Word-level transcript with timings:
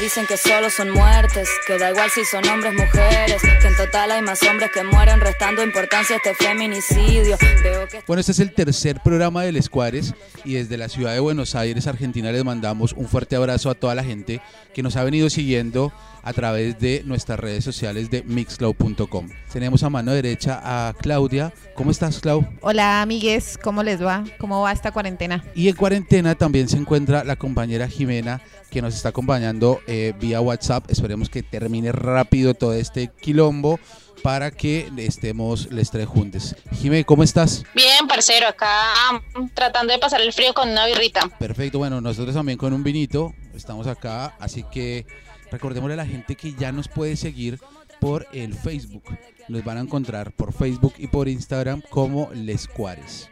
Dicen 0.00 0.26
que 0.26 0.36
solo 0.36 0.68
son 0.70 0.90
muertes, 0.90 1.48
que 1.66 1.78
da 1.78 1.90
igual 1.90 2.10
si 2.10 2.24
son 2.24 2.46
hombres, 2.48 2.74
mujeres, 2.74 3.40
que 3.40 3.68
en 3.68 3.76
total 3.76 4.10
hay 4.10 4.22
más 4.22 4.42
hombres 4.42 4.70
que 4.70 4.82
mueren, 4.82 5.20
restando 5.20 5.62
importancia 5.62 6.16
a 6.16 6.18
este 6.18 6.34
feminicidio. 6.34 7.38
Bueno, 8.06 8.20
este 8.20 8.32
es 8.32 8.40
el 8.40 8.52
tercer 8.52 9.00
programa 9.02 9.44
del 9.44 9.56
Escuares 9.56 10.12
y 10.44 10.54
desde 10.54 10.76
la 10.76 10.88
ciudad 10.88 11.14
de 11.14 11.20
Buenos 11.20 11.54
Aires, 11.54 11.86
Argentina, 11.86 12.30
les 12.32 12.44
mandamos 12.44 12.92
un 12.92 13.08
fuerte 13.08 13.36
abrazo 13.36 13.70
a 13.70 13.74
toda 13.74 13.94
la 13.94 14.04
gente 14.04 14.42
que 14.74 14.82
nos 14.82 14.96
ha 14.96 15.04
venido 15.04 15.30
siguiendo 15.30 15.92
a 16.22 16.32
través 16.32 16.78
de 16.80 17.02
nuestras 17.04 17.38
redes 17.38 17.64
sociales 17.64 18.10
de 18.10 18.22
mixcloud.com. 18.22 19.28
Tenemos 19.52 19.82
a 19.82 19.90
mano 19.90 20.12
derecha 20.12 20.60
a 20.62 20.94
Claudia. 20.94 21.52
¿Cómo 21.74 21.90
estás, 21.90 22.18
Clau? 22.18 22.46
Hola, 22.62 23.02
amigues. 23.02 23.58
¿Cómo 23.62 23.82
les 23.82 24.02
va? 24.02 24.24
¿Cómo 24.38 24.62
va 24.62 24.72
esta 24.72 24.90
cuarentena? 24.90 25.44
Y 25.54 25.68
en 25.68 25.76
cuarentena 25.76 26.34
también 26.34 26.68
se 26.68 26.78
encuentra 26.78 27.24
la 27.24 27.36
compañera 27.36 27.88
Jimena 27.88 28.40
que 28.74 28.82
nos 28.82 28.96
está 28.96 29.10
acompañando 29.10 29.80
eh, 29.86 30.14
vía 30.18 30.40
WhatsApp. 30.40 30.90
Esperemos 30.90 31.28
que 31.28 31.44
termine 31.44 31.92
rápido 31.92 32.54
todo 32.54 32.72
este 32.72 33.06
quilombo 33.06 33.78
para 34.20 34.50
que 34.50 34.90
estemos 34.96 35.70
les 35.70 35.92
tres 35.92 36.08
juntos. 36.08 36.56
Jimé, 36.72 37.04
¿cómo 37.04 37.22
estás? 37.22 37.62
Bien, 37.72 38.08
parcero, 38.08 38.48
acá 38.48 38.66
tratando 39.54 39.92
de 39.92 40.00
pasar 40.00 40.20
el 40.22 40.32
frío 40.32 40.52
con 40.54 40.70
una 40.70 40.86
birrita. 40.86 41.30
Perfecto, 41.38 41.78
bueno, 41.78 42.00
nosotros 42.00 42.34
también 42.34 42.58
con 42.58 42.72
un 42.72 42.82
vinito, 42.82 43.32
estamos 43.54 43.86
acá, 43.86 44.34
así 44.40 44.64
que 44.64 45.06
Recordémosle 45.54 45.94
a 45.94 45.98
la 45.98 46.06
gente 46.06 46.34
que 46.34 46.52
ya 46.54 46.72
nos 46.72 46.88
puede 46.88 47.14
seguir 47.14 47.60
por 48.04 48.26
el 48.34 48.52
Facebook. 48.52 49.04
Nos 49.48 49.64
van 49.64 49.78
a 49.78 49.80
encontrar 49.80 50.30
por 50.32 50.52
Facebook 50.52 50.92
y 50.98 51.06
por 51.06 51.26
Instagram 51.26 51.80
como 51.88 52.30
Les 52.34 52.68
Cuares. 52.68 53.30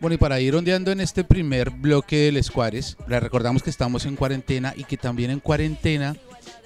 Bueno, 0.00 0.14
y 0.14 0.18
para 0.18 0.40
ir 0.40 0.56
ondeando 0.56 0.90
en 0.90 1.00
este 1.00 1.22
primer 1.22 1.70
bloque 1.70 2.16
de 2.16 2.32
Les 2.32 2.50
Cuares, 2.50 2.96
les 3.06 3.22
recordamos 3.22 3.62
que 3.62 3.70
estamos 3.70 4.04
en 4.04 4.16
cuarentena 4.16 4.74
y 4.76 4.82
que 4.82 4.96
también 4.96 5.30
en 5.30 5.38
cuarentena 5.38 6.16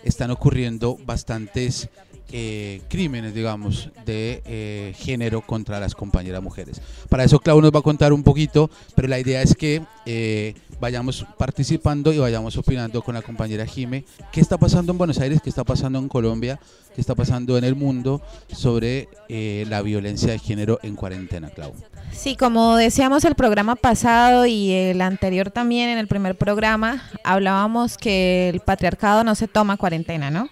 están 0.04 0.30
ocurriendo 0.30 0.96
bastantes 1.04 1.90
eh, 2.34 2.80
crímenes, 2.88 3.34
digamos, 3.34 3.90
de 4.06 4.42
eh, 4.46 4.94
género 4.96 5.42
contra 5.42 5.78
las 5.78 5.94
compañeras 5.94 6.42
mujeres. 6.42 6.80
Para 7.10 7.24
eso 7.24 7.38
Clau 7.38 7.60
nos 7.60 7.72
va 7.72 7.80
a 7.80 7.82
contar 7.82 8.12
un 8.12 8.22
poquito, 8.22 8.70
pero 8.94 9.06
la 9.06 9.18
idea 9.18 9.42
es 9.42 9.54
que 9.54 9.82
eh, 10.06 10.54
vayamos 10.80 11.26
participando 11.36 12.10
y 12.10 12.18
vayamos 12.18 12.56
opinando 12.56 13.02
con 13.02 13.14
la 13.14 13.20
compañera 13.20 13.66
Jime 13.66 14.06
qué 14.32 14.40
está 14.40 14.56
pasando 14.56 14.92
en 14.92 14.98
Buenos 14.98 15.20
Aires, 15.20 15.40
qué 15.42 15.50
está 15.50 15.62
pasando 15.62 15.98
en 15.98 16.08
Colombia, 16.08 16.58
qué 16.94 17.02
está 17.02 17.14
pasando 17.14 17.58
en 17.58 17.64
el 17.64 17.74
mundo 17.74 18.22
sobre 18.50 19.08
la 19.28 19.82
violencia 19.82 20.32
de 20.32 20.38
género 20.38 20.78
en 20.82 20.96
cuarentena, 20.96 21.50
Clau. 21.50 21.74
Sí, 22.12 22.36
como 22.36 22.76
decíamos 22.76 23.24
el 23.24 23.34
programa 23.34 23.76
pasado 23.76 24.46
y 24.46 24.70
el 24.72 25.00
anterior 25.00 25.50
también, 25.50 25.90
en 25.90 25.98
el 25.98 26.08
primer 26.08 26.36
programa, 26.36 27.02
hablábamos 27.24 27.98
que 27.98 28.48
el 28.48 28.60
patriarcado 28.60 29.24
no 29.24 29.34
se 29.34 29.48
toma 29.48 29.76
cuarentena, 29.76 30.30
¿no? 30.30 30.48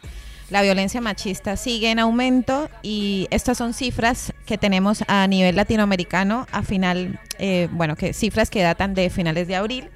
La 0.51 0.63
violencia 0.63 1.01
machista 1.01 1.57
sigue 1.57 1.91
en 1.91 1.99
aumento 1.99 2.69
y 2.83 3.29
estas 3.31 3.57
son 3.57 3.73
cifras 3.73 4.33
que 4.47 4.59
tenemos 4.59 5.05
a 5.07 5.27
nivel 5.27 5.57
latinoamericano 5.57 6.47
a 6.53 6.63
final, 6.63 7.21
eh, 7.39 7.69
bueno, 7.73 7.97
que 7.97 8.13
cifras 8.13 8.51
que 8.51 8.61
datan 8.63 8.95
de 8.95 9.11
finales 9.11 9.47
de 9.47 9.57
abril 9.57 9.89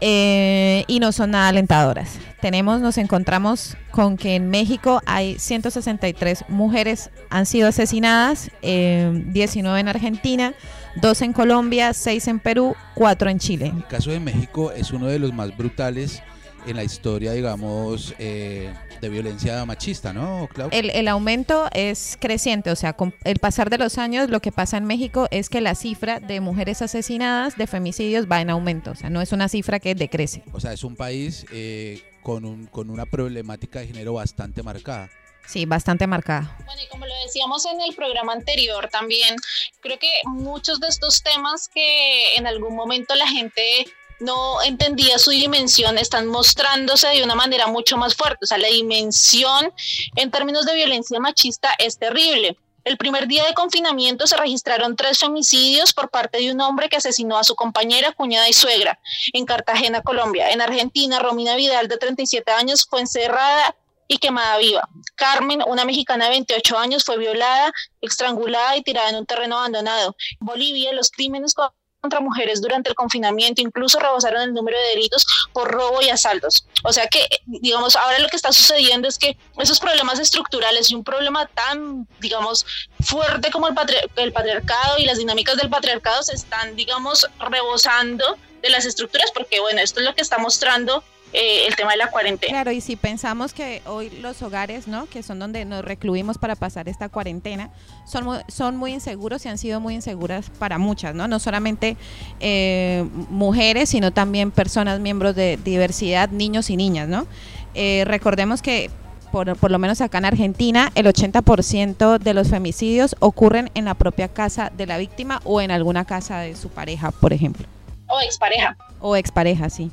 eh, 0.00 0.84
y 0.86 1.00
no 1.00 1.12
son 1.12 1.30
nada 1.32 1.48
alentadoras. 1.48 2.18
Tenemos, 2.40 2.80
nos 2.80 2.98
encontramos 2.98 3.76
con 3.90 4.16
que 4.16 4.36
en 4.36 4.48
México 4.48 5.00
hay 5.06 5.38
163 5.38 6.44
mujeres 6.48 7.10
han 7.30 7.46
sido 7.46 7.68
asesinadas, 7.68 8.50
19 8.62 9.78
eh, 9.78 9.80
en 9.80 9.88
Argentina, 9.88 10.54
2 10.96 11.22
en 11.22 11.32
Colombia, 11.32 11.94
6 11.94 12.28
en 12.28 12.38
Perú, 12.40 12.76
4 12.94 13.30
en 13.30 13.38
Chile. 13.38 13.72
El 13.74 13.86
caso 13.86 14.10
de 14.10 14.20
México 14.20 14.72
es 14.72 14.92
uno 14.92 15.06
de 15.06 15.18
los 15.18 15.32
más 15.32 15.56
brutales 15.56 16.22
en 16.68 16.76
la 16.76 16.84
historia, 16.84 17.32
digamos, 17.32 18.14
eh, 18.18 18.72
de 19.00 19.08
violencia 19.08 19.64
machista, 19.64 20.12
¿no, 20.12 20.48
El, 20.70 20.90
el, 20.90 21.08
aumento 21.08 21.68
es 21.72 22.18
creciente, 22.20 22.70
o 22.70 22.76
sea, 22.76 22.92
con 22.92 23.14
el 23.24 23.38
pasar 23.38 23.70
de 23.70 23.78
los 23.78 23.98
años, 23.98 24.28
lo 24.28 24.40
que 24.40 24.52
pasa 24.52 24.76
en 24.76 24.84
México 24.84 25.28
es 25.30 25.48
que 25.48 25.60
la 25.60 25.74
cifra 25.74 26.20
de 26.20 26.40
mujeres 26.40 26.82
asesinadas, 26.82 27.56
de 27.56 27.66
femicidios, 27.66 28.26
va 28.26 28.40
en 28.40 28.50
aumento, 28.50 28.90
o 28.90 28.94
sea, 28.94 29.10
no 29.10 29.22
es 29.22 29.32
una 29.32 29.48
cifra 29.48 29.80
que 29.80 29.94
decrece. 29.94 30.42
O 30.52 30.60
sea, 30.60 30.72
es 30.72 30.84
un 30.84 30.96
país 30.96 31.46
eh, 31.52 32.02
con, 32.22 32.44
un, 32.44 32.66
con 32.66 32.90
una 32.90 33.06
problemática 33.06 33.80
de 33.80 33.86
género 33.86 34.14
bastante 34.14 34.62
marcada. 34.62 35.10
Sí, 35.48 35.64
bastante 35.64 36.06
marcada. 36.06 36.54
Bueno, 36.66 36.82
y 36.82 36.88
como 36.88 37.06
lo 37.06 37.14
decíamos 37.24 37.64
en 37.64 37.80
el 37.80 37.94
programa 37.94 38.34
anterior 38.34 38.90
también, 38.90 39.34
creo 39.80 39.98
que 39.98 40.10
muchos 40.24 40.78
de 40.78 40.88
estos 40.88 41.22
temas 41.22 41.70
que 41.72 42.36
en 42.36 42.46
algún 42.46 42.76
momento 42.76 43.14
la 43.14 43.26
gente 43.26 43.86
no 44.20 44.62
entendía 44.62 45.18
su 45.18 45.30
dimensión, 45.30 45.98
están 45.98 46.26
mostrándose 46.26 47.08
de 47.08 47.22
una 47.22 47.34
manera 47.34 47.66
mucho 47.66 47.96
más 47.96 48.14
fuerte. 48.14 48.38
O 48.42 48.46
sea, 48.46 48.58
la 48.58 48.68
dimensión 48.68 49.72
en 50.16 50.30
términos 50.30 50.66
de 50.66 50.74
violencia 50.74 51.20
machista 51.20 51.74
es 51.78 51.98
terrible. 51.98 52.56
El 52.84 52.96
primer 52.96 53.26
día 53.26 53.44
de 53.44 53.52
confinamiento 53.52 54.26
se 54.26 54.36
registraron 54.36 54.96
tres 54.96 55.22
homicidios 55.22 55.92
por 55.92 56.08
parte 56.08 56.38
de 56.38 56.50
un 56.52 56.60
hombre 56.62 56.88
que 56.88 56.96
asesinó 56.96 57.36
a 57.36 57.44
su 57.44 57.54
compañera, 57.54 58.12
cuñada 58.12 58.48
y 58.48 58.54
suegra 58.54 58.98
en 59.34 59.44
Cartagena, 59.44 60.00
Colombia. 60.00 60.50
En 60.50 60.62
Argentina, 60.62 61.18
Romina 61.18 61.54
Vidal, 61.54 61.88
de 61.88 61.98
37 61.98 62.50
años, 62.50 62.86
fue 62.88 63.00
encerrada 63.00 63.76
y 64.06 64.16
quemada 64.16 64.56
viva. 64.56 64.88
Carmen, 65.16 65.62
una 65.66 65.84
mexicana 65.84 66.24
de 66.24 66.30
28 66.30 66.78
años, 66.78 67.04
fue 67.04 67.18
violada, 67.18 67.72
estrangulada 68.00 68.74
y 68.76 68.82
tirada 68.82 69.10
en 69.10 69.16
un 69.16 69.26
terreno 69.26 69.58
abandonado. 69.58 70.16
En 70.40 70.46
Bolivia, 70.46 70.92
los 70.94 71.10
crímenes 71.10 71.54
contra 72.00 72.20
mujeres 72.20 72.60
durante 72.60 72.90
el 72.90 72.94
confinamiento, 72.94 73.60
incluso 73.60 73.98
rebasaron 73.98 74.42
el 74.42 74.54
número 74.54 74.78
de 74.78 74.88
delitos 74.90 75.26
por 75.52 75.70
robo 75.70 76.00
y 76.00 76.08
asaltos. 76.10 76.64
O 76.84 76.92
sea 76.92 77.08
que, 77.08 77.26
digamos, 77.46 77.96
ahora 77.96 78.18
lo 78.20 78.28
que 78.28 78.36
está 78.36 78.52
sucediendo 78.52 79.08
es 79.08 79.18
que 79.18 79.36
esos 79.58 79.80
problemas 79.80 80.18
estructurales 80.20 80.90
y 80.90 80.94
un 80.94 81.02
problema 81.02 81.46
tan, 81.46 82.06
digamos, 82.20 82.64
fuerte 83.00 83.50
como 83.50 83.68
el, 83.68 83.74
el 84.16 84.32
patriarcado 84.32 84.98
y 84.98 85.04
las 85.04 85.18
dinámicas 85.18 85.56
del 85.56 85.70
patriarcado 85.70 86.22
se 86.22 86.34
están, 86.34 86.76
digamos, 86.76 87.28
rebosando 87.40 88.36
de 88.62 88.70
las 88.70 88.86
estructuras, 88.86 89.30
porque 89.32 89.60
bueno, 89.60 89.80
esto 89.80 90.00
es 90.00 90.06
lo 90.06 90.14
que 90.14 90.22
está 90.22 90.38
mostrando 90.38 91.02
eh, 91.32 91.66
el 91.66 91.76
tema 91.76 91.92
de 91.92 91.98
la 91.98 92.10
cuarentena. 92.10 92.50
Claro, 92.50 92.72
y 92.72 92.80
si 92.80 92.96
pensamos 92.96 93.52
que 93.52 93.82
hoy 93.84 94.08
los 94.10 94.40
hogares, 94.42 94.88
¿no? 94.88 95.06
que 95.06 95.22
son 95.22 95.38
donde 95.38 95.64
nos 95.66 95.84
recluimos 95.84 96.38
para 96.38 96.56
pasar 96.56 96.88
esta 96.88 97.10
cuarentena, 97.10 97.70
son 98.06 98.24
muy, 98.24 98.38
son 98.48 98.76
muy 98.76 98.94
inseguros 98.94 99.44
y 99.44 99.48
han 99.48 99.58
sido 99.58 99.78
muy 99.78 99.94
inseguras 99.94 100.50
para 100.58 100.78
muchas, 100.78 101.14
no, 101.14 101.28
no 101.28 101.38
solamente 101.38 101.96
eh, 102.40 103.06
mujeres, 103.28 103.90
sino 103.90 104.10
también 104.10 104.50
personas, 104.50 105.00
miembros 105.00 105.34
de 105.34 105.58
diversidad, 105.62 106.30
niños 106.30 106.70
y 106.70 106.76
niñas. 106.76 107.08
¿no? 107.08 107.26
Eh, 107.74 108.04
recordemos 108.06 108.62
que 108.62 108.90
por, 109.30 109.54
por, 109.56 109.70
lo 109.70 109.78
menos 109.78 110.00
acá 110.00 110.16
en 110.18 110.24
Argentina, 110.24 110.90
el 110.94 111.06
80% 111.06 112.18
de 112.18 112.32
los 112.32 112.48
femicidios 112.48 113.16
ocurren 113.20 113.70
en 113.74 113.84
la 113.84 113.92
propia 113.92 114.28
casa 114.28 114.72
de 114.74 114.86
la 114.86 114.96
víctima 114.96 115.42
o 115.44 115.60
en 115.60 115.70
alguna 115.70 116.06
casa 116.06 116.38
de 116.40 116.56
su 116.56 116.70
pareja, 116.70 117.10
por 117.10 117.34
ejemplo. 117.34 117.66
O 118.08 118.18
expareja. 118.22 118.78
O 119.00 119.16
expareja, 119.16 119.68
sí. 119.68 119.90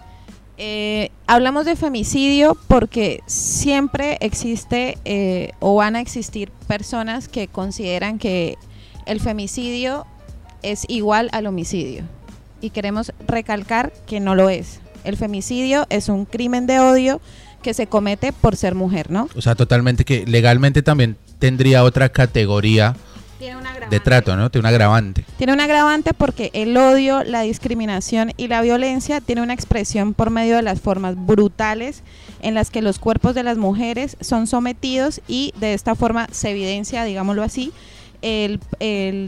Eh, 0.58 1.12
hablamos 1.28 1.66
de 1.66 1.76
femicidio 1.76 2.58
porque 2.68 3.22
siempre 3.26 4.18
existe 4.22 4.98
eh, 5.04 5.52
o 5.60 5.76
van 5.76 5.96
a 5.96 6.02
existir 6.02 6.50
personas 6.68 7.28
que 7.28 7.48
consideran 7.48 8.20
que 8.20 8.58
el 9.06 9.20
femicidio 9.20 10.06
es 10.62 10.86
igual 10.88 11.30
al 11.34 11.48
homicidio. 11.48 12.04
Y 12.62 12.70
queremos 12.70 13.12
recalcar 13.28 13.92
que 14.08 14.20
no 14.20 14.34
lo 14.34 14.50
es. 14.50 14.80
El 15.04 15.18
femicidio 15.18 15.86
es 15.90 16.10
un 16.10 16.26
crimen 16.26 16.68
de 16.68 16.80
odio 16.80 17.22
que 17.62 17.74
se 17.74 17.88
comete 17.88 18.32
por 18.32 18.56
ser 18.56 18.76
mujer, 18.76 19.12
¿no? 19.12 19.28
O 19.36 19.42
sea, 19.42 19.56
totalmente 19.56 20.06
que 20.06 20.26
legalmente 20.26 20.82
también 20.82 21.18
tendría 21.40 21.84
otra 21.84 22.10
categoría 22.10 22.96
de 23.40 24.00
trato, 24.00 24.36
¿no? 24.36 24.50
Tiene 24.50 24.68
un 24.68 24.74
agravante. 24.74 25.26
Tiene 25.38 25.54
un 25.54 25.60
agravante 25.60 26.14
porque 26.14 26.52
el 26.54 26.76
odio, 26.78 27.24
la 27.24 27.42
discriminación 27.42 28.34
y 28.38 28.48
la 28.48 28.62
violencia 28.62 29.22
tiene 29.22 29.42
una 29.42 29.54
expresión 29.54 30.14
por 30.14 30.30
medio 30.30 30.56
de 30.56 30.62
las 30.62 30.80
formas 30.80 31.16
brutales 31.18 32.02
en 32.42 32.54
las 32.54 32.70
que 32.70 32.82
los 32.82 33.00
cuerpos 33.00 33.36
de 33.36 33.44
las 33.44 33.58
mujeres 33.58 34.18
son 34.22 34.48
sometidos 34.48 35.22
y 35.28 35.54
de 35.58 35.74
esta 35.74 35.96
forma 35.96 36.28
se 36.32 36.52
evidencia, 36.52 37.04
digámoslo 37.04 37.44
así, 37.44 37.72
el, 38.22 38.60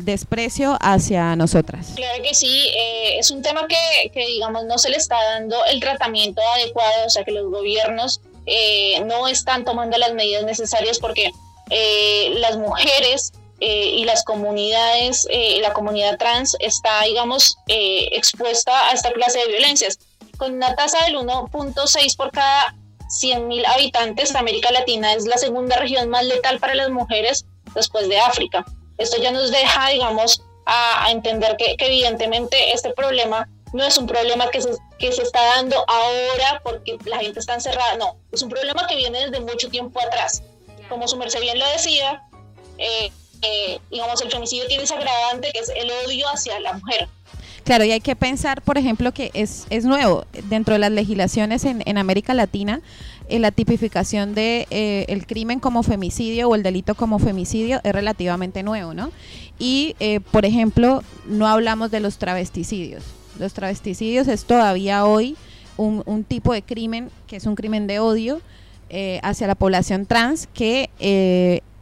desprecio 0.05 0.77
hacia 0.81 1.35
nosotras. 1.35 1.93
Claro 1.95 2.23
que 2.23 2.33
sí, 2.33 2.67
eh, 2.75 3.19
es 3.19 3.29
un 3.31 3.41
tema 3.41 3.67
que, 3.67 4.09
que, 4.11 4.25
digamos, 4.25 4.65
no 4.65 4.77
se 4.77 4.89
le 4.89 4.97
está 4.97 5.21
dando 5.33 5.57
el 5.65 5.79
tratamiento 5.79 6.41
adecuado, 6.55 7.05
o 7.05 7.09
sea, 7.09 7.23
que 7.23 7.31
los 7.31 7.51
gobiernos 7.51 8.21
eh, 8.45 9.03
no 9.05 9.27
están 9.27 9.65
tomando 9.65 9.97
las 9.97 10.13
medidas 10.13 10.45
necesarias 10.45 10.99
porque 10.99 11.31
eh, 11.69 12.33
las 12.37 12.57
mujeres 12.57 13.33
eh, 13.59 13.89
y 13.95 14.05
las 14.05 14.23
comunidades, 14.23 15.27
eh, 15.31 15.59
la 15.61 15.73
comunidad 15.73 16.17
trans 16.17 16.55
está, 16.59 17.01
digamos, 17.03 17.57
eh, 17.67 18.09
expuesta 18.11 18.89
a 18.89 18.93
esta 18.93 19.11
clase 19.11 19.39
de 19.39 19.47
violencias. 19.47 19.99
Con 20.37 20.53
una 20.53 20.75
tasa 20.75 21.03
del 21.05 21.15
1.6 21.15 22.15
por 22.15 22.31
cada 22.31 22.75
100.000 23.09 23.65
habitantes, 23.65 24.35
América 24.35 24.71
Latina 24.71 25.13
es 25.13 25.25
la 25.25 25.37
segunda 25.37 25.77
región 25.77 26.09
más 26.09 26.25
letal 26.25 26.59
para 26.59 26.75
las 26.75 26.91
mujeres 26.91 27.45
después 27.73 28.07
de 28.09 28.19
África. 28.19 28.63
Esto 28.99 29.17
ya 29.19 29.31
nos 29.31 29.49
deja, 29.49 29.89
digamos, 29.89 30.43
a, 30.67 31.09
entender 31.11 31.57
que, 31.57 31.75
evidentemente 31.79 32.73
este 32.73 32.91
problema 32.91 33.49
no 33.73 33.83
es 33.83 33.97
un 33.97 34.05
problema 34.05 34.49
que 34.49 34.61
se, 34.61 34.69
que 34.99 35.11
se 35.11 35.23
está 35.23 35.43
dando 35.55 35.83
ahora 35.87 36.61
porque 36.63 36.97
la 37.05 37.17
gente 37.17 37.39
está 37.39 37.55
encerrada, 37.55 37.95
no, 37.95 38.17
es 38.31 38.41
un 38.41 38.49
problema 38.49 38.85
que 38.87 38.95
viene 38.95 39.27
desde 39.27 39.39
mucho 39.39 39.69
tiempo 39.69 39.99
atrás. 39.99 40.43
Como 40.89 41.07
su 41.07 41.17
merced 41.17 41.41
bien 41.41 41.59
lo 41.59 41.67
decía, 41.67 42.23
eh, 42.77 43.11
eh, 43.41 43.79
digamos, 43.91 44.21
el 44.21 44.31
femicidio 44.31 44.67
tiene 44.67 44.83
ese 44.83 44.93
agravante 44.93 45.51
que 45.53 45.59
es 45.59 45.69
el 45.75 45.89
odio 46.05 46.27
hacia 46.29 46.59
la 46.59 46.73
mujer. 46.73 47.07
Claro, 47.63 47.83
y 47.83 47.91
hay 47.91 47.99
que 47.99 48.15
pensar, 48.15 48.61
por 48.61 48.77
ejemplo, 48.77 49.11
que 49.11 49.29
es, 49.33 49.67
es 49.69 49.83
nuevo 49.83 50.25
dentro 50.45 50.75
de 50.75 50.79
las 50.79 50.91
legislaciones 50.91 51.65
en, 51.65 51.83
en 51.85 51.97
América 51.97 52.33
Latina, 52.33 52.81
eh, 53.29 53.39
la 53.39 53.51
tipificación 53.51 54.33
de 54.35 54.67
eh, 54.69 55.05
el 55.09 55.27
crimen 55.27 55.59
como 55.59 55.83
femicidio 55.83 56.47
o 56.47 56.55
el 56.55 56.63
delito 56.63 56.95
como 56.95 57.19
femicidio 57.19 57.81
es 57.83 57.91
relativamente 57.91 58.63
nuevo, 58.63 58.93
¿no? 58.93 59.11
Y, 59.59 59.97
eh, 59.99 60.21
por 60.31 60.45
ejemplo, 60.45 61.03
no 61.25 61.45
hablamos 61.45 61.91
de 61.91 61.99
los 61.99 62.19
travesticidios. 62.19 63.03
Los 63.37 63.53
travesticidios 63.53 64.29
es 64.29 64.45
todavía 64.45 65.05
hoy 65.05 65.35
un, 65.75 66.03
un 66.05 66.23
tipo 66.23 66.53
de 66.53 66.61
crimen 66.61 67.11
que 67.27 67.35
es 67.35 67.45
un 67.45 67.55
crimen 67.55 67.85
de 67.85 67.99
odio 67.99 68.41
hacia 69.21 69.47
la 69.47 69.55
población 69.55 70.05
trans 70.05 70.47
que 70.53 70.89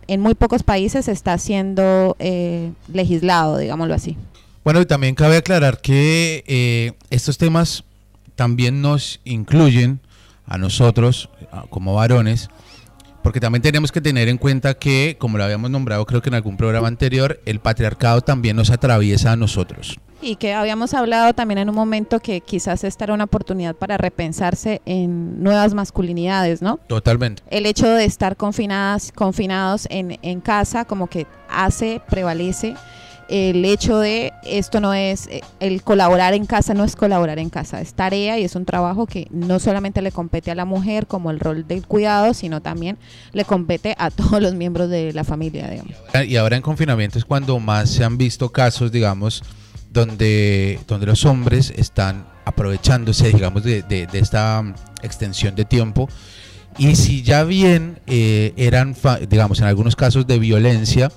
en 0.08 0.22
muy 0.22 0.36
pocos 0.36 0.64
países 0.64 1.08
está 1.08 1.38
siendo 1.38 2.16
eh, 2.20 2.72
legislado, 2.92 3.58
digámoslo 3.58 3.94
así. 3.94 4.18
Bueno, 4.64 4.82
y 4.82 4.86
también 4.86 5.16
cabe 5.16 5.38
aclarar 5.38 5.80
que 5.80 6.44
eh, 6.48 6.94
estos 7.10 7.38
temas 7.38 7.84
también 8.36 8.82
nos 8.82 9.20
incluyen 9.24 10.00
a 10.46 10.58
nosotros 10.58 11.30
como 11.70 11.96
varones, 11.96 12.50
porque 13.24 13.40
también 13.40 13.62
tenemos 13.62 13.92
que 13.92 14.02
tener 14.02 14.28
en 14.28 14.38
cuenta 14.38 14.76
que, 14.76 15.16
como 15.20 15.38
lo 15.38 15.44
habíamos 15.44 15.72
nombrado 15.72 16.06
creo 16.06 16.22
que 16.22 16.30
en 16.30 16.36
algún 16.36 16.58
programa 16.58 16.88
anterior, 16.88 17.42
el 17.46 17.60
patriarcado 17.60 18.22
también 18.22 18.56
nos 18.56 18.70
atraviesa 18.70 19.32
a 19.32 19.36
nosotros. 19.36 20.00
Y 20.22 20.38
que 20.38 20.54
habíamos 20.54 20.94
hablado 20.94 21.34
también 21.34 21.60
en 21.60 21.70
un 21.70 21.76
momento 21.76 22.20
que 22.20 22.42
quizás 22.42 22.84
esta 22.84 23.06
era 23.06 23.14
una 23.14 23.26
oportunidad 23.26 23.76
para 23.76 23.98
repensarse 23.98 24.82
en 24.86 25.44
nuevas 25.44 25.74
masculinidades, 25.74 26.62
¿no? 26.62 26.78
Totalmente. 26.88 27.44
El 27.50 27.66
hecho 27.66 27.88
de 27.88 28.06
estar 28.06 28.38
confinadas, 28.38 29.12
confinados 29.12 29.88
en, 29.90 30.18
en 30.22 30.42
casa 30.42 30.86
como 30.86 31.08
que 31.08 31.28
hace, 31.50 32.02
prevalece 32.10 32.76
el 33.28 33.66
hecho 33.66 33.98
de 33.98 34.34
esto 34.44 34.80
no 34.80 34.94
es, 34.94 35.28
eh, 35.28 35.42
el 35.60 35.82
colaborar 35.82 36.34
en 36.34 36.46
casa 36.46 36.74
no 36.74 36.84
es 36.84 36.96
colaborar 36.96 37.40
en 37.40 37.50
casa, 37.50 37.82
es 37.82 37.94
tarea 37.94 38.40
y 38.40 38.44
es 38.44 38.56
un 38.56 38.66
trabajo 38.66 39.08
que 39.08 39.28
no 39.32 39.60
solamente 39.60 40.02
le 40.02 40.12
compete 40.12 40.52
a 40.52 40.56
la 40.56 40.66
mujer 40.66 41.08
como 41.08 41.32
el 41.32 41.40
rol 41.40 41.68
del 41.68 41.88
cuidado, 41.88 42.34
sino 42.34 42.62
también 42.62 42.98
le 43.34 43.46
compete 43.46 43.96
a 43.98 44.12
todos 44.12 44.42
los 44.42 44.54
miembros 44.54 44.90
de 44.90 45.14
la 45.14 45.24
familia, 45.24 45.70
digamos. 45.70 45.94
Y 46.28 46.36
ahora 46.38 46.56
en 46.56 46.62
confinamiento 46.62 47.18
es 47.18 47.26
cuando 47.26 47.60
más 47.60 47.90
se 47.90 48.04
han 48.04 48.18
visto 48.18 48.52
casos, 48.52 48.92
digamos, 48.92 49.44
donde, 49.96 50.80
donde 50.88 51.08
los 51.08 51.26
hombres 51.26 51.74
están 51.76 52.28
aprovechándose, 52.46 53.30
digamos, 53.30 53.64
de, 53.64 53.82
de- 53.82 54.06
de 54.06 54.20
esta 54.20 54.62
mm, 54.62 54.76
extensión 55.02 55.56
de 55.56 55.66
tiempo. 55.66 56.08
Y 56.78 56.96
si 56.98 57.24
ya 57.24 57.44
bien 57.46 58.00
eh, 58.06 58.54
eran, 58.58 58.96
digamos, 59.30 59.60
en 59.62 59.66
algunos 59.66 59.96
casos 59.96 60.28
de 60.28 60.38
violencia, 60.38 61.12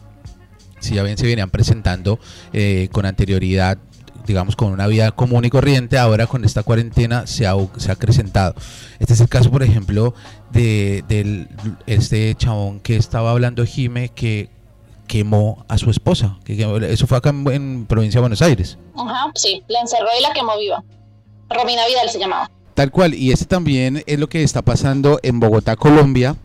si 0.81 0.95
ya 0.95 1.03
bien 1.03 1.19
se 1.19 1.27
venían 1.27 1.51
presentando 1.51 2.21
eh, 2.53 2.89
con 2.93 3.05
anterioridad, 3.05 3.77
digamos, 4.25 4.55
con 4.55 4.73
una 4.73 4.87
vida 4.87 5.11
común 5.11 5.45
y 5.45 5.51
corriente, 5.51 5.99
ahora 5.99 6.27
con 6.29 6.45
esta 6.45 6.63
cuarentena 6.63 7.27
se 7.27 7.47
ha, 7.49 7.55
se 7.79 7.91
ha 7.91 7.95
acrecentado. 7.95 8.55
Este 9.01 9.15
es 9.15 9.21
el 9.21 9.29
caso, 9.29 9.51
por 9.51 9.65
ejemplo, 9.65 10.15
de 10.53 11.03
del, 11.09 11.49
este 11.87 12.35
chabón 12.37 12.79
que 12.79 12.97
estaba 12.97 13.33
hablando 13.33 13.67
Jime, 13.67 14.11
que 14.11 14.51
quemó 15.09 15.65
a 15.69 15.77
su 15.79 15.91
esposa. 15.91 16.39
Que 16.45 16.57
quemó- 16.57 16.81
eso 16.85 17.09
fue 17.09 17.19
acá 17.19 17.31
en, 17.31 17.45
en 17.51 17.87
provincia 17.87 18.19
de 18.19 18.23
Buenos 18.23 18.43
Aires. 18.43 18.79
Ajá, 18.97 19.33
sí, 19.35 19.63
la 19.67 19.81
encerró 19.81 20.07
y 20.17 20.23
la 20.23 20.33
quemó 20.33 20.57
viva. 20.57 20.85
Romina 21.51 21.85
Vidal 21.89 22.09
se 22.11 22.21
llamaba. 22.21 22.49
Tal 22.75 22.93
cual, 22.93 23.15
y 23.15 23.33
este 23.33 23.47
también 23.47 24.05
es 24.07 24.21
lo 24.21 24.29
que 24.29 24.45
está 24.45 24.63
pasando 24.63 25.19
en 25.25 25.41
Bogotá, 25.41 25.75
Colombia. 25.75 26.37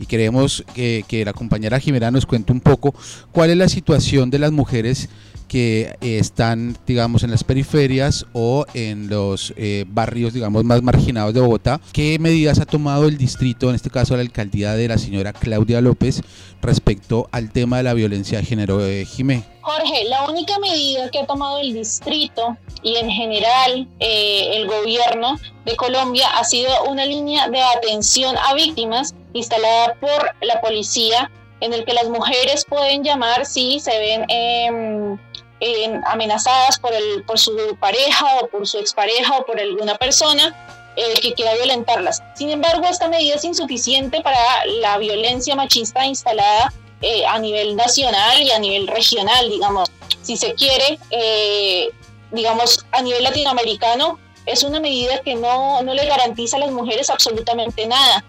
Y 0.00 0.06
queremos 0.06 0.64
que, 0.74 1.04
que 1.08 1.24
la 1.24 1.32
compañera 1.32 1.80
Jimena 1.80 2.10
nos 2.12 2.24
cuente 2.26 2.52
un 2.52 2.60
poco 2.60 2.94
cuál 3.32 3.50
es 3.50 3.56
la 3.56 3.68
situación 3.68 4.30
de 4.30 4.38
las 4.38 4.52
mujeres 4.52 5.08
que 5.48 5.96
eh, 6.00 6.18
están, 6.18 6.76
digamos, 6.86 7.24
en 7.24 7.30
las 7.30 7.42
periferias 7.42 8.26
o 8.32 8.66
en 8.74 9.08
los 9.08 9.54
eh, 9.56 9.84
barrios, 9.88 10.34
digamos, 10.34 10.62
más 10.64 10.82
marginados 10.82 11.34
de 11.34 11.40
Bogotá. 11.40 11.80
¿Qué 11.92 12.18
medidas 12.18 12.60
ha 12.60 12.66
tomado 12.66 13.08
el 13.08 13.18
distrito, 13.18 13.68
en 13.68 13.74
este 13.74 13.90
caso 13.90 14.14
la 14.14 14.22
alcaldía 14.22 14.74
de 14.74 14.88
la 14.88 14.98
señora 14.98 15.32
Claudia 15.32 15.80
López, 15.80 16.22
respecto 16.60 17.28
al 17.32 17.50
tema 17.50 17.78
de 17.78 17.82
la 17.82 17.94
violencia 17.94 18.38
de 18.38 18.44
género? 18.44 18.84
Eh, 18.84 19.04
Jimé. 19.06 19.42
Jorge, 19.62 20.04
la 20.04 20.28
única 20.28 20.58
medida 20.60 21.10
que 21.10 21.18
ha 21.18 21.26
tomado 21.26 21.58
el 21.58 21.74
distrito 21.74 22.56
y 22.82 22.96
en 22.96 23.10
general 23.10 23.86
eh, 24.00 24.56
el 24.56 24.66
gobierno 24.66 25.38
de 25.66 25.76
Colombia 25.76 26.26
ha 26.38 26.44
sido 26.44 26.70
una 26.88 27.04
línea 27.04 27.48
de 27.48 27.60
atención 27.60 28.34
a 28.38 28.54
víctimas 28.54 29.14
instalada 29.34 29.94
por 30.00 30.30
la 30.40 30.60
policía 30.60 31.30
en 31.60 31.72
el 31.74 31.84
que 31.84 31.92
las 31.92 32.08
mujeres 32.08 32.64
pueden 32.68 33.02
llamar 33.02 33.44
si 33.44 33.80
se 33.80 33.98
ven 33.98 34.24
em, 34.28 35.18
em, 35.60 36.00
amenazadas 36.06 36.78
por, 36.78 36.92
el, 36.92 37.24
por 37.24 37.38
su 37.38 37.76
pareja 37.80 38.26
o 38.40 38.48
por 38.48 38.66
su 38.66 38.78
expareja 38.78 39.38
o 39.38 39.46
por 39.46 39.60
alguna 39.60 39.96
persona 39.96 40.54
eh, 40.96 41.14
que 41.20 41.34
quiera 41.34 41.54
violentarlas. 41.54 42.22
Sin 42.34 42.50
embargo, 42.50 42.86
esta 42.86 43.08
medida 43.08 43.36
es 43.36 43.44
insuficiente 43.44 44.20
para 44.20 44.38
la 44.80 44.98
violencia 44.98 45.54
machista 45.54 46.04
instalada 46.04 46.72
eh, 47.00 47.24
a 47.26 47.38
nivel 47.38 47.76
nacional 47.76 48.42
y 48.42 48.50
a 48.50 48.58
nivel 48.58 48.88
regional, 48.88 49.48
digamos. 49.48 49.90
Si 50.22 50.36
se 50.36 50.54
quiere, 50.54 50.98
eh, 51.10 51.90
digamos, 52.32 52.84
a 52.92 53.02
nivel 53.02 53.22
latinoamericano, 53.22 54.18
es 54.46 54.62
una 54.62 54.80
medida 54.80 55.20
que 55.22 55.34
no, 55.34 55.82
no 55.82 55.94
le 55.94 56.06
garantiza 56.06 56.56
a 56.56 56.60
las 56.60 56.70
mujeres 56.70 57.10
absolutamente 57.10 57.86
nada. 57.86 58.24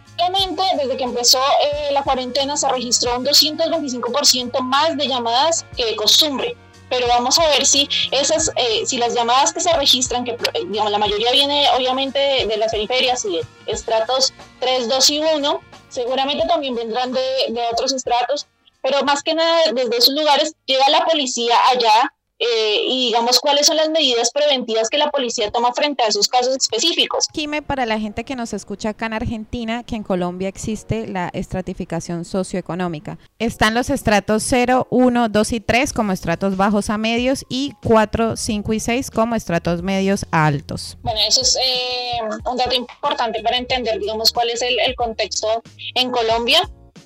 Desde 0.78 0.98
que 0.98 1.04
empezó 1.04 1.40
eh, 1.40 1.92
la 1.92 2.04
cuarentena 2.04 2.58
se 2.58 2.68
registró 2.70 3.18
un 3.18 3.26
225% 3.26 4.60
más 4.62 4.98
de 4.98 5.08
llamadas 5.08 5.66
que 5.76 5.86
de 5.86 5.96
costumbre. 5.96 6.56
Pero 6.90 7.08
vamos 7.08 7.38
a 7.40 7.48
ver 7.50 7.66
si 7.66 7.88
esas, 8.12 8.52
eh, 8.56 8.86
si 8.86 8.98
las 8.98 9.14
llamadas 9.14 9.54
que 9.54 9.60
se 9.60 9.72
registran, 9.74 10.26
que 10.26 10.32
eh, 10.32 10.66
la 10.72 10.98
mayoría 10.98 11.32
viene 11.32 11.68
obviamente 11.76 12.20
de, 12.20 12.48
de 12.48 12.58
las 12.58 12.72
periferias 12.72 13.26
y 13.26 13.38
de 13.38 13.46
estratos 13.68 14.34
3, 14.60 14.90
2 14.90 15.10
y 15.10 15.20
1, 15.20 15.62
seguramente 15.90 16.48
también 16.48 16.76
vendrán 16.76 17.12
de, 17.12 17.22
de 17.50 17.62
otros 17.72 17.94
estratos, 17.94 18.48
pero 18.82 19.04
más 19.04 19.24
que 19.24 19.34
nada 19.34 19.72
desde 19.74 19.98
esos 19.98 20.14
lugares 20.14 20.54
llega 20.66 20.90
la 20.90 21.06
policía 21.06 21.56
allá 21.70 22.14
eh, 22.40 22.82
y 22.88 23.08
digamos 23.08 23.40
cuáles 23.40 23.68
son 23.68 23.76
las 23.76 23.90
medidas 23.90 24.32
preventivas 24.32 24.90
que 24.90 24.98
la 24.98 25.12
policía 25.12 25.52
toma 25.52 25.74
frente 25.74 26.04
a 26.04 26.08
esos 26.08 26.28
casos 26.28 26.56
específicos. 26.56 27.28
Quime, 27.34 27.62
para 27.62 27.86
la 27.86 28.00
gente 28.00 28.24
que 28.24 28.36
nos 28.36 28.54
escucha 28.54 28.90
acá 28.90 29.08
en 29.08 29.14
Argentina, 29.14 29.84
que 29.84 29.96
en 29.96 30.04
Colombia 30.04 30.48
existe 30.48 31.08
la 31.08 31.30
estratificación 31.34 32.24
socioeconómica. 32.24 33.18
Están 33.40 33.74
los 33.74 33.90
estratos 33.90 34.44
0, 34.48 34.88
1, 34.90 35.30
2 35.30 35.52
y 35.52 35.60
3 35.60 35.94
como 35.94 36.14
estratos 36.14 36.56
bajos 36.56 36.90
a 36.90 36.98
medios 36.98 37.46
y 37.50 37.74
4, 37.84 38.38
5 38.38 38.74
y 38.74 38.80
6 38.80 39.12
como 39.12 39.36
estratos 39.36 39.82
medios 39.82 40.26
a 40.32 40.46
altos. 40.46 40.98
Bueno, 41.02 41.20
eso 41.28 41.42
es 41.42 41.58
eh, 41.58 42.20
un 42.46 42.58
dato 42.58 42.76
importante 42.76 43.44
para 43.44 43.58
entender, 43.58 44.00
digamos, 44.00 44.32
cuál 44.32 44.50
es 44.50 44.62
el, 44.62 44.80
el 44.80 44.96
contexto 44.96 45.62
en 45.96 46.10
Colombia. 46.12 46.62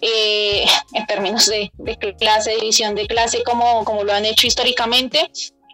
Eh, 0.06 0.66
en 0.94 1.08
términos 1.08 1.46
de, 1.48 1.72
clase, 2.20 2.56
división 2.56 2.94
de 2.94 3.08
clase, 3.08 3.42
como, 3.44 3.86
como 3.86 4.04
lo 4.04 4.14
han 4.14 4.26
hecho 4.26 4.48
históricamente. 4.48 5.32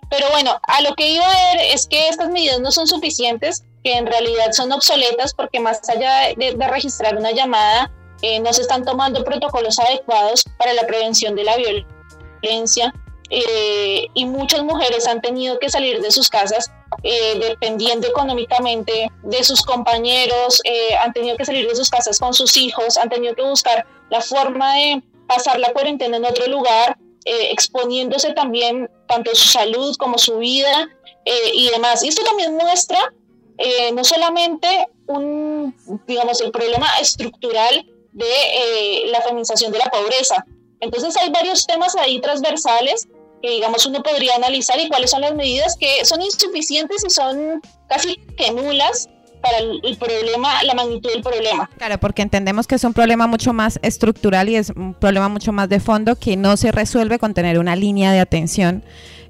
Pero 0.09 0.29
bueno, 0.31 0.59
a 0.63 0.81
lo 0.81 0.95
que 0.95 1.09
iba 1.09 1.25
a 1.25 1.53
ver 1.53 1.65
es 1.73 1.87
que 1.87 2.07
estas 2.09 2.29
medidas 2.29 2.59
no 2.59 2.71
son 2.71 2.87
suficientes, 2.87 3.63
que 3.83 3.93
en 3.93 4.05
realidad 4.05 4.51
son 4.51 4.71
obsoletas, 4.71 5.33
porque 5.33 5.59
más 5.59 5.87
allá 5.89 6.33
de, 6.37 6.53
de 6.55 6.67
registrar 6.67 7.17
una 7.17 7.31
llamada, 7.31 7.91
eh, 8.21 8.39
no 8.39 8.51
se 8.53 8.61
están 8.61 8.85
tomando 8.85 9.23
protocolos 9.23 9.79
adecuados 9.79 10.43
para 10.57 10.73
la 10.73 10.85
prevención 10.85 11.35
de 11.35 11.43
la 11.43 11.55
violencia. 11.57 12.93
Eh, 13.29 14.07
y 14.13 14.25
muchas 14.25 14.63
mujeres 14.63 15.07
han 15.07 15.21
tenido 15.21 15.59
que 15.59 15.69
salir 15.69 16.01
de 16.01 16.09
sus 16.09 16.29
casas 16.29 16.71
eh, 17.03 17.39
dependiendo 17.39 18.07
económicamente 18.07 19.11
de 19.21 19.43
sus 19.43 19.61
compañeros, 19.61 20.61
eh, 20.63 20.95
han 20.95 21.13
tenido 21.13 21.37
que 21.37 21.45
salir 21.45 21.67
de 21.67 21.75
sus 21.75 21.89
casas 21.89 22.19
con 22.19 22.33
sus 22.33 22.57
hijos, 22.57 22.97
han 22.97 23.09
tenido 23.09 23.35
que 23.35 23.43
buscar 23.43 23.85
la 24.09 24.21
forma 24.21 24.73
de 24.75 25.03
pasar 25.27 25.59
la 25.59 25.71
cuarentena 25.71 26.17
en 26.17 26.25
otro 26.25 26.47
lugar, 26.47 26.97
eh, 27.25 27.51
exponiéndose 27.51 28.33
también 28.33 28.89
tanto 29.07 29.35
su 29.35 29.49
salud 29.49 29.95
como 29.97 30.17
su 30.17 30.39
vida 30.39 30.89
eh, 31.25 31.51
y 31.53 31.69
demás. 31.69 32.03
Y 32.03 32.07
esto 32.07 32.23
también 32.23 32.55
muestra 32.55 33.13
eh, 33.57 33.91
no 33.91 34.03
solamente 34.03 34.87
un, 35.05 35.75
digamos, 36.07 36.41
el 36.41 36.51
problema 36.51 36.87
estructural 36.99 37.85
de 38.13 39.03
la 39.11 39.21
feminización 39.21 39.71
de 39.71 39.77
la 39.77 39.91
pobreza. 39.91 40.43
Entonces 40.79 41.15
hay 41.17 41.29
varios 41.29 41.67
temas 41.67 41.95
ahí 41.95 42.19
transversales 42.19 43.07
que 43.41 43.49
digamos 43.49 43.85
uno 43.85 44.03
podría 44.03 44.35
analizar 44.35 44.79
y 44.79 44.87
cuáles 44.89 45.11
son 45.11 45.21
las 45.21 45.33
medidas 45.35 45.75
que 45.79 46.03
son 46.05 46.21
insuficientes 46.21 47.03
y 47.05 47.09
son 47.09 47.61
casi 47.87 48.17
que 48.37 48.51
nulas 48.51 49.09
para 49.41 49.59
el, 49.59 49.79
el, 49.83 49.97
problema, 49.97 50.61
la 50.63 50.73
magnitud 50.73 51.09
del 51.09 51.21
problema. 51.21 51.69
Claro, 51.77 51.97
porque 51.99 52.21
entendemos 52.21 52.67
que 52.67 52.75
es 52.75 52.83
un 52.83 52.93
problema 52.93 53.25
mucho 53.25 53.53
más 53.53 53.79
estructural 53.81 54.49
y 54.49 54.57
es 54.57 54.71
un 54.71 54.93
problema 54.93 55.29
mucho 55.29 55.53
más 55.53 55.69
de 55.69 55.79
fondo 55.79 56.17
que 56.17 56.35
no 56.35 56.57
se 56.57 56.71
resuelve 56.71 57.19
con 57.19 57.33
tener 57.33 57.57
una 57.57 57.75
línea 57.75 58.11
de 58.11 58.19
atención 58.19 58.83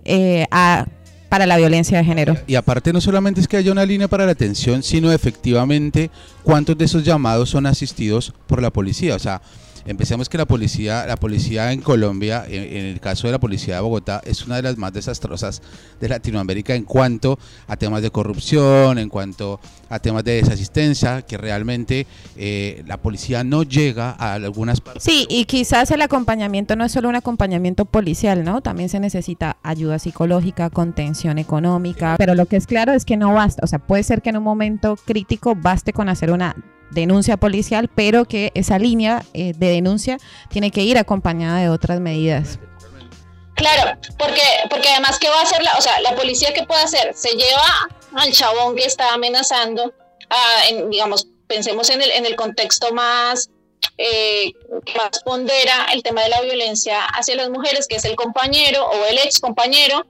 eh, 0.05 0.45
a 0.49 0.87
para 1.29 1.45
la 1.45 1.57
violencia 1.57 1.99
de 1.99 2.03
género. 2.03 2.35
Y 2.47 2.55
aparte 2.55 2.91
no 2.91 2.99
solamente 2.99 3.39
es 3.39 3.47
que 3.47 3.55
haya 3.55 3.71
una 3.71 3.85
línea 3.85 4.07
para 4.07 4.25
la 4.25 4.31
atención, 4.31 4.81
sino 4.81 5.11
efectivamente 5.11 6.09
cuántos 6.43 6.77
de 6.77 6.85
esos 6.85 7.03
llamados 7.03 7.51
son 7.51 7.67
asistidos 7.67 8.33
por 8.47 8.61
la 8.61 8.71
policía. 8.71 9.15
O 9.15 9.19
sea, 9.19 9.41
Empecemos 9.85 10.29
que 10.29 10.37
la 10.37 10.45
policía, 10.45 11.05
la 11.05 11.15
policía 11.15 11.71
en 11.71 11.81
Colombia, 11.81 12.45
en, 12.47 12.85
el 12.85 12.99
caso 12.99 13.27
de 13.27 13.33
la 13.33 13.39
policía 13.39 13.75
de 13.75 13.81
Bogotá, 13.81 14.21
es 14.25 14.45
una 14.45 14.57
de 14.57 14.63
las 14.63 14.77
más 14.77 14.93
desastrosas 14.93 15.61
de 15.99 16.09
Latinoamérica 16.09 16.75
en 16.75 16.83
cuanto 16.83 17.39
a 17.67 17.77
temas 17.77 18.01
de 18.01 18.11
corrupción, 18.11 18.97
en 18.97 19.09
cuanto 19.09 19.59
a 19.89 19.99
temas 19.99 20.23
de 20.23 20.33
desasistencia, 20.33 21.21
que 21.23 21.37
realmente 21.37 22.05
eh, 22.37 22.83
la 22.87 22.97
policía 22.97 23.43
no 23.43 23.63
llega 23.63 24.15
a 24.17 24.33
algunas 24.33 24.81
partes. 24.81 25.03
Sí, 25.03 25.25
y 25.29 25.45
quizás 25.45 25.91
el 25.91 26.01
acompañamiento 26.01 26.75
no 26.75 26.85
es 26.85 26.91
solo 26.91 27.09
un 27.09 27.15
acompañamiento 27.15 27.85
policial, 27.85 28.43
¿no? 28.43 28.61
También 28.61 28.89
se 28.89 28.99
necesita 28.99 29.57
ayuda 29.63 29.99
psicológica, 29.99 30.69
contención 30.69 31.37
económica, 31.37 32.15
pero 32.17 32.35
lo 32.35 32.45
que 32.45 32.57
es 32.57 32.67
claro 32.67 32.93
es 32.93 33.05
que 33.05 33.17
no 33.17 33.33
basta, 33.33 33.61
o 33.63 33.67
sea, 33.67 33.79
puede 33.79 34.03
ser 34.03 34.21
que 34.21 34.29
en 34.29 34.37
un 34.37 34.43
momento 34.43 34.97
crítico 35.05 35.55
baste 35.55 35.93
con 35.93 36.09
hacer 36.09 36.31
una 36.31 36.55
denuncia 36.91 37.37
policial, 37.37 37.89
pero 37.93 38.25
que 38.25 38.51
esa 38.55 38.79
línea 38.79 39.23
eh, 39.33 39.53
de 39.55 39.69
denuncia 39.69 40.17
tiene 40.49 40.71
que 40.71 40.81
ir 40.81 40.97
acompañada 40.97 41.59
de 41.59 41.69
otras 41.69 41.99
medidas. 41.99 42.59
Claro, 43.55 43.99
porque, 44.17 44.41
porque 44.69 44.87
además, 44.89 45.19
¿qué 45.19 45.29
va 45.29 45.39
a 45.39 45.43
hacer 45.43 45.61
la, 45.61 45.77
o 45.77 45.81
sea, 45.81 45.99
la 46.01 46.15
policía 46.15 46.53
qué 46.53 46.63
puede 46.63 46.81
hacer? 46.81 47.13
Se 47.13 47.29
lleva 47.31 47.89
al 48.15 48.31
chabón 48.31 48.75
que 48.75 48.85
está 48.85 49.13
amenazando, 49.13 49.93
digamos, 50.89 51.27
pensemos 51.47 51.89
en 51.89 52.01
el, 52.01 52.11
en 52.11 52.25
el 52.25 52.35
contexto 52.35 52.93
más, 52.93 53.49
eh, 53.97 54.53
más 54.95 55.21
pondera 55.25 55.87
el 55.93 56.03
tema 56.03 56.21
de 56.21 56.29
la 56.29 56.41
violencia 56.41 57.03
hacia 57.05 57.35
las 57.35 57.49
mujeres, 57.49 57.87
que 57.87 57.97
es 57.97 58.05
el 58.05 58.15
compañero 58.15 58.85
o 58.85 59.05
el 59.07 59.17
ex 59.17 59.39
compañero, 59.39 60.05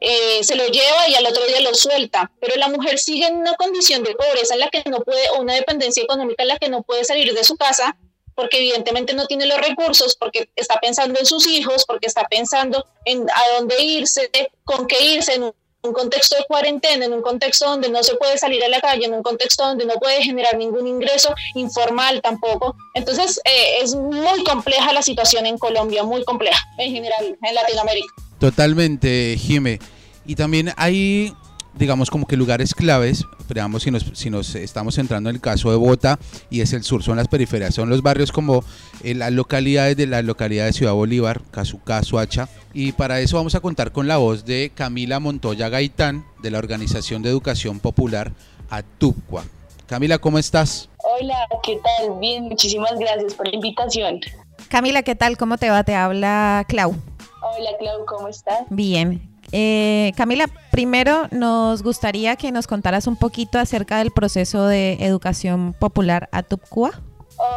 eh, 0.00 0.42
se 0.44 0.54
lo 0.54 0.66
lleva 0.66 1.08
y 1.08 1.14
al 1.14 1.26
otro 1.26 1.44
día 1.46 1.60
lo 1.60 1.74
suelta, 1.74 2.30
pero 2.40 2.56
la 2.56 2.68
mujer 2.68 2.98
sigue 2.98 3.26
en 3.26 3.36
una 3.36 3.54
condición 3.54 4.02
de 4.04 4.14
pobreza 4.14 4.54
en 4.54 4.60
la 4.60 4.68
que 4.68 4.82
no 4.88 5.00
puede, 5.00 5.28
o 5.30 5.40
una 5.40 5.54
dependencia 5.54 6.02
económica 6.02 6.42
en 6.42 6.48
la 6.48 6.58
que 6.58 6.68
no 6.68 6.82
puede 6.82 7.04
salir 7.04 7.34
de 7.34 7.44
su 7.44 7.56
casa, 7.56 7.96
porque 8.34 8.58
evidentemente 8.58 9.14
no 9.14 9.26
tiene 9.26 9.46
los 9.46 9.58
recursos, 9.58 10.14
porque 10.14 10.48
está 10.54 10.78
pensando 10.80 11.18
en 11.18 11.26
sus 11.26 11.46
hijos, 11.48 11.84
porque 11.84 12.06
está 12.06 12.24
pensando 12.28 12.86
en 13.04 13.28
a 13.28 13.56
dónde 13.56 13.82
irse, 13.82 14.30
con 14.64 14.86
qué 14.86 15.02
irse, 15.04 15.34
en 15.34 15.52
un 15.82 15.92
contexto 15.92 16.36
de 16.36 16.44
cuarentena, 16.44 17.04
en 17.04 17.12
un 17.12 17.22
contexto 17.22 17.66
donde 17.68 17.88
no 17.88 18.02
se 18.02 18.14
puede 18.16 18.38
salir 18.38 18.62
a 18.64 18.68
la 18.68 18.80
calle, 18.80 19.06
en 19.06 19.14
un 19.14 19.22
contexto 19.22 19.66
donde 19.66 19.86
no 19.86 19.94
puede 19.94 20.22
generar 20.22 20.56
ningún 20.56 20.86
ingreso 20.86 21.34
informal 21.54 22.20
tampoco. 22.22 22.76
Entonces 22.94 23.40
eh, 23.44 23.78
es 23.82 23.94
muy 23.94 24.44
compleja 24.44 24.92
la 24.92 25.02
situación 25.02 25.46
en 25.46 25.58
Colombia, 25.58 26.04
muy 26.04 26.24
compleja 26.24 26.64
en 26.78 26.92
general 26.92 27.36
en 27.42 27.54
Latinoamérica. 27.54 28.14
Totalmente, 28.38 29.36
Jime. 29.38 29.78
Y 30.26 30.34
también 30.34 30.72
hay, 30.76 31.32
digamos, 31.74 32.10
como 32.10 32.26
que 32.26 32.36
lugares 32.36 32.74
claves, 32.74 33.24
veamos 33.48 33.82
si 33.82 33.90
nos, 33.90 34.04
si 34.12 34.30
nos 34.30 34.54
estamos 34.54 34.94
centrando 34.94 35.30
en 35.30 35.36
el 35.36 35.42
caso 35.42 35.70
de 35.70 35.76
Bogotá 35.76 36.18
y 36.50 36.60
es 36.60 36.72
el 36.72 36.84
sur, 36.84 37.02
son 37.02 37.16
las 37.16 37.28
periferias, 37.28 37.74
son 37.74 37.88
los 37.88 38.02
barrios 38.02 38.30
como 38.30 38.62
eh, 39.02 39.14
las 39.14 39.32
localidades 39.32 39.96
de 39.96 40.06
la 40.06 40.22
localidad 40.22 40.66
de 40.66 40.72
Ciudad 40.72 40.92
Bolívar, 40.92 41.40
Cazucá, 41.50 42.02
Suacha. 42.02 42.48
Y 42.74 42.92
para 42.92 43.20
eso 43.20 43.36
vamos 43.36 43.54
a 43.54 43.60
contar 43.60 43.92
con 43.92 44.06
la 44.06 44.18
voz 44.18 44.44
de 44.44 44.70
Camila 44.74 45.18
Montoya 45.18 45.68
Gaitán, 45.68 46.24
de 46.42 46.50
la 46.50 46.58
Organización 46.58 47.22
de 47.22 47.30
Educación 47.30 47.80
Popular 47.80 48.32
Atupcua. 48.70 49.44
Camila, 49.86 50.18
¿cómo 50.18 50.38
estás? 50.38 50.90
Hola, 50.98 51.46
¿qué 51.62 51.80
tal? 51.82 52.18
Bien, 52.20 52.44
muchísimas 52.44 52.92
gracias 52.98 53.32
por 53.32 53.48
la 53.48 53.54
invitación. 53.54 54.20
Camila, 54.68 55.02
¿qué 55.02 55.14
tal? 55.14 55.38
¿Cómo 55.38 55.56
te 55.56 55.70
va? 55.70 55.82
Te 55.82 55.94
habla 55.94 56.66
Clau. 56.68 56.94
Hola 57.40 57.70
Clau, 57.78 58.04
¿cómo 58.04 58.28
estás? 58.28 58.66
Bien. 58.70 59.22
Eh, 59.52 60.12
Camila, 60.16 60.46
primero 60.70 61.28
nos 61.30 61.82
gustaría 61.82 62.36
que 62.36 62.52
nos 62.52 62.66
contaras 62.66 63.06
un 63.06 63.16
poquito 63.16 63.58
acerca 63.58 63.98
del 63.98 64.10
proceso 64.10 64.66
de 64.66 64.94
educación 64.94 65.72
popular 65.72 66.28
Atupcua. 66.32 66.90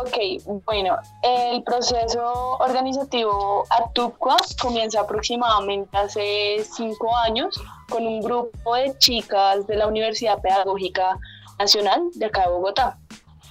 Ok, 0.01 0.61
bueno, 0.65 0.95
el 1.23 1.63
proceso 1.63 2.57
organizativo 2.59 3.65
Atupcua 3.71 4.37
comienza 4.61 5.01
aproximadamente 5.01 5.97
hace 5.97 6.63
cinco 6.63 7.15
años 7.17 7.59
con 7.89 8.05
un 8.05 8.21
grupo 8.21 8.75
de 8.75 8.95
chicas 8.99 9.65
de 9.65 9.75
la 9.75 9.87
Universidad 9.87 10.39
Pedagógica 10.39 11.17
Nacional 11.57 12.03
de 12.13 12.27
acá 12.27 12.43
de 12.43 12.49
Bogotá, 12.49 12.99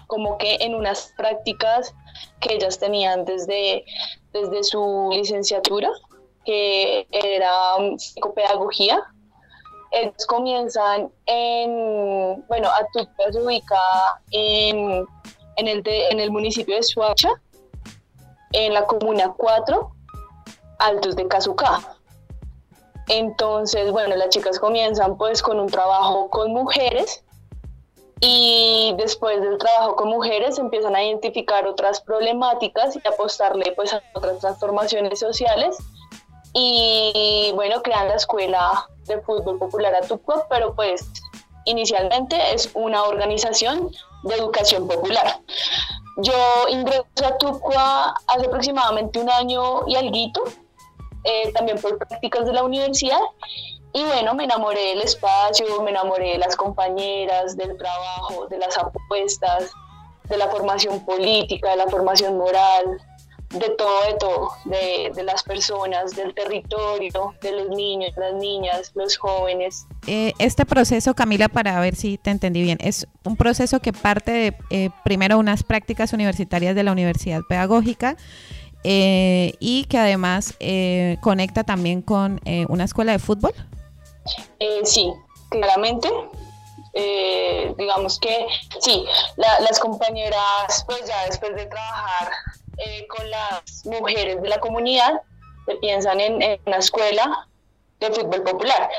como 0.07 0.39
que 0.39 0.57
en 0.61 0.77
unas 0.77 1.13
prácticas 1.17 1.93
que 2.41 2.55
ellas 2.55 2.79
tenían 2.79 3.25
desde, 3.25 3.85
desde 4.33 4.63
su 4.63 5.11
licenciatura 5.13 5.91
que 6.45 7.07
era 7.11 7.77
psicopedagogía. 7.97 9.01
Ellos 9.93 10.27
comienzan 10.27 11.11
en, 11.27 12.45
bueno, 12.49 12.69
Atupca 12.69 13.33
se 13.33 13.41
ubica 13.41 13.81
en, 14.31 15.05
en, 15.57 15.69
el 15.69 15.83
en 15.85 16.21
el 16.21 16.31
municipio 16.31 16.77
de 16.77 16.83
Suacha, 16.83 17.31
en 18.53 18.75
la 18.75 18.87
comuna 18.87 19.35
4, 19.37 19.93
Altos 20.79 21.17
de 21.17 21.27
Cazucá. 21.27 21.81
Entonces, 23.09 23.91
bueno, 23.91 24.15
las 24.15 24.29
chicas 24.29 24.61
comienzan 24.61 25.17
pues 25.17 25.43
con 25.43 25.59
un 25.59 25.67
trabajo 25.67 26.31
con 26.31 26.53
mujeres 26.53 27.25
y 28.21 28.95
después 28.99 29.41
del 29.41 29.59
trabajo 29.59 29.97
con 29.97 30.09
mujeres 30.09 30.59
empiezan 30.59 30.95
a 30.95 31.03
identificar 31.03 31.67
otras 31.67 32.01
problemáticas 32.01 32.95
y 32.95 33.09
apostarle 33.09 33.73
pues 33.75 33.95
a 33.95 34.03
otras 34.15 34.39
transformaciones 34.39 35.19
sociales 35.19 35.77
y 36.53 37.53
bueno, 37.55 37.83
crean 37.83 38.09
la 38.09 38.15
escuela 38.15 38.89
de 39.07 39.21
fútbol 39.21 39.59
popular 39.59 39.95
Atupco, 39.95 40.47
pero 40.49 40.75
pues 40.75 41.07
inicialmente 41.65 42.37
es 42.55 42.71
una 42.75 43.05
organización 43.05 43.91
de 44.25 44.35
educación 44.35 44.89
popular. 44.89 45.41
Yo 46.17 46.69
ingreso 46.69 47.05
a 47.25 47.39
Tucua 47.39 48.15
hace 48.27 48.47
aproximadamente 48.47 49.19
un 49.21 49.31
año 49.31 49.87
y 49.87 49.97
alguito, 49.97 50.43
eh, 51.25 51.53
también 51.53 51.81
por 51.81 51.99
prácticas 51.99 52.47
de 52.47 52.53
la 52.53 52.65
universidad, 52.65 53.21
y 53.93 54.05
bueno, 54.05 54.35
me 54.35 54.45
enamoré 54.45 54.91
del 54.91 55.03
espacio, 55.03 55.83
me 55.83 55.91
enamoré 55.91 56.33
de 56.33 56.39
las 56.39 56.57
compañeras, 56.57 57.57
del 57.57 57.77
trabajo, 57.77 58.47
de 58.47 58.59
las 58.59 58.77
apuestas, 58.79 59.73
de 60.25 60.37
la 60.37 60.49
formación 60.49 61.05
política, 61.05 61.71
de 61.71 61.77
la 61.77 61.89
formación 61.89 62.39
moral, 62.39 63.01
de 63.51 63.69
todo, 63.71 64.05
de 64.05 64.15
todo, 64.15 64.53
de, 64.65 65.23
las 65.25 65.43
personas, 65.43 66.15
del 66.15 66.33
territorio, 66.35 67.35
de 67.43 67.53
los 67.53 67.69
niños, 67.71 68.13
las 68.17 68.35
niñas, 68.35 68.93
los 68.95 69.17
jóvenes. 69.17 69.87
Eh, 70.07 70.33
este 70.39 70.65
proceso, 70.65 71.15
Camila, 71.15 71.49
para 71.49 71.79
ver 71.81 71.97
si 71.97 72.17
te 72.17 72.31
entendí 72.31 72.63
bien, 72.63 72.79
es 72.81 73.09
un 73.25 73.37
proceso 73.37 73.81
que 73.81 73.93
parte 73.93 74.31
de 74.31 74.57
eh, 74.71 74.91
primero 75.03 75.39
unas 75.39 75.65
prácticas 75.65 76.13
universitarias 76.13 76.77
de 76.77 76.85
la 76.85 76.93
Universidad 76.93 77.41
Pedagógica 77.49 78.17
eh, 78.85 79.55
y 79.59 79.85
que 79.87 79.99
además 79.99 80.55
conecta 81.21 81.65
también 81.65 82.03
con 82.03 82.41
una 82.69 82.85
escuela 82.85 83.13
de 83.13 83.19
fútbol. 83.19 83.53
sí, 84.85 85.13
claramente. 85.51 86.09
digamos 87.77 88.21
que 88.21 88.47
sí, 88.79 89.05
las 89.37 89.81
compañeras, 89.81 90.85
pues 90.87 91.05
ya 91.05 91.27
después 91.27 91.57
de 91.57 91.67
trabajar 91.67 92.31
eh, 92.79 93.07
con 93.09 93.29
las 93.31 93.85
mujeres 93.85 94.41
de 94.43 94.49
la 94.49 94.61
comunidad 94.61 95.23
que 95.67 95.77
piensan 95.77 96.21
en, 96.21 96.61
una 96.67 96.79
escuela 96.79 97.49
de 98.01 98.11
fútbol 98.11 98.43
popular. 98.43 98.91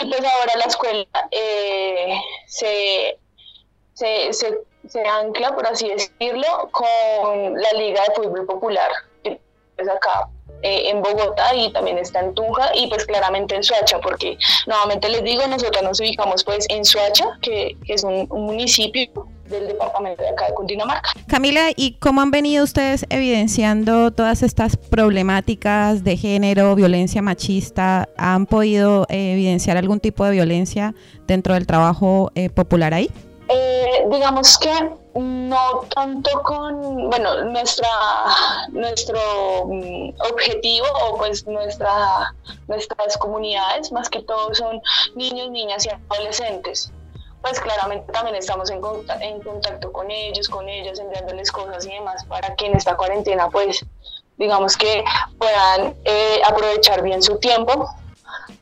Pues 0.00 0.20
ahora 0.20 0.56
la 0.56 0.64
escuela 0.64 1.06
eh, 1.30 2.18
se, 2.46 3.18
se, 3.94 4.32
se, 4.32 5.06
ancla, 5.06 5.54
por 5.54 5.66
así 5.66 5.88
decirlo, 5.88 6.68
con 6.70 7.54
la 7.60 7.72
Liga 7.72 8.02
de 8.08 8.14
Fútbol 8.14 8.46
Popular, 8.46 8.90
que 9.22 9.40
es 9.76 9.88
acá 9.88 10.28
eh, 10.62 10.88
en 10.90 11.02
Bogotá 11.02 11.54
y 11.54 11.70
también 11.72 11.98
está 11.98 12.20
en 12.20 12.34
Tunja 12.34 12.70
y 12.74 12.88
pues 12.88 13.04
claramente 13.04 13.54
en 13.54 13.62
Suacha, 13.62 14.00
porque 14.00 14.38
nuevamente 14.66 15.08
les 15.08 15.22
digo, 15.22 15.46
nosotros 15.46 15.82
nos 15.82 16.00
ubicamos 16.00 16.44
pues 16.44 16.66
en 16.70 16.84
Suacha, 16.84 17.38
que, 17.42 17.76
es 17.86 18.02
un 18.04 18.26
municipio 18.28 19.28
del 19.48 19.68
departamento 19.68 20.22
de 20.22 20.28
acá 20.30 20.46
de 20.46 20.54
Cundinamarca. 20.54 21.10
Camila, 21.26 21.70
¿y 21.74 21.92
cómo 21.94 22.20
han 22.20 22.30
venido 22.30 22.64
ustedes 22.64 23.06
evidenciando 23.10 24.10
todas 24.10 24.42
estas 24.42 24.76
problemáticas 24.76 26.04
de 26.04 26.16
género, 26.16 26.74
violencia 26.74 27.22
machista? 27.22 28.08
¿Han 28.16 28.46
podido 28.46 29.06
eh, 29.08 29.32
evidenciar 29.32 29.76
algún 29.76 30.00
tipo 30.00 30.24
de 30.24 30.32
violencia 30.32 30.94
dentro 31.26 31.54
del 31.54 31.66
trabajo 31.66 32.30
eh, 32.34 32.50
popular 32.50 32.94
ahí? 32.94 33.10
Eh, 33.48 34.06
digamos 34.10 34.58
que 34.58 34.90
no 35.14 35.80
tanto 35.94 36.30
con, 36.42 37.08
bueno, 37.10 37.44
nuestra, 37.44 37.88
nuestro 38.70 39.18
mm, 39.66 40.10
objetivo 40.32 40.86
o 41.04 41.16
pues 41.16 41.46
nuestra, 41.46 42.34
nuestras 42.66 43.16
comunidades, 43.18 43.92
más 43.92 44.10
que 44.10 44.20
todo 44.22 44.52
son 44.54 44.80
niños, 45.14 45.50
niñas 45.50 45.86
y 45.86 45.90
adolescentes 45.90 46.92
pues 47.46 47.60
claramente 47.60 48.12
también 48.12 48.34
estamos 48.34 48.70
en, 48.70 48.80
contacto 48.80 49.92
con 49.92 50.10
ellos, 50.10 50.48
con 50.48 50.68
ellos, 50.68 50.98
enviándoles 50.98 51.52
cosas 51.52 51.86
y 51.86 51.90
demás 51.90 52.24
para 52.24 52.56
que 52.56 52.66
en 52.66 52.74
esta 52.74 52.96
cuarentena 52.96 53.48
pues 53.50 53.86
digamos 54.36 54.76
que 54.76 55.04
puedan 55.38 55.94
eh, 56.04 56.40
aprovechar 56.44 57.02
bien 57.02 57.22
su 57.22 57.38
tiempo 57.38 57.88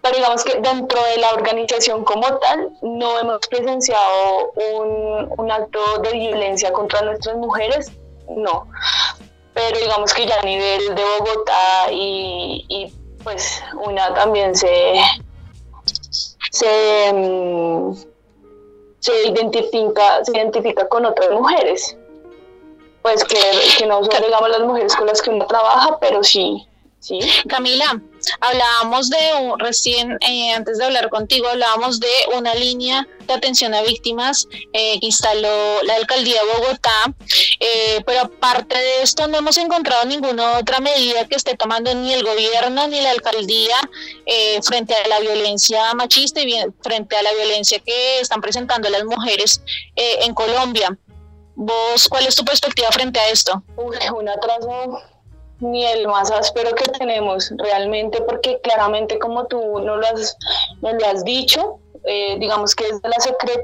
pero 0.02 0.16
digamos 0.16 0.44
que 0.44 0.60
dentro 0.60 1.02
de 1.02 1.16
la 1.16 1.32
organización 1.32 2.04
como 2.04 2.36
tal 2.40 2.72
no 2.82 3.18
hemos 3.18 3.40
presenciado 3.48 4.52
un, 4.52 5.32
un 5.38 5.50
acto 5.50 5.80
de 6.02 6.12
violencia 6.12 6.70
contra 6.70 7.00
nuestras 7.00 7.36
mujeres, 7.36 7.90
no. 8.28 8.68
Pero 9.54 9.78
digamos 9.78 10.12
que 10.12 10.26
ya 10.26 10.40
a 10.40 10.42
nivel 10.42 10.94
de 10.94 11.02
Bogotá 11.18 11.90
y, 11.90 12.66
y 12.68 12.92
pues 13.22 13.62
una 13.82 14.12
también 14.12 14.54
se, 14.54 15.00
se, 16.50 17.12
mm, 17.14 18.13
se, 19.04 19.28
identifica, 19.28 20.25
se 20.25 20.32
identifica 20.32 20.88
con 20.88 21.04
otras 21.04 21.30
mujeres. 21.30 21.96
Pues 23.02 23.23
que, 23.25 23.38
que 23.76 23.87
no 23.87 24.02
son 24.02 24.50
las 24.50 24.61
mujeres 24.62 24.96
con 24.96 25.06
las 25.06 25.20
que 25.20 25.28
uno 25.28 25.46
trabaja, 25.46 25.99
pero 26.00 26.25
sí 26.25 26.66
Sí. 27.04 27.18
Camila, 27.46 28.00
hablábamos 28.40 29.10
de, 29.10 29.18
recién 29.58 30.18
eh, 30.20 30.52
antes 30.52 30.78
de 30.78 30.84
hablar 30.84 31.08
contigo, 31.08 31.48
hablábamos 31.48 32.00
de 32.00 32.08
una 32.36 32.54
línea 32.54 33.06
de 33.26 33.34
atención 33.34 33.74
a 33.74 33.82
víctimas 33.82 34.46
eh, 34.72 34.98
que 35.00 35.06
instaló 35.06 35.82
la 35.82 35.94
alcaldía 35.96 36.40
de 36.42 36.52
Bogotá, 36.52 37.14
eh, 37.60 38.02
pero 38.06 38.20
aparte 38.20 38.76
de 38.76 39.02
esto 39.02 39.26
no 39.26 39.38
hemos 39.38 39.56
encontrado 39.56 40.04
ninguna 40.04 40.58
otra 40.58 40.80
medida 40.80 41.26
que 41.26 41.36
esté 41.36 41.56
tomando 41.56 41.94
ni 41.94 42.12
el 42.12 42.22
gobierno 42.22 42.86
ni 42.88 43.00
la 43.00 43.10
alcaldía 43.10 43.76
frente 44.62 44.94
a 44.94 45.08
la 45.08 45.20
violencia 45.20 45.94
machista 45.94 46.40
y 46.40 46.54
frente 46.82 47.16
a 47.16 47.22
la 47.22 47.32
violencia 47.32 47.78
que 47.78 48.20
están 48.20 48.40
presentando 48.40 48.88
las 48.90 49.04
mujeres 49.04 49.62
en 49.96 50.34
Colombia. 50.34 50.96
¿Vos 51.56 52.08
cuál 52.08 52.26
es 52.26 52.34
tu 52.34 52.44
perspectiva 52.44 52.90
frente 52.90 53.20
a 53.20 53.28
esto? 53.28 53.62
un 53.76 54.28
atraso 54.28 55.00
ni 55.61 55.84
el 55.84 56.06
más 56.08 56.30
áspero 56.30 56.75
que 56.75 56.87
tenemos 56.99 57.52
realmente, 57.58 58.20
porque 58.23 58.61
claramente 58.62 59.18
como 59.18 59.46
tú 59.46 59.58
no 59.80 59.96
lo 59.96 60.06
has, 60.06 60.37
no 60.82 60.92
lo 60.92 61.06
has 61.06 61.25
dicho, 61.25 61.78
eh, 62.04 62.37
digamos 62.38 62.75
que 62.75 62.84
desde 62.84 63.08
la, 63.08 63.16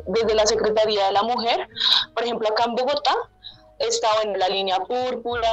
desde 0.07 0.35
la 0.35 0.47
Secretaría 0.47 1.07
de 1.07 1.13
la 1.13 1.23
Mujer, 1.23 1.69
por 2.15 2.25
ejemplo 2.25 2.49
acá 2.49 2.65
en 2.65 2.75
Bogotá, 2.75 3.15
está 3.79 4.09
bueno, 4.17 4.39
la 4.39 4.49
línea 4.49 4.79
púrpura, 4.81 5.51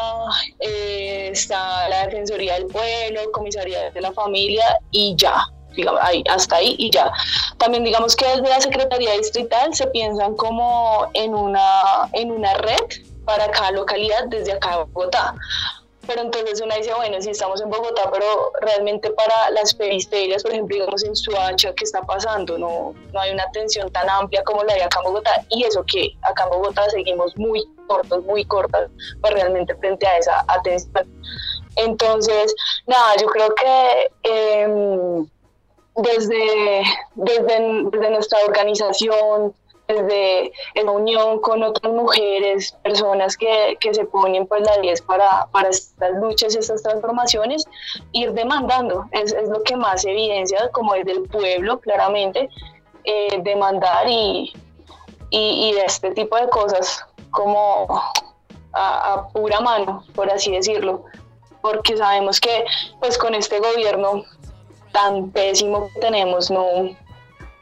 eh, 0.60 1.30
está 1.32 1.88
la 1.90 2.06
Defensoría 2.06 2.56
del 2.56 2.68
Pueblo, 2.68 3.32
Comisaría 3.32 3.92
de 3.92 4.02
la 4.02 4.12
Familia 4.12 4.80
y 4.92 5.16
ya, 5.18 5.48
digamos, 5.76 6.02
ahí, 6.04 6.24
hasta 6.30 6.58
ahí 6.58 6.76
y 6.78 6.90
ya. 6.92 7.12
También 7.58 7.84
digamos 7.84 8.16
que 8.16 8.26
desde 8.26 8.50
la 8.50 8.62
Secretaría 8.62 9.14
Distrital 9.14 9.74
se 9.74 9.88
piensan 9.88 10.36
como 10.36 11.08
en 11.14 11.34
una, 11.34 12.10
en 12.14 12.32
una 12.32 12.54
red 12.56 12.86
para 13.26 13.50
cada 13.52 13.72
localidad 13.72 14.26
desde 14.28 14.54
acá 14.54 14.82
en 14.82 14.94
Bogotá 14.94 15.34
pero 16.08 16.22
entonces 16.22 16.62
uno 16.62 16.74
dice, 16.76 16.94
bueno, 16.94 17.22
si 17.22 17.32
estamos 17.32 17.62
en 17.62 17.70
Bogotá, 17.70 18.10
pero 18.12 18.52
realmente 18.62 19.12
para 19.12 19.52
las 19.52 19.74
periferias, 19.74 20.42
por 20.42 20.54
ejemplo, 20.54 20.76
digamos 20.76 21.04
en 21.04 21.16
Suacha, 21.16 21.74
¿qué 21.74 21.84
está 21.84 22.02
pasando? 22.02 22.58
No, 22.58 22.96
no 23.14 23.20
hay 23.20 23.32
una 23.32 23.44
atención 23.44 23.92
tan 23.92 24.10
amplia 24.10 24.42
como 24.44 24.64
la 24.64 24.74
de 24.74 24.84
acá 24.84 25.00
en 25.00 25.12
Bogotá, 25.12 25.46
y 25.50 25.66
eso 25.66 25.84
que 25.86 26.14
acá 26.22 26.46
en 26.46 26.50
Bogotá 26.52 26.90
seguimos 26.90 27.38
muy 27.38 27.68
cortos, 27.88 28.24
muy 28.24 28.46
cortas, 28.46 28.90
pues 29.22 29.34
realmente 29.34 29.76
frente 29.76 30.08
a 30.08 30.18
esa 30.18 30.46
atención. 30.48 31.08
Entonces, 31.76 32.56
nada, 32.88 33.16
yo 33.22 33.28
creo 33.28 33.54
que 33.54 34.12
em, 34.24 35.28
desde, 35.98 36.84
desde, 37.16 37.84
desde 37.92 38.10
nuestra 38.12 38.40
organización, 38.46 39.54
desde 39.88 40.52
en 40.76 40.90
unión 40.90 41.40
con 41.40 41.64
otras 41.64 41.94
mujeres, 41.94 42.76
personas 42.84 43.38
que, 43.38 43.78
que 43.80 43.94
se 43.94 44.06
ponen 44.06 44.46
pues 44.48 44.62
la 44.64 44.78
10 44.78 45.02
para, 45.04 45.48
para 45.52 45.70
estas 45.70 46.12
luchas 46.16 46.56
estas 46.56 46.84
transformaciones, 46.84 47.66
ir 48.12 48.34
demandando, 48.34 49.06
es, 49.12 49.34
es 49.34 49.50
lo 49.50 49.64
que 49.64 49.76
más 49.76 50.06
evidencia 50.06 50.70
como 50.72 50.94
es 50.96 51.06
del 51.06 51.24
pueblo 51.24 51.80
claramente, 51.80 52.50
eh, 53.06 53.40
demandar 53.44 54.08
y, 54.08 54.54
y, 55.30 55.40
y, 55.40 55.78
este 55.86 56.12
tipo 56.12 56.36
de 56.36 56.50
cosas 56.50 57.06
como 57.32 57.88
a, 58.74 59.14
a 59.14 59.28
pura 59.30 59.62
mano, 59.62 60.04
por 60.14 60.30
así 60.30 60.52
decirlo, 60.52 61.06
porque 61.62 61.96
sabemos 61.96 62.40
que 62.42 62.66
pues 63.00 63.18
con 63.18 63.34
este 63.36 63.60
gobierno 63.60 64.24
tan 64.92 65.32
pésimo 65.32 65.90
que 65.94 66.00
tenemos 66.02 66.52
no 66.52 66.66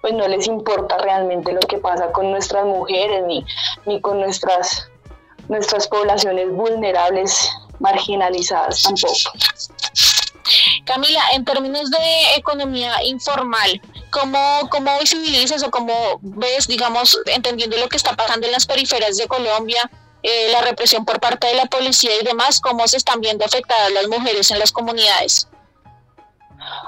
pues 0.05 0.13
no 0.13 0.27
les 0.27 0.45
importa 0.45 0.99
realmente 0.99 1.51
lo 1.51 1.61
que 1.61 1.79
pasa 1.79 2.11
con 2.11 2.29
nuestras 2.29 2.63
mujeres 2.63 3.23
ni, 3.25 3.43
ni 3.87 3.99
con 4.01 4.19
nuestras, 4.19 4.87
nuestras 5.49 5.87
poblaciones 5.87 6.51
vulnerables, 6.51 7.49
marginalizadas 7.79 8.83
tampoco. 8.83 9.15
Camila, 10.85 11.23
en 11.33 11.43
términos 11.43 11.89
de 11.89 12.35
economía 12.37 13.03
informal, 13.03 13.81
¿cómo, 14.11 14.69
cómo 14.69 14.95
visibilizas 14.99 15.63
o 15.63 15.71
cómo 15.71 16.19
ves, 16.21 16.67
digamos, 16.67 17.19
entendiendo 17.25 17.75
lo 17.77 17.89
que 17.89 17.97
está 17.97 18.15
pasando 18.15 18.45
en 18.45 18.51
las 18.53 18.67
periferias 18.67 19.17
de 19.17 19.27
Colombia, 19.27 19.89
eh, 20.21 20.49
la 20.51 20.61
represión 20.61 21.03
por 21.03 21.19
parte 21.19 21.47
de 21.47 21.55
la 21.55 21.65
policía 21.65 22.11
y 22.21 22.23
demás, 22.23 22.61
cómo 22.61 22.87
se 22.87 22.97
están 22.97 23.21
viendo 23.21 23.43
afectadas 23.43 23.91
las 23.91 24.07
mujeres 24.07 24.51
en 24.51 24.59
las 24.59 24.71
comunidades? 24.71 25.47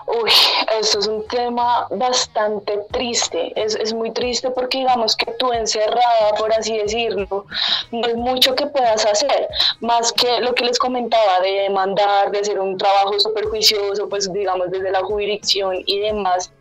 Uy, 0.08 0.32
eso 0.80 1.00
es 1.00 1.08
un 1.08 1.28
tema 1.28 1.88
bastante 1.92 2.78
triste. 2.92 3.52
Es, 3.56 3.76
es, 3.76 3.94
muy 3.94 4.12
triste 4.12 4.50
porque 4.52 4.80
digamos 4.80 5.16
que 5.16 5.32
tú 5.34 5.52
encerrada, 5.52 6.34
por 6.38 6.52
así 6.54 6.78
decirlo, 6.78 7.46
no 7.92 8.08
hay 8.08 8.16
mucho 8.16 8.56
que 8.56 8.66
puedas 8.68 9.06
hacer, 9.06 9.48
más 9.82 10.12
que 10.14 10.40
lo 10.40 10.54
que 10.56 10.66
les 10.66 10.80
comentaba 10.80 11.42
de 11.42 11.52
demandar, 11.64 12.32
de 12.32 12.40
hacer 12.40 12.60
un 12.60 12.78
trabajo 12.78 13.20
súper 13.20 13.46
juicioso, 13.46 14.08
pues 14.08 14.32
digamos 14.32 14.72
desde 14.72 14.92
la 14.92 15.04
jurisdicción 15.04 15.84
y 15.86 16.00
demás. 16.00 16.52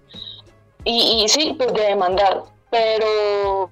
Y, 0.85 1.23
y 1.25 1.29
sí, 1.29 1.55
pues 1.59 1.73
de 1.73 1.83
demandar, 1.83 2.43
pero 2.71 3.71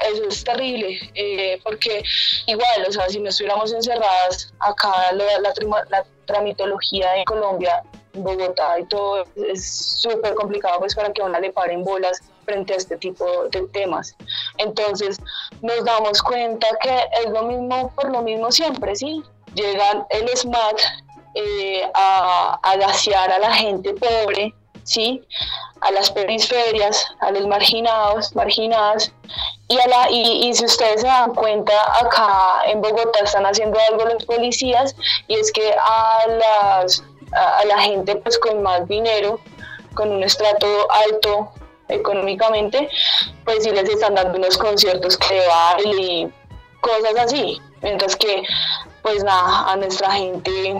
eso 0.00 0.24
es 0.28 0.44
terrible, 0.44 0.98
eh, 1.14 1.60
porque 1.64 2.02
igual, 2.46 2.86
o 2.88 2.92
sea, 2.92 3.08
si 3.08 3.18
no 3.20 3.30
estuviéramos 3.30 3.72
encerradas 3.72 4.52
acá, 4.60 5.12
la, 5.12 5.40
la, 5.40 5.52
la 5.90 6.04
tramitología 6.26 7.16
en 7.16 7.24
Colombia 7.24 7.82
Bogotá 8.12 8.78
y 8.80 8.84
todo 8.86 9.24
es 9.36 10.00
súper 10.00 10.34
complicado 10.34 10.80
pues 10.80 10.94
para 10.94 11.12
que 11.12 11.22
a 11.22 11.26
una 11.26 11.40
le 11.40 11.52
paren 11.52 11.84
bolas 11.84 12.22
frente 12.44 12.72
a 12.72 12.76
este 12.76 12.96
tipo 12.96 13.26
de 13.50 13.66
temas. 13.68 14.16
Entonces 14.58 15.18
nos 15.62 15.84
damos 15.84 16.22
cuenta 16.22 16.66
que 16.80 16.96
es 17.24 17.30
lo 17.30 17.42
mismo 17.42 17.90
por 17.94 18.10
lo 18.10 18.22
mismo 18.22 18.50
siempre, 18.50 18.94
¿sí? 18.96 19.22
Llegan 19.54 20.06
el 20.10 20.28
SMAT 20.28 20.80
eh, 21.34 21.82
a, 21.94 22.58
a 22.62 22.76
gasear 22.76 23.30
a 23.30 23.38
la 23.38 23.52
gente 23.52 23.94
pobre, 23.94 24.54
¿sí? 24.84 25.22
A 25.80 25.90
las 25.90 26.10
periferias, 26.10 27.04
a 27.20 27.30
los 27.30 27.46
marginados, 27.46 28.34
marginadas. 28.34 29.12
Y, 29.68 29.78
a 29.78 29.86
la, 29.88 30.10
y, 30.10 30.48
y, 30.48 30.54
si 30.54 30.64
ustedes 30.64 31.00
se 31.00 31.06
dan 31.08 31.34
cuenta, 31.34 31.74
acá 32.00 32.62
en 32.66 32.80
Bogotá 32.80 33.20
están 33.24 33.46
haciendo 33.46 33.78
algo 33.90 34.04
los 34.04 34.24
policías 34.24 34.94
y 35.26 35.34
es 35.34 35.50
que 35.50 35.74
a 35.74 36.26
las 36.28 37.02
a, 37.32 37.64
la 37.64 37.80
gente 37.80 38.16
pues 38.16 38.38
con 38.38 38.62
más 38.62 38.86
dinero, 38.88 39.40
con 39.94 40.10
un 40.10 40.22
estrato 40.22 40.66
alto 40.90 41.52
económicamente, 41.88 42.88
pues 43.44 43.64
sí 43.64 43.70
les 43.70 43.88
están 43.88 44.14
dando 44.14 44.38
unos 44.38 44.56
conciertos 44.58 45.16
que 45.16 45.46
baile 45.46 46.02
y 46.02 46.32
cosas 46.80 47.16
así. 47.18 47.60
Mientras 47.82 48.16
que, 48.16 48.42
pues 49.02 49.22
nada, 49.22 49.70
a 49.70 49.76
nuestra 49.76 50.10
gente 50.12 50.74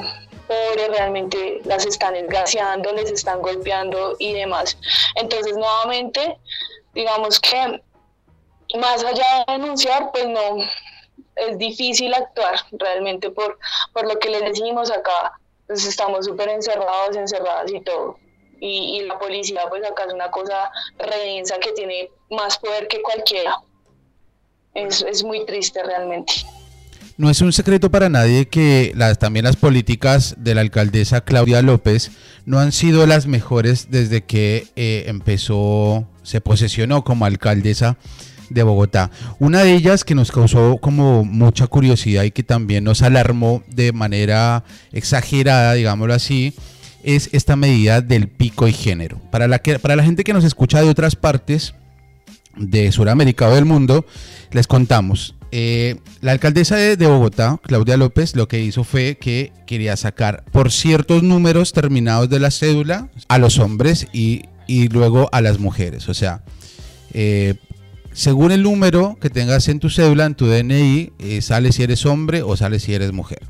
pobre 0.48 0.88
realmente 0.88 1.60
las 1.64 1.86
están 1.86 2.16
esgaseando, 2.16 2.92
les 2.92 3.10
están 3.10 3.40
golpeando 3.42 4.16
y 4.18 4.32
demás. 4.32 4.76
Entonces, 5.14 5.56
nuevamente, 5.56 6.38
digamos 6.94 7.40
que 7.40 7.80
más 8.78 9.04
allá 9.04 9.44
de 9.46 9.52
denunciar, 9.54 10.10
pues 10.12 10.26
no, 10.26 10.58
es 11.36 11.58
difícil 11.58 12.12
actuar 12.14 12.54
realmente 12.72 13.30
por, 13.30 13.58
por 13.92 14.06
lo 14.06 14.18
que 14.18 14.30
les 14.30 14.40
decimos 14.42 14.90
acá 14.90 15.38
entonces 15.66 15.88
estamos 15.88 16.24
súper 16.26 16.48
encerrados, 16.48 17.16
encerradas 17.16 17.72
y 17.72 17.80
todo. 17.80 18.18
Y, 18.60 19.02
la 19.02 19.18
policía 19.18 19.62
pues 19.68 19.82
acá 19.84 20.04
es 20.06 20.14
una 20.14 20.30
cosa 20.30 20.70
redensa 20.98 21.56
que 21.58 21.72
tiene 21.72 22.08
más 22.30 22.56
poder 22.58 22.86
que 22.88 23.02
cualquiera. 23.02 23.56
Es, 24.74 25.02
es 25.02 25.24
muy 25.24 25.44
triste 25.44 25.82
realmente. 25.82 26.32
No 27.16 27.28
es 27.30 27.40
un 27.40 27.52
secreto 27.52 27.90
para 27.90 28.08
nadie 28.08 28.46
que 28.46 28.92
las, 28.94 29.18
también 29.18 29.44
las 29.44 29.56
políticas 29.56 30.36
de 30.38 30.54
la 30.54 30.60
alcaldesa 30.60 31.22
Claudia 31.22 31.62
López 31.62 32.12
no 32.44 32.60
han 32.60 32.72
sido 32.72 33.06
las 33.06 33.26
mejores 33.26 33.90
desde 33.90 34.24
que 34.24 34.68
eh, 34.76 35.04
empezó, 35.08 36.06
se 36.22 36.40
posesionó 36.40 37.02
como 37.02 37.24
alcaldesa 37.24 37.96
de 38.50 38.62
Bogotá. 38.62 39.10
Una 39.38 39.62
de 39.62 39.74
ellas 39.74 40.04
que 40.04 40.14
nos 40.14 40.32
causó 40.32 40.78
como 40.78 41.24
mucha 41.24 41.66
curiosidad 41.66 42.24
y 42.24 42.30
que 42.30 42.42
también 42.42 42.84
nos 42.84 43.02
alarmó 43.02 43.62
de 43.68 43.92
manera 43.92 44.64
exagerada, 44.92 45.74
digámoslo 45.74 46.14
así, 46.14 46.54
es 47.02 47.30
esta 47.32 47.56
medida 47.56 48.00
del 48.00 48.28
pico 48.28 48.66
y 48.68 48.72
género. 48.72 49.20
Para 49.30 49.48
la, 49.48 49.58
que, 49.60 49.78
para 49.78 49.96
la 49.96 50.04
gente 50.04 50.24
que 50.24 50.32
nos 50.32 50.44
escucha 50.44 50.82
de 50.82 50.88
otras 50.88 51.16
partes 51.16 51.74
de 52.56 52.90
Sudamérica 52.92 53.48
o 53.48 53.54
del 53.54 53.64
mundo, 53.64 54.06
les 54.50 54.66
contamos. 54.66 55.34
Eh, 55.52 56.00
la 56.22 56.32
alcaldesa 56.32 56.76
de, 56.76 56.96
de, 56.96 57.06
Bogotá, 57.06 57.60
Claudia 57.62 57.96
López, 57.96 58.34
lo 58.34 58.48
que 58.48 58.60
hizo 58.60 58.82
fue 58.82 59.16
que 59.20 59.52
quería 59.66 59.96
sacar 59.96 60.44
por 60.50 60.72
ciertos 60.72 61.22
números 61.22 61.72
terminados 61.72 62.28
de 62.28 62.40
la 62.40 62.50
cédula 62.50 63.08
a 63.28 63.38
los 63.38 63.58
hombres 63.58 64.08
y 64.12 64.42
y 64.66 64.88
luego 64.88 65.28
a 65.32 65.40
las 65.40 65.58
mujeres. 65.58 66.08
O 66.08 66.14
sea, 66.14 66.42
eh, 67.12 67.54
según 68.16 68.50
el 68.50 68.62
número 68.62 69.18
que 69.20 69.28
tengas 69.28 69.68
en 69.68 69.78
tu 69.78 69.90
cédula, 69.90 70.24
en 70.24 70.34
tu 70.34 70.46
DNI, 70.46 71.12
eh, 71.18 71.42
sale 71.42 71.70
si 71.70 71.82
eres 71.82 72.06
hombre 72.06 72.42
o 72.42 72.56
sale 72.56 72.80
si 72.80 72.94
eres 72.94 73.12
mujer. 73.12 73.42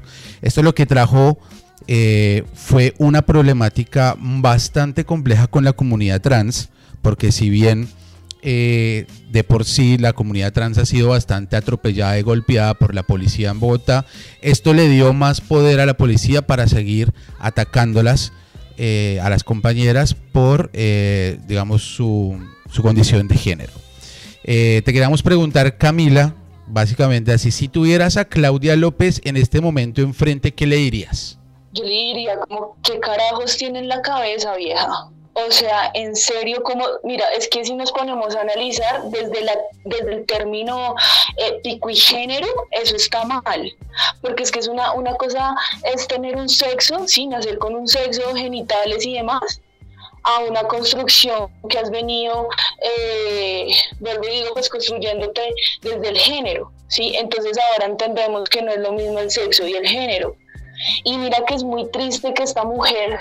Esto 0.43 0.61
es 0.61 0.65
lo 0.65 0.75
que 0.75 0.87
trajo, 0.87 1.39
eh, 1.87 2.43
fue 2.53 2.93
una 2.99 3.23
problemática 3.23 4.17
bastante 4.19 5.05
compleja 5.05 5.47
con 5.47 5.63
la 5.63 5.73
comunidad 5.73 6.21
trans, 6.21 6.71
porque 7.01 7.31
si 7.31 7.49
bien 7.49 7.89
eh, 8.43 9.07
de 9.31 9.45
por 9.45 9.65
sí 9.65 9.99
la 9.99 10.15
comunidad 10.15 10.53
trans 10.53 10.79
ha 10.79 10.85
sido 10.85 11.11
bastante 11.11 11.55
atropellada 11.55 12.19
y 12.19 12.23
golpeada 12.23 12.75
por 12.75 12.93
la 12.93 13.05
policía 13.05 13.51
en 13.51 13.61
Bogotá, 13.61 14.05
esto 14.43 14.75
le 14.75 14.89
dio 14.89 15.13
más 15.13 15.41
poder 15.41 15.79
a 15.79 15.87
la 15.87 15.97
policía 15.97 16.43
para 16.43 16.67
seguir 16.67 17.13
atacándolas 17.39 18.33
a 18.79 19.31
las 19.31 19.45
compañeras 19.45 20.15
por, 20.15 20.73
digamos, 20.73 21.83
su, 21.83 22.37
su 22.69 22.83
condición 22.83 23.29
de 23.29 23.37
género. 23.37 23.86
Eh, 24.49 24.81
te 24.85 24.93
queríamos 24.93 25.25
preguntar, 25.25 25.77
Camila, 25.77 26.33
básicamente 26.69 27.33
así, 27.33 27.51
si 27.51 27.67
tuvieras 27.67 28.17
a 28.17 28.27
Claudia 28.27 28.77
López 28.77 29.21
en 29.25 29.37
este 29.37 29.61
momento 29.61 30.03
enfrente, 30.03 30.55
¿qué 30.55 30.67
le 30.67 30.77
dirías? 30.77 31.41
Yo 31.73 31.83
le 31.83 31.91
diría 31.91 32.39
como, 32.39 32.77
¿qué 32.85 33.01
carajos 33.01 33.57
tiene 33.57 33.81
en 33.81 33.89
la 33.89 34.01
cabeza, 34.03 34.55
vieja? 34.55 35.11
O 35.33 35.51
sea, 35.51 35.91
en 35.95 36.15
serio, 36.15 36.63
como, 36.63 36.85
mira, 37.03 37.27
es 37.37 37.49
que 37.49 37.65
si 37.65 37.75
nos 37.75 37.91
ponemos 37.91 38.37
a 38.37 38.43
analizar 38.43 39.03
desde, 39.11 39.43
la, 39.43 39.53
desde 39.85 40.15
el 40.15 40.27
término 40.27 40.95
eh, 41.39 41.61
pico 41.65 41.91
y 41.91 41.97
género, 41.97 42.47
eso 42.71 42.95
está 42.95 43.25
mal. 43.25 43.43
Porque 44.23 44.45
es 44.45 44.53
que 44.53 44.61
es 44.61 44.69
una, 44.69 44.93
una 44.93 45.15
cosa, 45.17 45.57
es 45.93 46.07
tener 46.07 46.37
un 46.37 46.49
sexo, 46.49 47.09
sí, 47.09 47.27
nacer 47.27 47.59
con 47.59 47.75
un 47.75 47.89
sexo, 47.89 48.23
genitales 48.35 49.05
y 49.05 49.15
demás 49.15 49.61
a 50.27 50.41
una 50.41 50.63
construcción 50.65 51.49
que 51.69 51.79
has 51.79 51.91
venido, 51.91 52.49
eh, 52.83 53.71
digo, 54.01 54.55
pues 54.55 54.69
construyéndote 54.69 55.55
desde 55.83 56.09
el 56.09 56.19
género, 56.19 56.73
¿sí? 56.89 57.15
Entonces 57.17 57.57
ahora 57.59 57.87
entendemos 57.87 58.49
que 58.49 58.61
no 58.61 58.73
es 58.73 58.79
lo 58.79 58.93
mismo 58.93 59.21
el 59.21 59.31
sexo 59.31 59.67
y 59.67 59.75
el 59.75 59.87
género. 59.87 60.35
Y 61.05 61.17
mira 61.17 61.39
que 61.47 61.55
es 61.55 61.63
muy 61.63 61.89
triste 61.91 62.35
que 62.35 62.43
esta 62.43 62.65
mujer, 62.65 63.19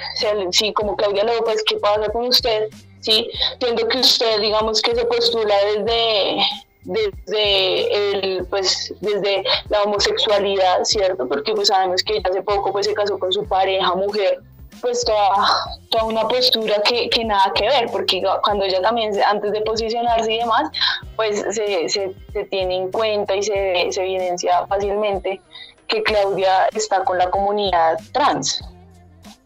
sí, 0.51 0.73
como 0.73 0.95
Claudia 0.95 1.23
López, 1.23 1.63
¿qué 1.65 1.77
pasa 1.77 2.09
con 2.09 2.25
usted? 2.27 2.69
Sí, 3.01 3.29
entiendo 3.53 3.87
que 3.87 3.99
usted, 3.99 4.41
digamos 4.41 4.81
que 4.81 4.95
se 4.95 5.05
postula 5.05 5.55
desde, 5.63 6.37
desde 6.85 8.11
el 8.11 8.45
pues 8.47 8.93
desde 8.99 9.43
la 9.69 9.83
homosexualidad 9.83 10.83
cierto 10.83 11.27
porque 11.27 11.53
pues 11.53 11.67
sabemos 11.67 12.03
que 12.03 12.21
hace 12.23 12.41
poco 12.41 12.71
pues 12.71 12.87
se 12.87 12.93
casó 12.93 13.17
con 13.19 13.31
su 13.31 13.45
pareja 13.45 13.93
mujer 13.95 14.39
pues 14.81 15.03
toda, 15.05 15.47
toda 15.89 16.03
una 16.05 16.27
postura 16.27 16.81
que, 16.83 17.09
que, 17.09 17.23
nada 17.23 17.51
que 17.53 17.67
ver, 17.67 17.89
porque 17.91 18.21
cuando 18.43 18.65
ella 18.65 18.81
también, 18.81 19.13
antes 19.23 19.51
de 19.51 19.61
posicionarse 19.61 20.31
y 20.31 20.39
demás, 20.39 20.69
pues 21.15 21.43
se, 21.51 21.89
se, 21.89 22.13
tiene 22.49 22.77
en 22.77 22.91
cuenta 22.91 23.35
y 23.35 23.43
se, 23.43 23.91
se, 23.91 24.01
evidencia 24.01 24.65
fácilmente 24.67 25.41
que 25.88 26.03
Claudia 26.03 26.67
está 26.73 27.03
con 27.03 27.17
la 27.17 27.29
comunidad 27.29 27.99
trans, 28.11 28.61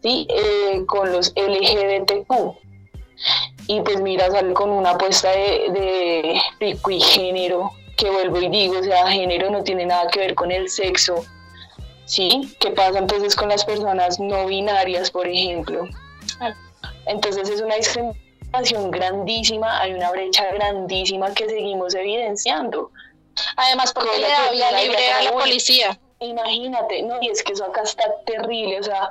¿sí? 0.02 0.26
Eh, 0.30 0.84
con 0.86 1.12
los 1.12 1.32
LGBTQ. 1.36 2.56
Y 3.66 3.80
pues 3.82 4.00
mira, 4.00 4.30
sale 4.30 4.52
con 4.54 4.70
una 4.70 4.90
apuesta 4.90 5.30
de, 5.30 5.70
de 5.72 6.40
pico 6.58 6.90
y 6.90 7.00
género, 7.00 7.70
que 7.96 8.10
vuelvo 8.10 8.38
y 8.38 8.48
digo, 8.48 8.78
o 8.78 8.82
sea, 8.82 9.06
género 9.08 9.50
no 9.50 9.62
tiene 9.62 9.84
nada 9.86 10.08
que 10.10 10.20
ver 10.20 10.34
con 10.34 10.50
el 10.50 10.70
sexo, 10.70 11.22
¿sí? 12.10 12.56
¿Qué 12.58 12.70
pasa 12.72 12.98
entonces 12.98 13.36
con 13.36 13.48
las 13.48 13.64
personas 13.64 14.18
no 14.18 14.46
binarias, 14.46 15.10
por 15.10 15.28
ejemplo? 15.28 15.88
Entonces 17.06 17.48
es 17.48 17.60
una 17.60 17.76
discriminación 17.76 18.90
grandísima, 18.90 19.80
hay 19.80 19.94
una 19.94 20.10
brecha 20.10 20.50
grandísima 20.52 21.32
que 21.32 21.48
seguimos 21.48 21.94
evidenciando. 21.94 22.90
Además, 23.56 23.92
porque 23.92 24.18
le 24.18 24.28
da 24.28 24.50
vía 24.50 24.82
libre 24.82 25.10
a 25.12 25.22
la 25.22 25.32
policía. 25.32 25.98
Imagínate, 26.18 27.02
no, 27.02 27.16
y 27.22 27.28
es 27.28 27.42
que 27.42 27.52
eso 27.52 27.64
acá 27.64 27.82
está 27.82 28.04
terrible, 28.26 28.80
o 28.80 28.82
sea, 28.82 29.08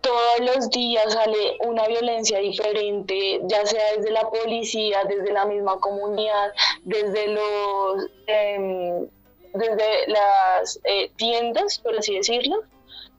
todos 0.00 0.40
los 0.40 0.70
días 0.70 1.12
sale 1.12 1.58
una 1.66 1.86
violencia 1.88 2.38
diferente, 2.38 3.40
ya 3.44 3.66
sea 3.66 3.96
desde 3.96 4.12
la 4.12 4.22
policía, 4.30 5.04
desde 5.04 5.32
la 5.32 5.44
misma 5.44 5.78
comunidad, 5.80 6.52
desde 6.84 7.26
los 7.28 8.06
eh, 8.28 9.08
desde 9.56 10.06
las 10.08 10.78
eh, 10.84 11.10
tiendas, 11.16 11.78
por 11.78 11.96
así 11.96 12.16
decirlo, 12.16 12.62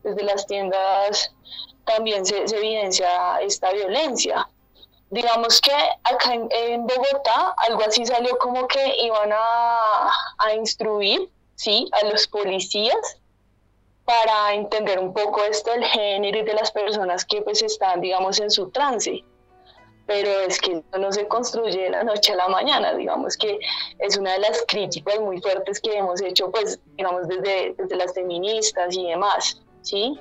desde 0.03 0.23
las 0.23 0.45
tiendas 0.45 1.33
también 1.85 2.25
se, 2.25 2.43
evidencia 2.43 3.39
esta 3.41 3.71
violencia. 3.71 4.47
Digamos 5.09 5.61
que 5.61 5.71
acá 5.71 6.33
en, 6.33 6.85
Bogotá 6.85 7.55
algo 7.67 7.81
así 7.81 8.05
salió 8.05 8.37
como 8.39 8.67
que 8.67 8.97
iban 9.03 9.31
a, 9.31 10.53
instruir 10.55 11.29
¿sí? 11.55 11.89
a 11.93 12.05
los 12.05 12.27
policías 12.27 13.17
para 14.03 14.53
entender 14.53 14.99
un 14.99 15.13
poco 15.13 15.43
esto 15.43 15.71
del 15.71 15.83
género 15.85 16.39
y 16.39 16.43
de 16.43 16.53
las 16.53 16.71
personas 16.71 17.25
que 17.25 17.41
pues 17.41 17.61
están, 17.61 18.01
digamos, 18.01 18.39
en 18.39 18.51
su 18.51 18.69
trance 18.69 19.23
pero 20.07 20.29
es 20.47 20.59
que 20.59 20.81
no 20.97 21.11
se 21.11 21.27
construye 21.27 21.83
de 21.83 21.89
la 21.89 22.03
noche 22.03 22.31
a 22.31 22.37
la 22.37 22.47
mañana, 22.47 22.93
digamos 22.95 23.37
que 23.37 23.59
es 23.99 24.17
una 24.17 24.33
de 24.33 24.39
las 24.39 24.63
críticas 24.67 25.19
muy 25.19 25.39
fuertes 25.41 25.79
que 25.81 25.97
hemos 25.97 26.21
hecho, 26.21 26.49
pues, 26.49 26.79
digamos, 26.95 27.27
desde, 27.27 27.75
desde 27.77 27.95
las 27.95 28.13
feministas 28.13 28.95
y 28.95 29.09
demás, 29.09 29.61
¿sí? 29.81 30.17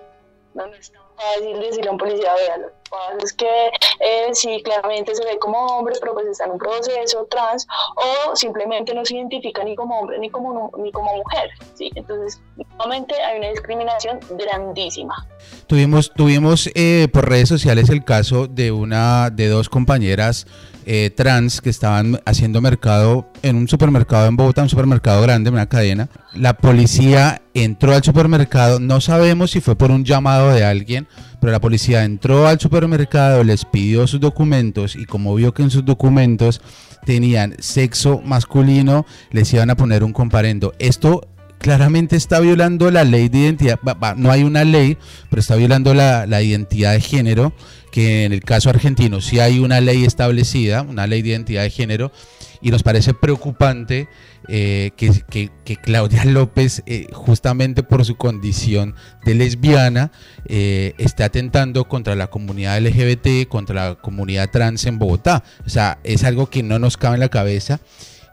No, 0.55 0.66
no 0.66 0.75
es 0.75 0.90
tan 0.90 1.03
fácil 1.16 1.61
decirle 1.61 1.88
a 1.88 1.92
un 1.92 1.99
policía, 1.99 2.35
vea, 2.35 2.57
lo 2.59 2.68
que 2.68 2.75
pasa 2.88 3.16
es 3.22 3.33
que 3.33 3.70
eh, 4.01 4.31
sí, 4.33 4.62
claramente 4.62 5.14
se 5.14 5.25
ve 5.25 5.38
como 5.38 5.59
hombre, 5.66 5.94
pero 6.01 6.14
pues 6.14 6.27
está 6.27 6.44
en 6.44 6.53
un 6.53 6.59
proceso 6.59 7.27
trans, 7.31 7.66
o 7.96 8.37
simplemente 8.37 8.94
no 8.94 9.05
se 9.05 9.16
identifica 9.16 9.64
ni 9.64 9.75
como 9.75 10.01
hombre 10.01 10.18
ni 10.18 10.31
como, 10.31 10.72
ni 10.79 10.92
como 10.92 11.16
mujer, 11.16 11.51
¿sí? 11.75 11.90
Entonces, 11.94 12.40
nuevamente 12.57 13.14
hay 13.20 13.38
una 13.38 13.51
discriminación 13.51 14.20
grandísima. 14.31 15.27
Tuvimos, 15.66 16.12
tuvimos 16.14 16.70
eh, 16.75 17.09
por 17.12 17.29
redes 17.29 17.49
sociales 17.49 17.88
el 17.88 18.05
caso 18.05 18.46
de 18.46 18.72
una, 18.72 19.31
de 19.31 19.49
dos 19.49 19.68
compañeras 19.68 20.46
eh, 20.88 21.11
trans 21.11 21.61
que 21.61 21.68
estaban 21.68 22.20
haciendo 22.25 22.61
mercado 22.61 23.29
en 23.42 23.57
un 23.57 23.66
supermercado 23.66 24.29
en 24.29 24.37
Bogotá, 24.37 24.62
un 24.62 24.68
supermercado 24.68 25.20
grande, 25.20 25.51
una 25.51 25.68
cadena. 25.68 26.09
La 26.33 26.57
policía 26.57 27.42
entró 27.55 27.92
al 27.92 28.05
supermercado, 28.05 28.79
no 28.79 29.01
sabemos 29.01 29.51
si 29.51 29.61
fue 29.61 29.77
por 29.77 29.90
un 29.90 30.05
llamado 30.05 30.53
de 30.53 30.64
alguien, 30.64 31.09
pero 31.40 31.53
la 31.53 31.61
policía 31.61 32.05
entró 32.05 32.46
al 32.46 32.61
supermercado, 32.61 33.42
les 33.42 33.64
pidió 33.64 34.07
sus 34.07 34.20
documentos 34.20 34.94
y 34.94 35.07
como 35.07 35.35
vio 35.35 35.53
que 35.53 35.62
en 35.62 35.70
sus 35.70 35.85
documentos 35.85 36.61
tenían 37.05 37.57
sexo 37.59 38.20
masculino, 38.25 39.07
les 39.31 39.53
iban 39.53 39.70
a 39.70 39.77
poner 39.77 40.05
un 40.05 40.12
comparendo. 40.12 40.72
Esto 40.79 41.29
claramente 41.59 42.16
está 42.16 42.40
violando 42.40 42.90
la 42.90 43.05
ley 43.05 43.29
de 43.29 43.38
identidad, 43.38 43.81
no 44.16 44.31
hay 44.31 44.44
una 44.44 44.64
ley, 44.64 44.96
pero 45.31 45.40
está 45.40 45.57
violando 45.57 45.94
la, 45.94 46.42
identidad 46.42 46.92
de 46.92 47.01
género, 47.01 47.53
que 47.96 48.26
en 48.26 48.35
el 48.35 48.42
caso 48.42 48.68
argentino 48.68 49.22
sí 49.22 49.40
hay 49.40 49.59
una 49.59 49.80
ley 49.80 50.04
establecida, 50.04 50.82
una 50.82 51.06
ley 51.06 51.22
de 51.22 51.30
identidad 51.30 51.62
de 51.62 51.70
género, 51.70 52.12
y 52.61 52.70
nos 52.70 52.82
parece 52.82 53.14
preocupante 53.14 54.06
eh, 54.48 54.90
que, 54.98 55.78
Claudia 55.82 56.22
López, 56.26 56.82
eh, 56.85 57.06
justamente 57.14 57.82
por 57.82 58.04
su 58.04 58.16
condición 58.16 58.94
de 59.24 59.35
lesbiana, 59.35 60.12
eh, 60.44 60.92
esté 60.98 61.24
atentando 61.24 61.88
contra 61.88 62.14
la 62.16 62.26
comunidad 62.26 62.78
LGBT, 62.82 63.48
contra 63.48 63.88
la 63.88 63.94
comunidad 63.94 64.50
trans 64.50 64.85
en 64.85 64.98
Bogotá. 64.98 65.42
O 65.64 65.70
sea, 65.70 65.98
es 66.04 66.22
algo 66.22 66.50
que 66.50 66.62
no 66.62 66.78
nos 66.78 66.98
cabe 66.98 67.14
en 67.14 67.20
la 67.20 67.30
cabeza 67.30 67.80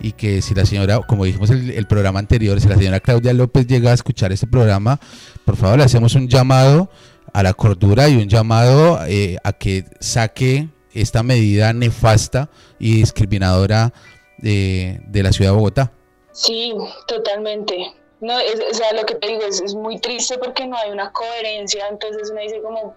y 0.01 0.11
que 0.11 0.41
si 0.41 0.53
la 0.53 0.65
señora, 0.65 0.99
como 1.07 1.23
dijimos 1.23 1.49
el, 1.51 1.71
el 1.71 1.87
programa 1.87 2.19
anterior, 2.19 2.59
si 2.59 2.67
la 2.67 2.75
señora 2.75 2.99
Claudia 2.99 3.31
López 3.31 3.65
llega 3.65 3.91
a 3.91 3.93
escuchar 3.93 4.33
este 4.33 4.45
programa, 4.45 4.99
por 5.45 5.55
favor 5.55 5.77
le 5.77 5.85
hacemos 5.85 6.15
un 6.15 6.27
llamado 6.27 6.89
a 7.33 7.43
la 7.43 7.53
cordura 7.53 8.07
y 8.07 8.15
un 8.17 8.29
llamado 8.29 8.99
eh, 9.07 9.37
a 9.43 9.53
que 9.53 9.85
saque 9.99 10.69
esta 10.93 11.23
medida 11.23 11.73
nefasta 11.73 12.49
y 12.79 12.97
discriminadora 12.97 13.91
de, 14.37 15.01
de, 15.07 15.23
la 15.23 15.31
ciudad 15.31 15.51
de 15.51 15.57
Bogotá. 15.57 15.91
Sí, 16.31 16.73
totalmente. 17.07 17.93
No, 18.21 18.35
o 18.35 18.73
sea, 18.73 18.93
lo 18.93 19.05
que 19.05 19.15
te 19.15 19.27
digo 19.27 19.41
es, 19.41 19.61
es, 19.61 19.73
muy 19.73 19.99
triste 19.99 20.37
porque 20.37 20.65
no 20.67 20.77
hay 20.77 20.91
una 20.91 21.11
coherencia, 21.11 21.87
entonces 21.89 22.29
uno 22.31 22.41
dice 22.41 22.61
como... 22.61 22.95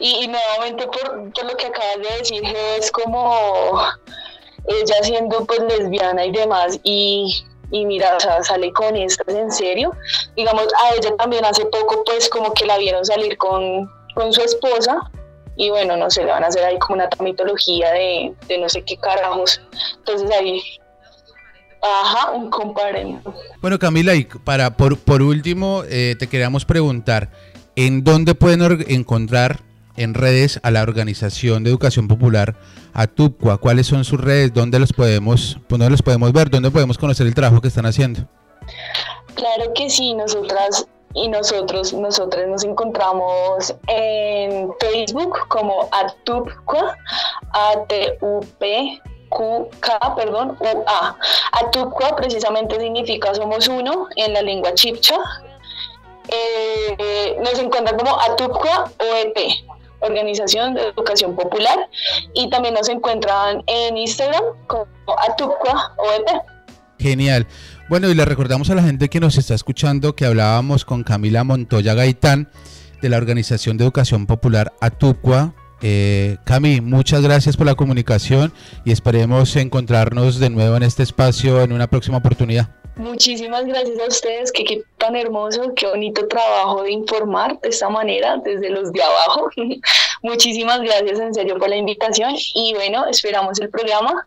Y, 0.00 0.24
y 0.24 0.28
nuevamente 0.28 0.86
por, 0.86 1.32
por 1.32 1.44
lo 1.44 1.56
que 1.56 1.66
acabas 1.66 1.96
de 1.96 2.18
decir, 2.18 2.42
es 2.78 2.90
como 2.90 3.80
ella 4.66 4.94
siendo 5.02 5.44
pues 5.44 5.60
lesbiana 5.60 6.24
y 6.24 6.32
demás 6.32 6.78
y, 6.82 7.44
y 7.74 7.84
mira, 7.86 8.16
o 8.16 8.20
sea, 8.20 8.42
sale 8.44 8.72
con 8.72 8.94
esto 8.94 9.24
en 9.26 9.50
serio. 9.50 9.90
Digamos, 10.36 10.68
a 10.84 10.94
ella 10.94 11.16
también 11.16 11.44
hace 11.44 11.64
poco 11.66 12.04
pues 12.04 12.28
como 12.28 12.54
que 12.54 12.66
la 12.66 12.78
vieron 12.78 13.04
salir 13.04 13.36
con, 13.36 13.90
con 14.14 14.32
su 14.32 14.42
esposa 14.42 15.10
y 15.56 15.70
bueno, 15.70 15.96
no 15.96 16.08
sé, 16.08 16.22
le 16.22 16.30
van 16.30 16.44
a 16.44 16.46
hacer 16.46 16.64
ahí 16.64 16.78
como 16.78 16.94
una 16.94 17.08
mitología 17.18 17.90
de, 17.90 18.32
de 18.46 18.58
no 18.58 18.68
sé 18.68 18.84
qué 18.84 18.96
carajos. 18.96 19.60
Entonces 19.98 20.30
ahí 20.30 20.62
Ajá, 21.82 22.30
un 22.30 22.48
comparendo. 22.48 23.34
Bueno, 23.60 23.78
Camila, 23.78 24.14
y 24.14 24.24
para 24.24 24.74
por, 24.74 24.96
por 24.96 25.20
último, 25.20 25.82
eh, 25.86 26.16
te 26.18 26.28
queríamos 26.28 26.64
preguntar, 26.64 27.30
¿en 27.76 28.04
dónde 28.04 28.34
pueden 28.34 28.84
encontrar 28.88 29.60
en 29.96 30.14
redes 30.14 30.60
a 30.62 30.70
la 30.70 30.82
Organización 30.82 31.64
de 31.64 31.70
Educación 31.70 32.08
Popular 32.08 32.56
ATUPCUA. 32.94 33.58
¿Cuáles 33.58 33.86
son 33.86 34.04
sus 34.04 34.20
redes? 34.20 34.52
¿Dónde 34.52 34.78
los 34.78 34.92
podemos, 34.92 35.58
dónde 35.68 35.90
los 35.90 36.02
podemos 36.02 36.32
ver? 36.32 36.50
¿Dónde 36.50 36.70
podemos 36.70 36.98
conocer 36.98 37.26
el 37.26 37.34
trabajo 37.34 37.60
que 37.60 37.68
están 37.68 37.86
haciendo? 37.86 38.28
Claro 39.34 39.72
que 39.74 39.90
sí, 39.90 40.14
nosotras 40.14 40.86
y 41.14 41.28
nosotros, 41.28 41.92
nosotros 41.92 42.44
nos 42.48 42.64
encontramos 42.64 43.74
en 43.86 44.70
Facebook 44.80 45.46
como 45.48 45.88
ATUPCUA, 45.92 46.96
A-T-U-P 47.52 49.00
Q-K, 49.34 50.14
perdón, 50.16 50.56
U-A. 50.60 51.16
Atupcua 51.52 52.16
precisamente 52.16 52.78
significa 52.78 53.34
somos 53.34 53.68
uno 53.68 54.08
en 54.16 54.32
la 54.32 54.42
lengua 54.42 54.72
chipcha. 54.74 55.16
Eh, 56.28 57.36
nos 57.40 57.58
encuentran 57.58 57.98
como 57.98 58.18
Atupcua 58.18 58.90
OEP, 58.98 59.36
Organización 60.04 60.74
de 60.74 60.88
Educación 60.88 61.34
Popular, 61.34 61.88
y 62.34 62.48
también 62.50 62.74
nos 62.74 62.88
encuentran 62.88 63.62
en 63.66 63.96
Instagram 63.96 64.42
como 64.66 64.86
Atupcua 65.28 65.94
OEP. 65.98 66.42
Genial. 66.98 67.46
Bueno, 67.88 68.08
y 68.08 68.14
le 68.14 68.24
recordamos 68.24 68.70
a 68.70 68.74
la 68.74 68.82
gente 68.82 69.08
que 69.08 69.20
nos 69.20 69.36
está 69.36 69.54
escuchando 69.54 70.14
que 70.14 70.24
hablábamos 70.24 70.84
con 70.84 71.02
Camila 71.02 71.44
Montoya 71.44 71.94
Gaitán 71.94 72.48
de 73.02 73.08
la 73.08 73.18
Organización 73.18 73.76
de 73.76 73.84
Educación 73.84 74.26
Popular 74.26 74.72
Atupcua 74.80 75.54
eh, 75.86 76.38
Cami, 76.44 76.80
muchas 76.80 77.20
gracias 77.20 77.58
por 77.58 77.66
la 77.66 77.74
comunicación 77.74 78.54
y 78.86 78.92
esperemos 78.92 79.54
encontrarnos 79.56 80.38
de 80.38 80.48
nuevo 80.48 80.78
en 80.78 80.82
este 80.82 81.02
espacio 81.02 81.60
en 81.60 81.72
una 81.72 81.88
próxima 81.88 82.16
oportunidad. 82.16 82.70
Muchísimas 82.96 83.64
gracias 83.66 83.98
a 83.98 84.06
ustedes, 84.06 84.52
que 84.52 84.64
qué 84.64 84.82
tan 84.98 85.16
hermoso, 85.16 85.72
qué 85.74 85.86
bonito 85.86 86.28
trabajo 86.28 86.84
de 86.84 86.92
informar 86.92 87.60
de 87.60 87.68
esta 87.68 87.88
manera 87.88 88.36
desde 88.44 88.70
los 88.70 88.92
de 88.92 89.02
abajo. 89.02 89.50
Muchísimas 90.22 90.80
gracias 90.80 91.18
en 91.18 91.34
serio 91.34 91.58
por 91.58 91.68
la 91.68 91.76
invitación 91.76 92.34
y 92.54 92.72
bueno, 92.74 93.06
esperamos 93.06 93.60
el 93.60 93.68
programa 93.68 94.26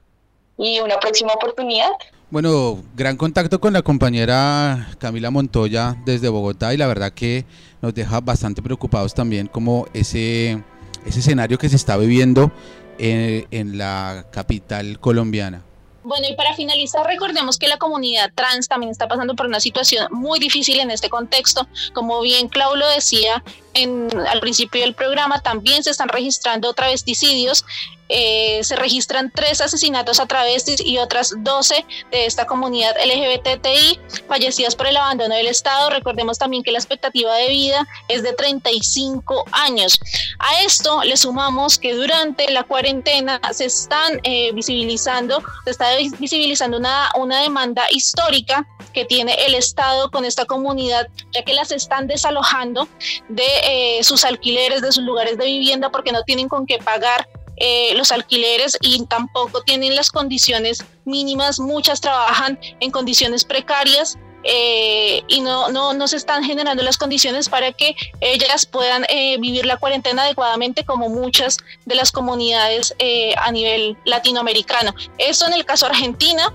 y 0.58 0.80
una 0.82 1.00
próxima 1.00 1.34
oportunidad. 1.34 1.92
Bueno, 2.30 2.84
gran 2.94 3.16
contacto 3.16 3.62
con 3.62 3.72
la 3.72 3.82
compañera 3.82 4.90
Camila 5.00 5.32
Montoya 5.32 5.96
desde 6.06 6.28
Bogotá 6.28 6.74
y 6.74 6.78
la 6.78 6.88
verdad 6.88 7.14
que 7.14 7.46
nos 7.82 7.94
deja 7.94 8.20
bastante 8.20 8.62
preocupados 8.62 9.14
también 9.14 9.48
como 9.48 9.88
ese 9.94 10.62
ese 11.06 11.20
escenario 11.20 11.58
que 11.58 11.70
se 11.70 11.78
está 11.78 11.96
viviendo 11.96 12.52
en, 12.98 13.48
en 13.52 13.78
la 13.78 14.26
capital 14.32 15.00
colombiana. 15.00 15.64
Bueno, 16.08 16.26
y 16.30 16.36
para 16.36 16.54
finalizar, 16.54 17.06
recordemos 17.06 17.58
que 17.58 17.68
la 17.68 17.76
comunidad 17.76 18.32
trans 18.34 18.70
también 18.70 18.92
está 18.92 19.10
pasando 19.10 19.36
por 19.36 19.46
una 19.46 19.60
situación 19.60 20.08
muy 20.10 20.40
difícil 20.40 20.80
en 20.80 20.90
este 20.90 21.10
contexto. 21.10 21.68
Como 21.94 22.22
bien 22.22 22.48
Clau 22.48 22.78
lo 22.78 22.88
decía 22.88 23.44
en, 23.74 24.08
al 24.30 24.40
principio 24.40 24.80
del 24.80 24.94
programa, 24.94 25.42
también 25.42 25.84
se 25.84 25.90
están 25.90 26.08
registrando 26.08 26.72
travesticidios 26.72 27.66
eh, 28.10 28.64
se 28.64 28.76
registran 28.76 29.32
tres 29.34 29.62
asesinatos 29.62 30.20
a 30.20 30.26
travestis 30.26 30.82
y 30.82 30.98
otras 30.98 31.34
12 31.38 31.86
de 32.12 32.26
esta 32.26 32.46
comunidad 32.46 32.96
LGBTI 33.04 34.00
fallecidas 34.28 34.76
por 34.76 34.88
el 34.88 34.98
abandono 34.98 35.36
del 35.36 35.48
Estado. 35.48 35.90
Recordemos 35.90 36.38
también 36.38 36.64
que 36.64 36.72
la 36.72 36.80
expectativa 36.80 37.36
de 37.36 37.50
vida 37.50 37.88
es 38.08 38.24
de 38.24 38.34
35 38.34 39.46
años. 39.52 40.00
A 40.40 40.62
esto 40.62 41.04
le 41.04 41.18
sumamos 41.18 41.78
que 41.78 41.94
durante 41.94 42.50
la 42.52 42.64
cuarentena 42.64 43.42
se 43.52 43.66
están 43.66 44.20
eh, 44.24 44.52
visibilizando, 44.54 45.44
se 45.66 45.72
está 45.72 45.96
visibilizando 46.20 46.78
una, 46.78 47.12
una 47.16 47.42
demanda 47.42 47.86
histórica 47.92 48.68
que 48.94 49.06
tiene 49.06 49.34
el 49.46 49.54
Estado 49.56 50.10
con 50.10 50.26
esta 50.26 50.46
comunidad, 50.46 51.08
ya 51.32 51.44
que 51.44 51.54
las 51.54 51.72
están 51.72 52.08
desalojando 52.08 52.88
de 53.30 53.46
eh, 53.64 54.04
sus 54.04 54.24
alquileres, 54.26 54.82
de 54.82 54.92
sus 54.92 55.04
lugares 55.04 55.38
de 55.38 55.46
vivienda, 55.46 55.92
porque 55.92 56.12
no 56.12 56.24
tienen 56.24 56.48
con 56.48 56.66
qué 56.66 56.80
pagar 56.80 57.28
eh, 57.58 57.94
los 57.96 58.12
alquileres 58.12 58.78
y 58.82 59.04
tampoco 59.06 59.62
tienen 59.64 59.96
las 59.96 60.12
condiciones 60.12 60.86
mínimas. 61.06 61.60
Muchas 61.60 62.02
trabajan 62.02 62.60
en 62.80 62.92
condiciones 62.92 63.44
precarias 63.44 64.18
eh, 64.44 65.24
y 65.28 65.42
no, 65.42 65.70
no, 65.70 65.94
no, 65.94 66.08
se 66.08 66.18
están 66.18 66.44
generando 66.44 66.84
las 66.84 66.98
condiciones 66.98 67.50
para 67.50 67.72
que 67.72 67.96
ellas 68.22 68.66
puedan 68.66 69.06
eh, 69.10 69.38
vivir 69.40 69.66
la 69.66 69.78
cuarentena 69.78 70.24
adecuadamente 70.24 70.86
como 70.86 71.10
muchas 71.10 71.58
de 71.86 71.96
las 71.96 72.12
comunidades 72.12 72.96
a 73.38 73.52
nivel 73.52 73.98
latinoamericano. 74.06 74.94
Esto 75.18 75.48
en 75.48 75.54
el 75.54 75.66
caso 75.66 75.88
Argentina. 75.88 76.54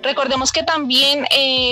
Recordemos 0.00 0.52
que 0.52 0.62
también 0.62 1.26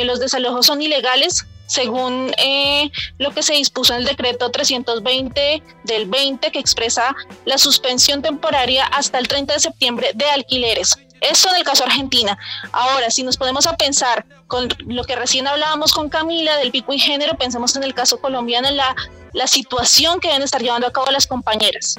los 0.05 0.19
desalojos 0.19 0.67
son 0.67 0.83
ilegales, 0.83 1.47
según 1.67 2.33
eh, 2.39 2.91
lo 3.19 3.31
que 3.33 3.43
se 3.43 3.55
dispuso 3.55 3.95
en 3.95 4.01
el 4.01 4.07
decreto 4.07 4.51
320 4.51 5.63
del 5.85 6.07
20 6.07 6.51
que 6.51 6.59
expresa 6.59 7.15
la 7.45 7.59
suspensión 7.59 8.23
temporaria 8.23 8.85
hasta 8.87 9.19
el 9.19 9.29
30 9.29 9.55
de 9.55 9.61
septiembre 9.61 10.11
de 10.15 10.25
alquileres. 10.27 10.97
Eso 11.21 11.49
en 11.49 11.57
el 11.57 11.65
caso 11.65 11.85
Argentina. 11.85 12.37
Ahora, 12.73 13.11
si 13.11 13.23
nos 13.23 13.37
podemos 13.37 13.67
a 13.67 13.77
pensar 13.77 14.27
con 14.47 14.69
lo 14.87 15.05
que 15.05 15.17
recién 15.17 15.47
hablábamos 15.47 15.93
con 15.93 16.11
Camila 16.11 16.57
del 16.59 16.71
pico 16.71 16.93
y 16.93 16.99
género, 16.99 17.37
pensemos 17.39 17.75
en 17.77 17.85
el 17.85 17.95
caso 17.95 18.21
colombiano, 18.21 18.69
en 18.69 18.77
la, 18.77 18.95
la 19.33 19.47
situación 19.47 20.21
que 20.21 20.29
deben 20.29 20.43
estar 20.43 20.61
llevando 20.61 20.87
a 20.87 20.93
cabo 20.93 21.11
las 21.11 21.27
compañeras. 21.27 21.97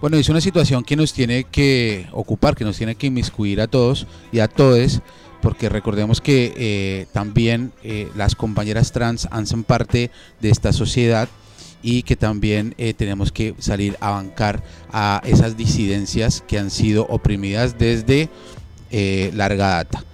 Bueno, 0.00 0.16
es 0.16 0.28
una 0.30 0.40
situación 0.40 0.82
que 0.82 0.96
nos 0.96 1.12
tiene 1.12 1.44
que 1.44 2.08
ocupar, 2.12 2.56
que 2.56 2.64
nos 2.64 2.76
tiene 2.76 2.94
que 2.94 3.06
inmiscuir 3.06 3.60
a 3.60 3.68
todos 3.68 4.06
y 4.32 4.40
a 4.40 4.48
todos 4.48 5.00
porque 5.40 5.68
recordemos 5.68 6.20
que 6.20 6.52
eh, 6.56 7.06
también 7.12 7.72
eh, 7.82 8.08
las 8.16 8.34
compañeras 8.34 8.92
trans 8.92 9.28
hacen 9.30 9.64
parte 9.64 10.10
de 10.40 10.50
esta 10.50 10.72
sociedad 10.72 11.28
y 11.82 12.02
que 12.02 12.16
también 12.16 12.74
eh, 12.78 12.92
tenemos 12.94 13.32
que 13.32 13.54
salir 13.58 13.96
a 14.00 14.10
bancar 14.10 14.62
a 14.92 15.22
esas 15.24 15.56
disidencias 15.56 16.44
que 16.46 16.58
han 16.58 16.70
sido 16.70 17.06
oprimidas 17.08 17.78
desde 17.78 18.28
larga 19.32 19.68
data. 19.68 20.04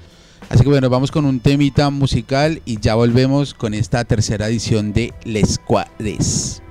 Así 0.48 0.62
que 0.62 0.68
bueno, 0.68 0.88
vamos 0.90 1.10
con 1.10 1.24
un 1.24 1.40
temita 1.40 1.90
musical 1.90 2.62
y 2.64 2.78
ya 2.78 2.94
volvemos 2.94 3.54
con 3.54 3.74
esta 3.74 4.04
tercera 4.04 4.46
edición 4.46 4.92
de 4.92 5.12
Les 5.24 5.58
Cuadres. 5.58 6.62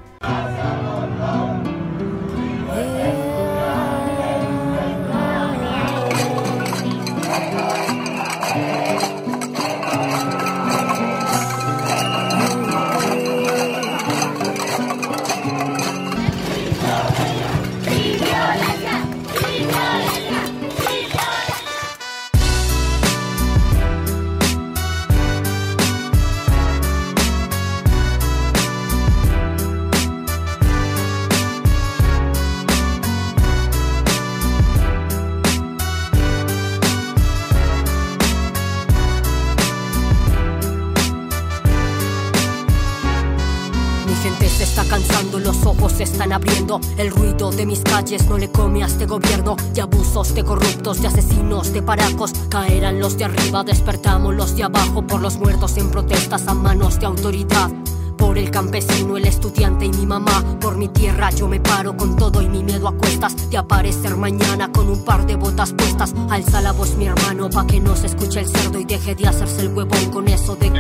El 46.97 47.12
ruido 47.12 47.51
de 47.51 47.65
mis 47.65 47.82
calles 47.82 48.28
no 48.30 48.38
le 48.38 48.49
come 48.49 48.84
a 48.84 48.88
este 48.88 49.06
gobierno 49.06 49.58
de 49.73 49.82
abusos, 49.82 50.34
de 50.34 50.43
corruptos, 50.45 51.01
de 51.01 51.08
asesinos, 51.08 51.73
de 51.73 51.82
paracos. 51.82 52.32
Caerán 52.49 52.99
los 52.99 53.17
de 53.17 53.25
arriba, 53.25 53.63
despertamos 53.65 54.34
los 54.34 54.56
de 54.56 54.63
abajo 54.63 55.06
por 55.06 55.21
los 55.21 55.38
muertos 55.38 55.75
en 55.78 55.91
protestas 55.91 56.47
a 56.47 56.54
manos 56.54 56.99
de 56.99 57.06
autoridad. 57.06 57.69
Por 58.17 58.38
el 58.38 58.49
campesino, 58.49 59.17
el 59.17 59.25
estudiante 59.25 59.86
y 59.86 59.89
mi 59.89 60.06
mamá. 60.06 60.58
Por 60.62 60.78
mi 60.78 60.88
tierra 60.88 61.32
yo 61.32 61.49
me 61.49 61.60
paro 61.60 61.97
con 61.97 62.15
todo 62.15 62.41
y 62.41 62.47
mi 62.47 62.63
miedo 62.63 62.88
a 62.88 62.93
cuestas 62.93 63.49
de 63.49 63.58
aparecer 63.58 64.15
mañana 64.15 64.71
con 64.71 64.89
un 64.89 65.04
par 65.04 65.28
de 65.28 65.36
botas 65.36 65.73
puestas. 65.73 66.15
Alza 66.30 66.62
la 66.62 66.71
voz 66.71 66.95
mi 66.95 67.08
hermano 67.08 67.49
pa' 67.49 67.67
que 67.67 67.82
no 67.82 67.93
se 67.95 68.08
escuche 68.08 68.39
el 68.39 68.47
cerdo 68.47 68.80
y 68.80 68.86
deje 68.86 69.15
de 69.15 69.28
hacerse 69.28 69.62
el 69.62 69.73
huevón 69.73 70.12
con 70.12 70.28
eso 70.30 70.56
de 70.56 70.71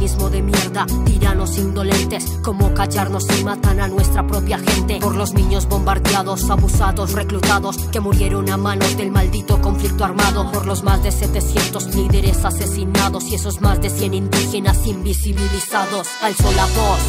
cinismo 0.00 0.30
de 0.30 0.42
mierda. 0.42 0.86
Tiranos 1.04 1.58
indolentes, 1.58 2.24
como 2.42 2.72
callarnos 2.72 3.26
y 3.38 3.44
matan 3.44 3.80
a 3.80 3.88
nuestra 3.88 4.26
propia 4.26 4.58
gente. 4.58 4.98
Por 4.98 5.14
los 5.14 5.34
niños 5.34 5.66
bombardeados, 5.68 6.48
abusados, 6.48 7.12
reclutados, 7.12 7.76
que 7.92 8.00
murieron 8.00 8.48
a 8.48 8.56
manos 8.56 8.96
del 8.96 9.10
maldito 9.10 9.60
conflicto 9.60 10.04
armado. 10.04 10.50
Por 10.52 10.64
los 10.64 10.82
más 10.84 11.02
de 11.02 11.12
700 11.12 11.94
líderes 11.94 12.42
asesinados 12.44 13.24
y 13.24 13.34
esos 13.34 13.60
más 13.60 13.80
de 13.82 13.90
100 13.90 14.14
indígenas 14.14 14.86
invisibilizados 14.86 16.08
alzo 16.22 16.50
la 16.52 16.64
voz. 16.64 17.00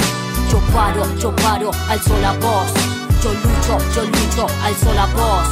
Yo 0.51 0.59
paro, 0.73 1.03
yo 1.17 1.33
paro, 1.37 1.71
alzo 1.87 2.17
la 2.21 2.33
voz. 2.33 2.73
Yo 3.23 3.31
lucho, 3.31 3.77
yo 3.95 4.03
lucho, 4.03 4.47
alzo 4.63 4.93
la 4.93 5.05
voz. 5.05 5.47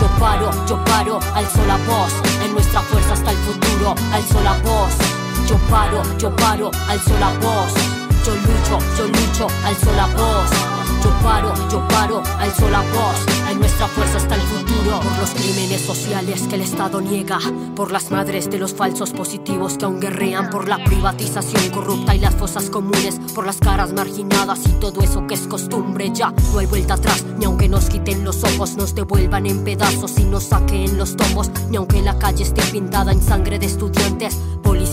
Yo 0.00 0.06
paro, 0.18 0.50
yo 0.66 0.82
paro, 0.84 1.20
alzo 1.34 1.66
la 1.66 1.76
voz. 1.76 2.12
En 2.44 2.54
nuestra 2.54 2.80
fuerza 2.80 3.12
hasta 3.12 3.30
el 3.30 3.36
futuro, 3.36 3.94
alzo 4.12 4.40
la 4.40 4.54
voz. 4.62 5.07
Yo 5.48 5.56
paro, 5.70 6.02
yo 6.18 6.36
paro, 6.36 6.70
alzo 6.88 7.18
la 7.18 7.30
voz. 7.38 7.72
Yo 8.22 8.34
lucho, 8.34 8.78
yo 8.98 9.06
lucho, 9.06 9.46
alzo 9.64 9.90
la 9.96 10.06
voz. 10.08 10.50
Yo 11.02 11.10
paro, 11.22 11.54
yo 11.70 11.88
paro, 11.88 12.22
alzo 12.38 12.68
la 12.68 12.80
voz. 12.80 13.16
En 13.50 13.58
nuestra 13.58 13.88
fuerza 13.88 14.18
está 14.18 14.34
el 14.34 14.42
futuro. 14.42 15.00
Por 15.00 15.18
los 15.18 15.30
crímenes 15.30 15.80
sociales 15.80 16.42
que 16.42 16.56
el 16.56 16.60
Estado 16.60 17.00
niega. 17.00 17.38
Por 17.74 17.92
las 17.92 18.10
madres 18.10 18.50
de 18.50 18.58
los 18.58 18.74
falsos 18.74 19.12
positivos 19.12 19.78
que 19.78 19.86
aún 19.86 20.00
guerrean. 20.00 20.50
Por 20.50 20.68
la 20.68 20.84
privatización 20.84 21.70
corrupta 21.70 22.14
y 22.14 22.18
las 22.18 22.34
fosas 22.34 22.68
comunes. 22.68 23.18
Por 23.34 23.46
las 23.46 23.56
caras 23.56 23.94
marginadas 23.94 24.60
y 24.66 24.72
todo 24.72 25.00
eso 25.00 25.26
que 25.26 25.32
es 25.32 25.46
costumbre. 25.46 26.10
Ya 26.12 26.34
no 26.52 26.58
hay 26.58 26.66
vuelta 26.66 26.94
atrás. 26.94 27.24
Ni 27.38 27.46
aunque 27.46 27.70
nos 27.70 27.86
quiten 27.86 28.22
los 28.22 28.44
ojos, 28.44 28.76
nos 28.76 28.94
devuelvan 28.94 29.46
en 29.46 29.64
pedazos 29.64 30.18
y 30.18 30.24
nos 30.24 30.44
saquen 30.44 30.98
los 30.98 31.16
tomos. 31.16 31.50
Ni 31.70 31.78
aunque 31.78 32.02
la 32.02 32.18
calle 32.18 32.42
esté 32.42 32.60
pintada 32.70 33.12
en 33.12 33.22
sangre 33.22 33.58
de 33.58 33.64
estudiantes. 33.64 34.36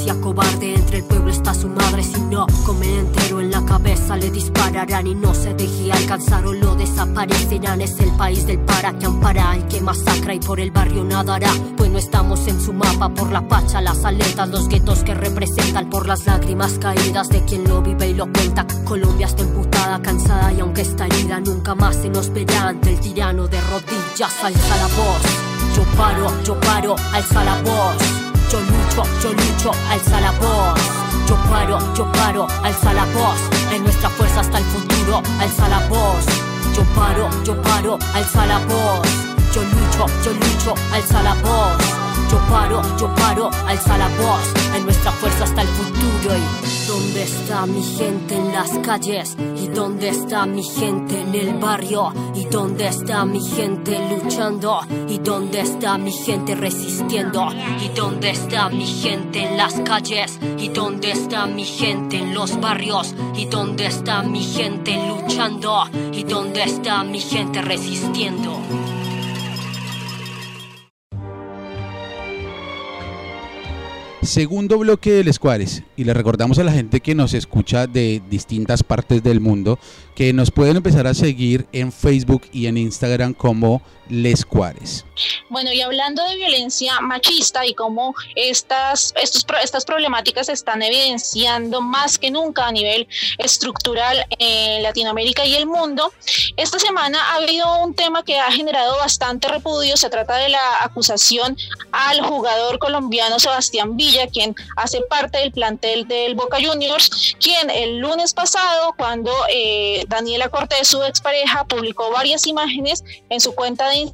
Policía 0.06 0.22
cobarde, 0.22 0.76
entre 0.76 0.98
el 1.00 1.04
pueblo 1.06 1.32
está 1.32 1.52
su 1.56 1.68
madre. 1.68 2.04
Si 2.04 2.22
no 2.22 2.46
come 2.64 3.00
entero 3.00 3.40
en 3.40 3.50
la 3.50 3.66
cabeza, 3.66 4.16
le 4.16 4.30
dispararán 4.30 5.08
y 5.08 5.16
no 5.16 5.34
se 5.34 5.56
deje 5.56 5.92
alcanzar 5.92 6.46
o 6.46 6.54
lo 6.54 6.76
desaparecerán. 6.76 7.82
Es 7.82 8.00
el 8.00 8.12
país 8.12 8.46
del 8.46 8.60
para 8.60 8.96
que 9.00 9.08
ampara 9.08 9.58
y 9.58 9.64
que 9.64 9.82
masacra 9.82 10.36
y 10.36 10.40
por 10.40 10.60
el 10.60 10.70
barrio 10.70 11.04
nada 11.04 11.36
hará. 11.36 11.50
Pues 11.76 11.90
no 11.90 11.98
estamos 11.98 12.46
en 12.48 12.62
su 12.62 12.72
mapa 12.72 13.10
por 13.10 13.32
la 13.32 13.48
pacha, 13.48 13.82
las 13.82 14.06
aletas, 14.06 14.48
los 14.50 14.68
guetos 14.70 15.04
que 15.04 15.16
representan 15.16 15.90
por 15.90 16.06
las 16.06 16.28
lágrimas 16.28 16.74
caídas 16.74 17.30
de 17.30 17.44
quien 17.44 17.68
lo 17.68 17.82
vive 17.82 18.10
y 18.10 18.14
lo 18.14 18.32
cuenta. 18.32 18.68
Colombia 18.84 19.26
está 19.26 19.42
emputada, 19.42 20.00
cansada 20.04 20.54
y 20.54 20.60
aunque 20.60 20.82
está 20.82 21.08
herida, 21.08 21.40
nunca 21.40 21.74
más 21.74 21.96
se 21.96 22.10
nos 22.10 22.32
verá 22.32 22.68
ante 22.68 22.92
el 22.92 23.00
tirano 23.00 23.48
de 23.48 23.60
rodillas. 23.60 24.44
Alza 24.44 24.78
la 24.78 24.88
voz. 24.88 25.76
Yo 25.76 25.84
paro, 25.98 26.44
yo 26.44 26.60
paro, 26.60 26.96
alza 27.12 27.44
la 27.44 27.60
voz. 27.64 28.25
Yo 28.52 28.60
lucho, 28.60 29.04
yo 29.22 29.34
lucho, 29.34 29.72
alza 29.90 30.22
la 30.22 30.32
voz. 30.32 30.80
Yo 31.28 31.36
paro, 31.50 31.80
yo 31.96 32.12
paro, 32.12 32.48
alza 32.64 32.94
la 32.94 33.06
voz. 33.06 33.40
En 33.74 33.84
nuestra 33.84 34.10
fuerza 34.10 34.42
está 34.42 34.60
el 34.60 34.66
futuro, 34.66 35.22
alza 35.40 35.68
la 35.68 35.80
voz. 35.88 36.26
Yo 36.76 36.84
paro, 36.96 37.30
yo 37.44 37.60
paro, 37.62 37.98
alza 38.14 38.46
la 38.46 38.60
voz. 38.60 39.08
Yo 39.54 39.62
lucho, 39.62 40.06
yo 40.24 40.32
lucho, 40.34 40.76
alza 40.94 41.24
la 41.24 41.34
voz. 41.36 42.05
Yo 42.36 42.42
paro, 42.50 42.82
yo 42.98 43.16
paro, 43.16 43.50
alza 43.66 43.98
la 43.98 44.10
voz. 44.10 44.54
En 44.76 44.84
nuestra 44.84 45.10
fuerza 45.14 45.46
está 45.46 45.62
el 45.62 45.70
futuro. 45.70 46.36
¿Y 46.36 46.86
dónde 46.86 47.24
está 47.24 47.66
mi 47.66 47.82
gente 47.82 48.36
en 48.36 48.52
las 48.52 48.78
calles? 48.80 49.38
¿Y 49.56 49.68
dónde 49.70 50.10
está 50.10 50.46
mi 50.46 50.62
gente 50.62 51.22
en 51.22 51.34
el 51.34 51.54
barrio? 51.54 52.12
¿Y 52.34 52.44
dónde 52.44 52.90
está 52.90 53.24
mi 53.24 53.40
gente 53.40 53.98
luchando? 54.10 54.82
¿Y 55.08 55.20
dónde 55.20 55.62
está 55.62 55.98
mi 55.98 56.12
gente 56.12 56.56
resistiendo? 56.56 57.48
¿Y 57.82 57.88
dónde 57.96 58.32
está 58.32 58.68
mi 58.68 58.86
gente 58.86 59.48
en 59.48 59.56
las 59.56 59.76
calles? 59.86 60.38
¿Y 60.58 60.68
dónde 60.68 61.12
está 61.12 61.46
mi 61.46 61.64
gente 61.64 62.18
en 62.18 62.34
los 62.34 62.60
barrios? 62.60 63.16
¿Y 63.34 63.46
dónde 63.46 63.86
está 63.86 64.24
mi 64.24 64.44
gente 64.44 64.94
luchando? 65.08 65.86
¿Y 66.12 66.26
dónde 66.26 66.64
está 66.64 67.02
mi 67.06 67.22
gente 67.22 67.62
resistiendo? 67.62 68.60
Segundo 74.26 74.80
bloque 74.80 75.12
del 75.12 75.28
Escuares. 75.28 75.84
Y 75.96 76.04
le 76.04 76.14
recordamos 76.14 76.58
a 76.58 76.64
la 76.64 76.72
gente 76.72 77.00
que 77.00 77.14
nos 77.14 77.34
escucha 77.34 77.86
de 77.86 78.24
distintas 78.30 78.82
partes 78.82 79.22
del 79.22 79.40
mundo 79.40 79.78
que 80.16 80.32
nos 80.34 80.50
pueden 80.50 80.78
empezar 80.78 81.06
a 81.08 81.14
seguir 81.14 81.68
en 81.74 81.92
Facebook 81.92 82.44
y 82.52 82.68
en 82.68 82.78
Instagram 82.78 83.34
como 83.34 83.82
Les 84.10 84.46
Cuares. 84.46 85.06
Bueno, 85.50 85.72
y 85.72 85.82
hablando 85.82 86.24
de 86.24 86.36
violencia 86.36 87.00
machista 87.02 87.66
y 87.66 87.74
cómo 87.74 88.16
estas, 88.36 89.14
estos, 89.22 89.46
estas 89.62 89.86
problemáticas 89.86 90.48
se 90.48 90.54
están 90.54 90.82
evidenciando 90.82 91.82
más 91.82 92.18
que 92.18 92.32
nunca 92.32 92.68
a 92.68 92.72
nivel 92.72 93.08
estructural 93.38 94.26
en 94.40 94.84
Latinoamérica 94.84 95.46
y 95.46 95.56
el 95.56 95.66
mundo, 95.66 96.14
esta 96.58 96.80
semana 96.80 97.20
ha 97.32 97.36
habido 97.36 97.84
un 97.84 97.94
tema 97.94 98.24
que 98.24 98.40
ha 98.40 98.52
generado 98.52 98.98
bastante 98.98 99.48
repudio. 99.48 99.98
Se 99.98 100.10
trata 100.10 100.38
de 100.38 100.50
la 100.50 100.84
acusación 100.84 101.58
al 101.92 102.22
jugador 102.22 102.80
colombiano 102.80 103.40
Sebastián 103.40 103.98
Villa, 103.98 104.28
quien 104.28 104.56
hace 104.78 105.02
parte 105.10 105.40
del 105.40 105.52
plantel 105.52 106.08
del 106.08 106.36
Boca 106.36 106.58
Juniors, 106.64 107.36
quien 107.40 107.70
el 107.70 107.98
lunes 107.98 108.34
pasado, 108.34 108.94
cuando 108.98 109.32
eh, 109.50 110.05
Daniela 110.08 110.50
Cortés, 110.50 110.88
su 110.88 111.04
expareja, 111.04 111.66
publicó 111.66 112.12
varias 112.12 112.48
imágenes 112.48 113.04
en 113.30 113.40
su 113.40 113.54
cuenta 113.56 113.90
de 113.90 114.12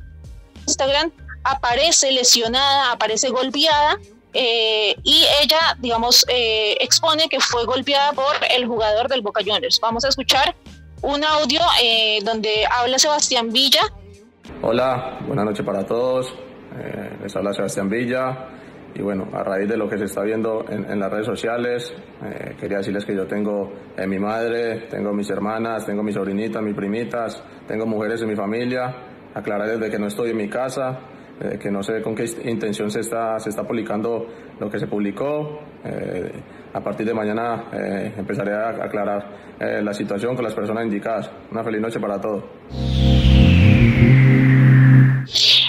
Instagram, 0.67 1.11
aparece 1.43 2.11
lesionada, 2.11 2.91
aparece 2.91 3.29
golpeada 3.29 3.97
eh, 4.33 4.95
y 5.03 5.25
ella, 5.41 5.59
digamos, 5.79 6.25
eh, 6.29 6.77
expone 6.79 7.27
que 7.27 7.39
fue 7.39 7.65
golpeada 7.65 8.13
por 8.13 8.35
el 8.49 8.65
jugador 8.65 9.07
del 9.09 9.21
Boca 9.21 9.41
Juniors. 9.45 9.79
Vamos 9.81 10.05
a 10.05 10.09
escuchar 10.09 10.55
un 11.01 11.23
audio 11.23 11.61
eh, 11.81 12.19
donde 12.23 12.65
habla 12.65 12.97
Sebastián 12.97 13.51
Villa. 13.51 13.81
Hola, 14.61 15.19
buenas 15.27 15.45
noches 15.45 15.65
para 15.65 15.85
todos. 15.85 16.33
les 17.21 17.35
habla 17.35 17.53
Sebastián 17.53 17.89
Villa. 17.89 18.47
Y 18.95 19.01
bueno, 19.01 19.27
a 19.33 19.43
raíz 19.43 19.69
de 19.69 19.77
lo 19.77 19.87
que 19.87 19.97
se 19.97 20.05
está 20.05 20.23
viendo 20.23 20.65
en, 20.67 20.99
las 20.99 21.11
redes 21.11 21.25
sociales, 21.25 21.93
eh, 22.23 22.55
quería 22.59 22.77
decirles 22.77 23.05
que 23.05 23.15
yo 23.15 23.25
tengo 23.25 23.71
eh, 23.97 24.05
mi 24.05 24.19
madre, 24.19 24.87
tengo 24.89 25.13
mis 25.13 25.29
hermanas, 25.29 25.85
tengo 25.85 26.03
mis 26.03 26.15
sobrinitas, 26.15 26.61
mis 26.61 26.75
primitas, 26.75 27.41
tengo 27.67 27.85
mujeres 27.85 28.21
en 28.21 28.29
mi 28.29 28.35
familia. 28.35 28.93
Aclararles 29.33 29.79
de 29.79 29.89
que 29.89 29.97
no 29.97 30.07
estoy 30.07 30.31
en 30.31 30.37
mi 30.37 30.49
casa, 30.49 30.99
eh, 31.39 31.57
que 31.57 31.71
no 31.71 31.81
sé 31.81 32.01
con 32.01 32.13
qué 32.13 32.25
intención 32.43 32.91
se 32.91 32.99
está, 32.99 33.39
se 33.39 33.49
está 33.49 33.63
publicando 33.63 34.27
lo 34.59 34.69
que 34.69 34.77
se 34.77 34.87
publicó. 34.87 35.59
a 36.73 36.79
partir 36.79 37.05
de 37.07 37.13
mañana 37.13 37.65
empezaré 38.17 38.53
a 38.53 38.69
aclarar 38.69 39.25
la 39.59 39.93
situación 39.93 40.35
con 40.35 40.43
las 40.43 40.53
personas 40.53 40.83
indicadas. 40.85 41.31
Una 41.51 41.63
feliz 41.63 41.81
noche 41.81 41.99
para 41.99 42.19
todos. 42.19 42.43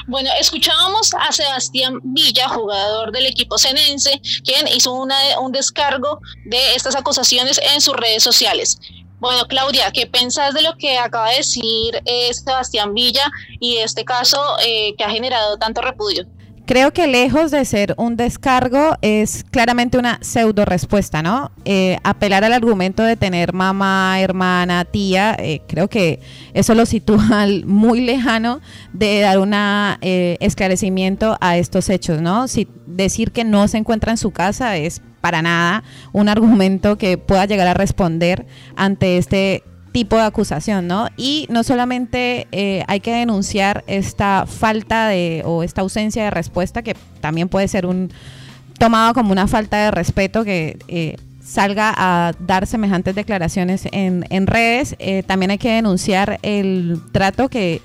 Bueno, 0.09 0.31
escuchábamos 0.38 1.15
a 1.15 1.31
Sebastián 1.31 2.01
Villa, 2.03 2.49
jugador 2.49 3.12
del 3.12 3.27
equipo 3.27 3.57
senense, 3.57 4.21
quien 4.45 4.67
hizo 4.69 4.93
un 4.93 5.53
descargo 5.53 6.21
de 6.45 6.75
estas 6.75 6.97
acusaciones 6.97 7.61
en 7.73 7.81
sus 7.81 7.95
redes 7.95 8.23
sociales. 8.23 8.79
Bueno, 9.21 9.47
Claudia, 9.47 9.93
¿qué 9.93 10.09
pensás 10.09 10.55
de 10.55 10.62
lo 10.62 10.77
que 10.77 10.99
acaba 10.99 11.31
de 11.31 11.37
decir 11.37 12.03
eh, 12.05 12.35
Sebastián 12.35 12.93
Villa 12.93 13.31
y 13.61 13.77
este 13.77 14.05
caso 14.05 14.43
eh, 14.65 14.97
que 14.99 15.05
ha 15.05 15.11
generado 15.11 15.57
tanto 15.59 15.81
repudio? 15.81 16.27
Creo 16.64 16.92
que 16.92 17.09
lejos 17.09 17.51
de 17.51 17.64
ser 17.64 17.94
un 17.98 18.16
descargo 18.16 18.96
es 19.03 19.44
claramente 19.51 19.98
una 19.98 20.18
pseudo 20.22 20.64
respuesta, 20.64 21.20
¿no? 21.20 21.51
Eh, 21.64 21.98
apelar 22.05 22.44
al 22.44 22.53
argumento 22.53 23.03
de 23.03 23.16
tener 23.16 23.53
mamá, 23.53 24.20
hermana, 24.20 24.85
tía, 24.85 25.35
eh, 25.38 25.61
creo 25.66 25.88
que 25.88 26.20
eso 26.55 26.75
lo 26.77 26.87
sitúa 26.87 27.46
muy 27.66 28.01
lejano 28.01 28.61
de 28.92 29.20
dar 29.20 29.38
un 29.40 29.53
eh, 29.55 30.37
esclarecimiento 30.38 31.37
a 31.40 31.57
estos 31.57 31.88
hechos, 31.88 32.22
¿no? 32.22 32.46
Si 32.46 32.68
decir 32.87 33.33
que 33.33 33.42
no 33.42 33.66
se 33.66 33.79
encuentra 33.79 34.12
en 34.12 34.18
su 34.18 34.31
casa 34.31 34.77
es 34.77 35.03
para 35.20 35.42
nada 35.42 35.83
un 36.12 36.29
argumento 36.29 36.96
que 36.96 37.18
pueda 37.18 37.46
llegar 37.46 37.66
a 37.66 37.75
responder 37.75 38.46
ante 38.77 39.18
este 39.18 39.64
tipo 39.92 40.16
de 40.16 40.22
acusación, 40.22 40.87
¿no? 40.87 41.09
Y 41.16 41.46
no 41.50 41.62
solamente 41.62 42.48
eh, 42.50 42.83
hay 42.88 43.00
que 43.00 43.12
denunciar 43.12 43.85
esta 43.87 44.46
falta 44.46 45.09
de 45.09 45.42
o 45.44 45.62
esta 45.62 45.83
ausencia 45.83 46.24
de 46.24 46.31
respuesta, 46.31 46.83
que 46.83 46.96
también 47.20 47.48
puede 47.48 47.68
ser 47.68 47.87
un 47.87 48.11
tomado 48.78 49.14
como 49.14 49.33
una 49.33 49.46
falta 49.46 49.85
de 49.85 49.90
respeto 49.90 50.44
que 50.44 50.78
eh, 50.88 51.16
salga 51.44 51.94
a 51.96 52.33
dar 52.40 52.66
semejantes 52.66 53.14
declaraciones 53.14 53.87
en, 53.92 54.24
en 54.31 54.46
redes, 54.46 54.96
eh, 54.98 55.22
también 55.24 55.50
hay 55.52 55.59
que 55.59 55.72
denunciar 55.72 56.40
el 56.42 57.00
trato 57.12 57.48
que 57.48 57.81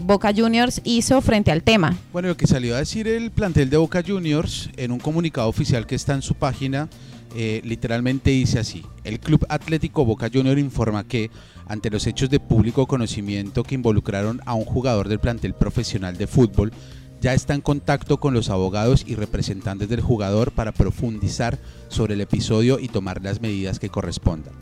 Boca 0.00 0.32
Juniors 0.34 0.80
hizo 0.84 1.20
frente 1.20 1.52
al 1.52 1.62
tema. 1.62 1.94
Bueno, 2.14 2.28
lo 2.28 2.36
que 2.38 2.46
salió 2.46 2.76
a 2.76 2.78
decir 2.78 3.06
el 3.06 3.30
plantel 3.30 3.68
de 3.68 3.76
Boca 3.76 4.02
Juniors 4.04 4.70
en 4.78 4.90
un 4.90 4.98
comunicado 4.98 5.48
oficial 5.48 5.86
que 5.86 5.94
está 5.94 6.14
en 6.14 6.22
su 6.22 6.34
página 6.34 6.88
eh, 7.34 7.60
literalmente 7.64 8.30
dice 8.30 8.60
así, 8.60 8.84
el 9.02 9.18
Club 9.18 9.44
Atlético 9.48 10.04
Boca 10.04 10.30
Junior 10.32 10.58
informa 10.58 11.04
que, 11.04 11.30
ante 11.66 11.90
los 11.90 12.06
hechos 12.06 12.30
de 12.30 12.38
público 12.38 12.86
conocimiento 12.86 13.64
que 13.64 13.74
involucraron 13.74 14.40
a 14.46 14.54
un 14.54 14.64
jugador 14.64 15.08
del 15.08 15.18
plantel 15.18 15.54
profesional 15.54 16.16
de 16.16 16.28
fútbol, 16.28 16.72
ya 17.20 17.34
está 17.34 17.54
en 17.54 17.60
contacto 17.60 18.20
con 18.20 18.34
los 18.34 18.50
abogados 18.50 19.04
y 19.06 19.16
representantes 19.16 19.88
del 19.88 20.00
jugador 20.00 20.52
para 20.52 20.72
profundizar 20.72 21.58
sobre 21.88 22.14
el 22.14 22.20
episodio 22.20 22.78
y 22.78 22.88
tomar 22.88 23.22
las 23.22 23.40
medidas 23.40 23.78
que 23.78 23.88
correspondan. 23.88 24.54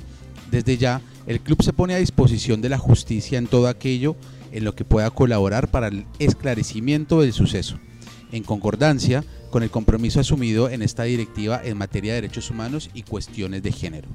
Desde 0.50 0.78
ya, 0.78 1.02
el 1.26 1.40
club 1.40 1.62
se 1.62 1.72
pone 1.72 1.94
a 1.94 1.98
disposición 1.98 2.62
de 2.62 2.68
la 2.68 2.78
justicia 2.78 3.38
en 3.38 3.48
todo 3.48 3.68
aquello 3.68 4.16
en 4.52 4.64
lo 4.64 4.74
que 4.74 4.84
pueda 4.84 5.10
colaborar 5.10 5.70
para 5.70 5.88
el 5.88 6.06
esclarecimiento 6.18 7.20
del 7.20 7.32
suceso. 7.32 7.78
En 8.32 8.42
concordancia, 8.42 9.24
con 9.50 9.62
el 9.62 9.70
compromiso 9.70 10.18
asumido 10.18 10.70
en 10.70 10.82
esta 10.82 11.04
directiva 11.04 11.60
en 11.62 11.76
materia 11.76 12.14
de 12.14 12.22
derechos 12.22 12.50
humanos 12.50 12.90
y 12.94 13.02
cuestiones 13.02 13.62
de 13.62 13.72
género. 13.72 14.08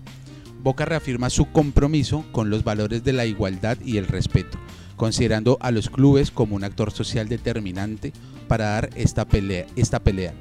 Boca 0.64 0.86
reafirma 0.86 1.30
su 1.30 1.52
compromiso 1.52 2.26
con 2.32 2.50
los 2.50 2.64
valores 2.64 3.04
de 3.04 3.14
la 3.14 3.26
igualdad 3.26 3.78
y 3.86 3.98
el 3.98 4.08
respeto, 4.08 4.58
considerando 4.96 5.58
a 5.62 5.72
los 5.72 5.90
clubes 5.90 6.32
como 6.32 6.56
un 6.56 6.64
actor 6.64 6.92
social 6.92 7.30
determinante 7.30 8.12
para 8.48 8.66
dar 8.72 8.90
esta 8.96 9.26
pelea. 9.26 9.68
Esta 9.76 10.00
pelea. 10.00 10.34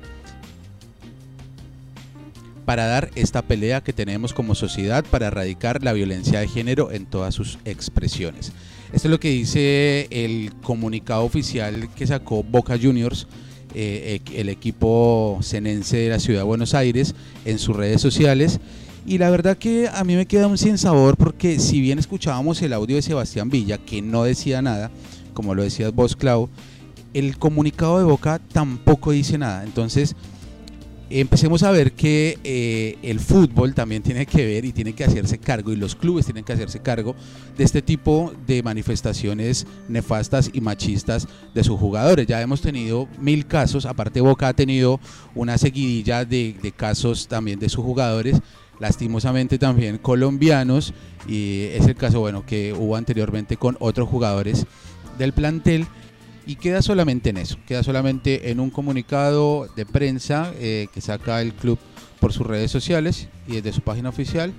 para 2.64 2.86
dar 2.86 3.10
esta 3.14 3.42
pelea 3.42 3.80
que 3.80 3.92
tenemos 3.92 4.34
como 4.34 4.56
sociedad 4.56 5.04
para 5.08 5.28
erradicar 5.28 5.84
la 5.84 5.92
violencia 5.92 6.40
de 6.40 6.48
género 6.48 6.90
en 6.90 7.06
todas 7.06 7.32
sus 7.32 7.58
expresiones. 7.64 8.52
Esto 8.92 9.08
es 9.08 9.12
lo 9.12 9.20
que 9.20 9.30
dice 9.30 10.08
el 10.10 10.52
comunicado 10.62 11.22
oficial 11.22 11.88
que 11.94 12.06
sacó 12.08 12.42
Boca 12.42 12.76
Juniors, 12.76 13.28
eh, 13.74 14.20
el 14.34 14.48
equipo 14.48 15.38
senense 15.42 15.96
de 15.96 16.08
la 16.10 16.18
ciudad 16.18 16.40
de 16.40 16.44
Buenos 16.44 16.74
Aires, 16.74 17.14
en 17.44 17.58
sus 17.58 17.76
redes 17.76 18.00
sociales. 18.00 18.60
Y 19.06 19.18
la 19.18 19.30
verdad 19.30 19.56
que 19.56 19.88
a 19.88 20.02
mí 20.02 20.16
me 20.16 20.26
queda 20.26 20.48
un 20.48 20.58
sin 20.58 20.78
sabor 20.78 21.16
porque 21.16 21.60
si 21.60 21.80
bien 21.80 21.98
escuchábamos 21.98 22.60
el 22.62 22.72
audio 22.72 22.96
de 22.96 23.02
Sebastián 23.02 23.50
Villa, 23.50 23.78
que 23.78 24.02
no 24.02 24.24
decía 24.24 24.62
nada, 24.62 24.90
como 25.32 25.54
lo 25.54 25.62
decías 25.62 25.94
vos, 25.94 26.16
Clau, 26.16 26.48
el 27.14 27.38
comunicado 27.38 27.98
de 27.98 28.04
Boca 28.04 28.40
tampoco 28.52 29.12
dice 29.12 29.38
nada. 29.38 29.62
Entonces, 29.62 30.16
empecemos 31.10 31.62
a 31.62 31.70
ver 31.70 31.92
que 31.92 32.38
eh, 32.42 32.98
el 33.02 33.20
fútbol 33.20 33.74
también 33.74 34.02
tiene 34.02 34.26
que 34.26 34.44
ver 34.44 34.64
y 34.64 34.72
tiene 34.72 34.92
que 34.92 35.04
hacerse 35.04 35.38
cargo 35.38 35.72
y 35.72 35.76
los 35.76 35.94
clubes 35.94 36.24
tienen 36.24 36.44
que 36.44 36.52
hacerse 36.52 36.80
cargo 36.80 37.14
de 37.56 37.64
este 37.64 37.82
tipo 37.82 38.32
de 38.46 38.62
manifestaciones 38.62 39.66
nefastas 39.88 40.50
y 40.52 40.60
machistas 40.60 41.28
de 41.54 41.64
sus 41.64 41.78
jugadores. 41.78 42.26
Ya 42.26 42.40
hemos 42.40 42.60
tenido 42.60 43.08
mil 43.20 43.46
casos, 43.46 43.86
aparte 43.86 44.20
Boca 44.20 44.48
ha 44.48 44.54
tenido 44.54 45.00
una 45.34 45.58
seguidilla 45.58 46.24
de, 46.24 46.56
de 46.60 46.72
casos 46.72 47.28
también 47.28 47.58
de 47.58 47.68
sus 47.68 47.84
jugadores, 47.84 48.40
lastimosamente 48.80 49.58
también 49.58 49.98
colombianos 49.98 50.92
y 51.28 51.62
es 51.72 51.86
el 51.86 51.94
caso 51.94 52.20
bueno 52.20 52.44
que 52.44 52.72
hubo 52.72 52.96
anteriormente 52.96 53.56
con 53.56 53.76
otros 53.80 54.08
jugadores 54.08 54.66
del 55.18 55.32
plantel 55.32 55.86
y 56.46 56.56
queda 56.56 56.80
solamente 56.80 57.30
en 57.30 57.38
eso, 57.38 57.58
queda 57.66 57.82
solamente 57.82 58.50
en 58.50 58.60
un 58.60 58.70
comunicado 58.70 59.68
de 59.74 59.84
prensa 59.84 60.52
eh, 60.58 60.86
que 60.94 61.00
saca 61.00 61.42
el 61.42 61.52
club 61.52 61.78
por 62.20 62.32
sus 62.32 62.46
redes 62.46 62.70
sociales 62.70 63.28
y 63.46 63.56
desde 63.56 63.72
su 63.72 63.80
página 63.80 64.08
oficial 64.08 64.52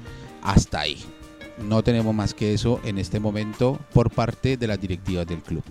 hasta 0.44 0.82
ahí. 0.82 0.98
No 1.64 1.82
tenemos 1.84 2.14
más 2.14 2.34
que 2.34 2.54
eso 2.54 2.80
en 2.84 2.98
este 3.00 3.20
momento 3.20 3.80
por 3.94 4.12
parte 4.12 4.58
de 4.58 4.68
las 4.68 4.80
directivas 4.80 5.26
del 5.26 5.42
club. 5.42 5.64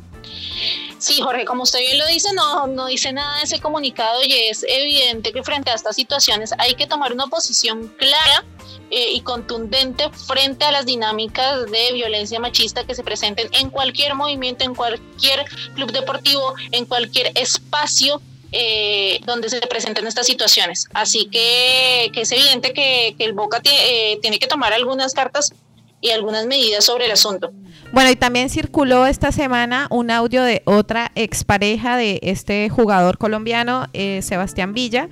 Sí, 0.98 1.20
Jorge, 1.20 1.44
como 1.44 1.64
usted 1.64 1.80
bien 1.80 1.98
lo 1.98 2.06
dice, 2.06 2.32
no, 2.32 2.66
no 2.66 2.86
dice 2.86 3.12
nada 3.12 3.38
de 3.38 3.44
ese 3.44 3.60
comunicado 3.60 4.22
y 4.24 4.32
es 4.32 4.64
evidente 4.66 5.32
que 5.32 5.42
frente 5.42 5.70
a 5.70 5.74
estas 5.74 5.94
situaciones 5.94 6.52
hay 6.58 6.74
que 6.74 6.86
tomar 6.86 7.12
una 7.12 7.26
posición 7.26 7.88
clara 7.98 8.44
eh, 8.90 9.12
y 9.12 9.20
contundente 9.20 10.08
frente 10.10 10.64
a 10.64 10.70
las 10.70 10.86
dinámicas 10.86 11.70
de 11.70 11.92
violencia 11.92 12.40
machista 12.40 12.84
que 12.84 12.94
se 12.94 13.02
presenten 13.02 13.48
en 13.52 13.68
cualquier 13.68 14.14
movimiento, 14.14 14.64
en 14.64 14.74
cualquier 14.74 15.44
club 15.74 15.92
deportivo, 15.92 16.54
en 16.72 16.86
cualquier 16.86 17.32
espacio 17.34 18.22
eh, 18.52 19.20
donde 19.26 19.50
se 19.50 19.60
presenten 19.62 20.06
estas 20.06 20.26
situaciones. 20.26 20.88
Así 20.94 21.26
que, 21.26 22.10
es 22.14 22.32
evidente 22.32 22.72
que, 22.72 23.14
el 23.18 23.32
Boca 23.32 23.60
eh, 23.64 24.18
tiene 24.22 24.38
que 24.38 24.46
tomar 24.46 24.72
algunas 24.72 25.12
cartas 25.12 25.52
y 26.00 26.10
algunas 26.10 26.46
medidas 26.46 26.84
sobre 26.84 27.06
el 27.06 27.12
asunto. 27.12 27.52
Bueno, 27.92 28.10
y 28.10 28.16
también 28.16 28.50
circuló 28.50 29.06
esta 29.06 29.32
semana 29.32 29.86
un 29.90 30.10
audio 30.10 30.42
de 30.42 30.62
otra 30.64 31.12
expareja 31.14 31.96
de 31.96 32.18
este 32.22 32.68
jugador 32.68 33.18
colombiano, 33.18 33.86
Sebastián 34.20 34.74
Villa, 34.74 35.08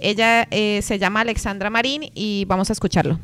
ella 0.00 0.46
eh, 0.50 0.80
se 0.82 0.98
llama 0.98 1.20
Alexandra 1.20 1.70
Marín 1.70 2.10
y 2.14 2.44
vamos 2.46 2.70
a 2.70 2.72
escucharlo. 2.72 3.18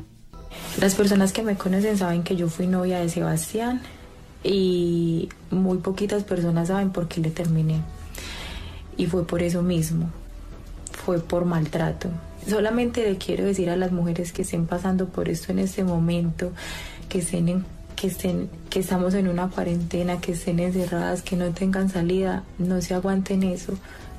Las 0.81 0.95
personas 0.95 1.33
que 1.33 1.43
me 1.43 1.57
conocen 1.57 1.97
saben 1.99 2.23
que 2.23 2.37
yo 2.37 2.49
fui 2.49 2.67
novia 2.67 3.01
de 3.01 3.09
Sebastián 3.09 3.81
y 4.43 5.29
muy 5.51 5.79
poquitas 5.79 6.25
personas 6.25 6.69
saben 6.69 6.91
por 6.91 7.09
qué 7.09 7.21
le 7.21 7.31
terminé. 7.31 7.81
Y 8.97 9.07
fue 9.07 9.27
por 9.27 9.43
eso 9.43 9.63
mismo, 9.63 10.11
fue 11.05 11.21
por 11.21 11.45
maltrato. 11.45 12.09
Solamente 12.49 13.09
le 13.09 13.17
quiero 13.17 13.45
decir 13.45 13.71
a 13.71 13.77
las 13.77 13.91
mujeres 13.91 14.33
que 14.33 14.43
estén 14.43 14.67
pasando 14.67 15.07
por 15.09 15.29
esto 15.29 15.51
en 15.53 15.61
este 15.61 15.83
momento, 15.83 16.53
que 17.15 17.21
estén 17.21 17.65
que 17.95 18.09
estén, 18.09 18.51
que 18.71 18.81
estamos 18.81 19.15
en 19.15 19.29
una 19.29 19.49
cuarentena, 19.49 20.21
que 20.21 20.33
estén 20.33 20.59
encerradas, 20.59 21.23
que 21.23 21.37
no 21.37 21.53
tengan 21.53 21.89
salida, 21.89 22.43
no 22.59 22.81
se 22.81 22.93
aguanten 22.93 23.45
eso, 23.45 23.75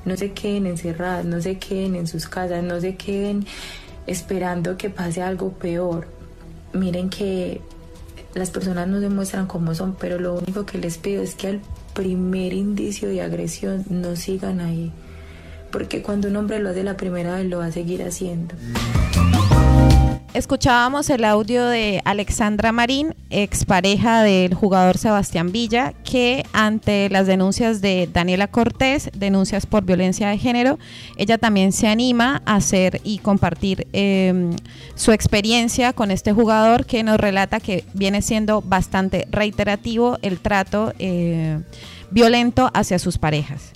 no 0.05 0.15
se 0.15 0.31
queden 0.31 0.65
encerradas, 0.65 1.25
no 1.25 1.41
se 1.41 1.57
queden 1.57 1.95
en 1.95 2.07
sus 2.07 2.29
casas, 2.29 2.63
no 2.63 2.79
se 2.79 2.95
queden 2.95 3.45
esperando 4.07 4.77
que 4.77 4.89
pase 4.89 5.21
algo 5.21 5.51
peor. 5.51 6.07
Miren 6.71 7.09
que 7.09 7.59
las 8.33 8.49
personas 8.49 8.87
no 8.87 9.01
se 9.01 9.09
muestran 9.09 9.45
como 9.45 9.75
son, 9.75 9.97
pero 9.99 10.17
lo 10.17 10.35
único 10.35 10.65
que 10.65 10.77
les 10.77 10.97
pido 10.97 11.21
es 11.21 11.35
que 11.35 11.47
al 11.47 11.61
primer 11.93 12.53
indicio 12.53 13.09
de 13.09 13.21
agresión 13.21 13.83
no 13.89 14.15
sigan 14.15 14.61
ahí. 14.61 14.93
Porque 15.69 16.01
cuando 16.01 16.29
un 16.29 16.37
hombre 16.37 16.59
lo 16.59 16.69
hace 16.69 16.85
la 16.85 16.95
primera 16.95 17.35
vez, 17.35 17.45
lo 17.45 17.57
va 17.57 17.65
a 17.65 17.71
seguir 17.73 18.03
haciendo. 18.03 18.55
Escuchábamos 20.35 21.09
el 21.09 21.23
audio 21.23 21.65
de 21.65 22.01
Alexandra 22.03 22.73
Marín, 22.73 23.15
expareja 23.29 24.21
del 24.21 24.53
jugador 24.53 24.97
Sebastián 24.97 25.53
Villa, 25.53 25.93
que 26.03 26.45
ante 26.51 27.09
las 27.09 27.25
denuncias 27.25 27.79
de 27.79 28.09
Daniela 28.11 28.49
Cortés, 28.49 29.09
denuncias 29.15 29.65
por 29.65 29.85
violencia 29.85 30.27
de 30.27 30.37
género, 30.37 30.77
ella 31.15 31.37
también 31.37 31.71
se 31.71 31.87
anima 31.87 32.41
a 32.45 32.55
hacer 32.55 32.99
y 33.05 33.19
compartir 33.19 33.87
em, 33.93 34.53
su 34.95 35.13
experiencia 35.13 35.93
con 35.93 36.11
este 36.11 36.33
jugador 36.33 36.85
que 36.85 37.01
nos 37.01 37.17
relata 37.17 37.61
que 37.61 37.85
viene 37.93 38.21
siendo 38.21 38.61
bastante 38.61 39.29
reiterativo 39.31 40.17
el 40.21 40.41
trato 40.41 40.91
eh, 40.99 41.61
violento 42.11 42.69
hacia 42.73 42.99
sus 42.99 43.17
parejas. 43.17 43.71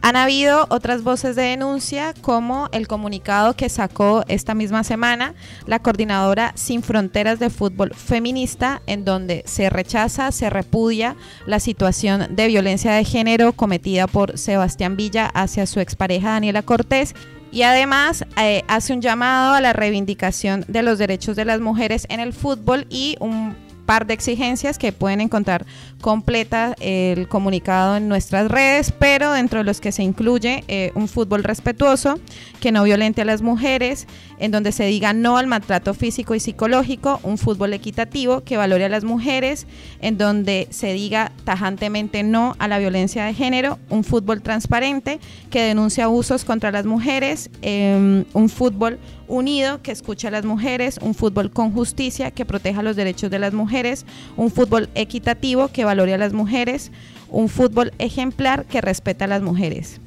Han 0.00 0.16
habido 0.16 0.66
otras 0.70 1.02
voces 1.02 1.34
de 1.36 1.42
denuncia, 1.42 2.14
como 2.20 2.68
el 2.72 2.86
comunicado 2.86 3.54
que 3.54 3.68
sacó 3.68 4.24
esta 4.28 4.54
misma 4.54 4.84
semana 4.84 5.34
la 5.66 5.80
coordinadora 5.80 6.52
Sin 6.54 6.82
Fronteras 6.82 7.38
de 7.38 7.50
Fútbol 7.50 7.92
Feminista, 7.94 8.80
en 8.86 9.04
donde 9.04 9.42
se 9.46 9.70
rechaza, 9.70 10.30
se 10.30 10.50
repudia 10.50 11.16
la 11.46 11.60
situación 11.60 12.34
de 12.34 12.46
violencia 12.46 12.92
de 12.92 13.04
género 13.04 13.52
cometida 13.52 14.06
por 14.06 14.38
Sebastián 14.38 14.96
Villa 14.96 15.30
hacia 15.34 15.66
su 15.66 15.80
expareja 15.80 16.30
Daniela 16.30 16.62
Cortés. 16.62 17.14
Y 17.50 17.62
además 17.62 18.24
eh, 18.36 18.62
hace 18.68 18.92
un 18.92 19.00
llamado 19.00 19.54
a 19.54 19.60
la 19.60 19.72
reivindicación 19.72 20.64
de 20.68 20.82
los 20.82 20.98
derechos 20.98 21.34
de 21.34 21.46
las 21.46 21.60
mujeres 21.60 22.06
en 22.10 22.20
el 22.20 22.34
fútbol 22.34 22.86
y 22.90 23.16
un 23.20 23.56
par 23.88 24.06
de 24.06 24.12
exigencias 24.12 24.76
que 24.76 24.92
pueden 24.92 25.22
encontrar 25.22 25.64
completa 26.02 26.74
el 26.78 27.26
comunicado 27.26 27.96
en 27.96 28.06
nuestras 28.06 28.50
redes, 28.50 28.92
pero 28.92 29.32
dentro 29.32 29.60
de 29.60 29.64
los 29.64 29.80
que 29.80 29.92
se 29.92 30.02
incluye 30.02 30.62
eh, 30.68 30.92
un 30.94 31.08
fútbol 31.08 31.42
respetuoso, 31.42 32.20
que 32.60 32.70
no 32.70 32.84
violente 32.84 33.22
a 33.22 33.24
las 33.24 33.40
mujeres, 33.40 34.06
en 34.38 34.50
donde 34.50 34.72
se 34.72 34.84
diga 34.84 35.12
no 35.12 35.36
al 35.36 35.46
maltrato 35.46 35.94
físico 35.94 36.34
y 36.34 36.40
psicológico, 36.40 37.20
un 37.22 37.38
fútbol 37.38 37.72
equitativo 37.72 38.42
que 38.42 38.56
valore 38.56 38.84
a 38.84 38.88
las 38.88 39.04
mujeres, 39.04 39.66
en 40.00 40.18
donde 40.18 40.68
se 40.70 40.92
diga 40.92 41.32
tajantemente 41.44 42.22
no 42.22 42.54
a 42.58 42.68
la 42.68 42.78
violencia 42.78 43.24
de 43.24 43.34
género, 43.34 43.78
un 43.90 44.04
fútbol 44.04 44.42
transparente 44.42 45.20
que 45.50 45.62
denuncie 45.62 46.02
abusos 46.02 46.44
contra 46.44 46.70
las 46.70 46.86
mujeres, 46.86 47.50
em, 47.62 48.24
un 48.32 48.48
fútbol 48.48 48.98
unido 49.28 49.82
que 49.82 49.92
escucha 49.92 50.28
a 50.28 50.30
las 50.30 50.44
mujeres, 50.44 50.98
un 51.02 51.14
fútbol 51.14 51.50
con 51.50 51.72
justicia 51.72 52.30
que 52.30 52.44
proteja 52.44 52.82
los 52.82 52.96
derechos 52.96 53.30
de 53.30 53.38
las 53.38 53.52
mujeres, 53.52 54.06
un 54.36 54.50
fútbol 54.50 54.88
equitativo 54.94 55.68
que 55.68 55.84
valore 55.84 56.14
a 56.14 56.18
las 56.18 56.32
mujeres, 56.32 56.90
un 57.30 57.48
fútbol 57.48 57.92
ejemplar 57.98 58.64
que 58.64 58.80
respeta 58.80 59.26
a 59.26 59.28
las 59.28 59.42
mujeres. 59.42 60.00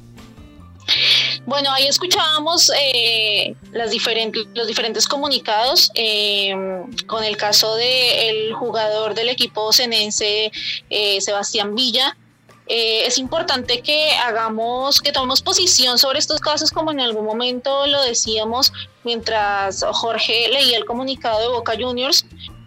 Bueno, 1.44 1.72
ahí 1.72 1.86
escuchábamos 1.88 2.70
eh, 2.70 3.56
los 3.72 3.90
diferentes 3.90 5.08
comunicados 5.08 5.90
eh, 5.96 6.54
con 7.06 7.24
el 7.24 7.36
caso 7.36 7.74
del 7.74 8.52
jugador 8.54 9.14
del 9.14 9.28
equipo 9.28 9.72
senense 9.72 10.52
eh, 10.88 11.20
Sebastián 11.20 11.74
Villa, 11.74 12.16
es 12.68 13.18
importante 13.18 13.82
que 13.82 14.12
hagamos, 14.12 15.02
que 15.02 15.12
tomemos 15.12 15.42
posición 15.42 15.98
sobre 15.98 16.20
estos 16.20 16.40
casos, 16.40 16.70
como 16.70 16.90
en 16.90 17.00
algún 17.00 17.26
momento 17.26 17.86
lo 17.86 18.00
decíamos 18.00 18.72
mientras 19.04 19.84
Jorge 19.92 20.48
leía 20.48 20.78
el 20.78 20.86
comunicado 20.86 21.40
de 21.40 21.48
Boca 21.48 21.74
Juniors. 21.78 22.24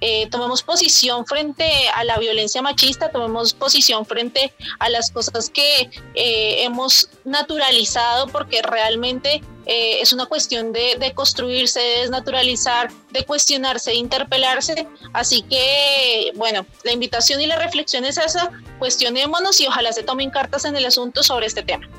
Eh, 0.07 0.27
tomemos 0.29 0.61
posición 0.61 1.25
frente 1.25 1.67
a 1.95 2.03
la 2.03 2.19
violencia 2.19 2.61
machista, 2.61 3.09
tomemos 3.09 3.55
posición 3.55 4.05
frente 4.05 4.53
a 4.77 4.87
las 4.87 5.09
cosas 5.09 5.49
que 5.49 5.89
eh, 6.13 6.63
hemos 6.63 7.09
naturalizado, 7.23 8.27
porque 8.27 8.61
realmente 8.61 9.41
eh, 9.65 10.01
es 10.01 10.13
una 10.13 10.27
cuestión 10.27 10.73
de, 10.73 10.97
de, 10.99 11.11
construirse, 11.15 11.79
de 11.79 12.01
desnaturalizar, 12.01 12.91
de 13.09 13.25
cuestionarse, 13.25 13.89
de 13.89 13.97
interpelarse. 13.97 14.87
Así 15.13 15.41
que, 15.41 16.31
bueno, 16.35 16.67
la 16.83 16.91
invitación 16.91 17.41
y 17.41 17.47
la 17.47 17.57
reflexión 17.57 18.05
es 18.05 18.19
esa, 18.19 18.51
cuestionémonos 18.77 19.59
y 19.59 19.65
ojalá 19.65 19.91
se 19.91 20.03
tomen 20.03 20.29
cartas 20.29 20.65
en 20.65 20.75
el 20.75 20.85
asunto 20.85 21.23
sobre 21.23 21.47
este 21.47 21.63
tema. 21.63 21.89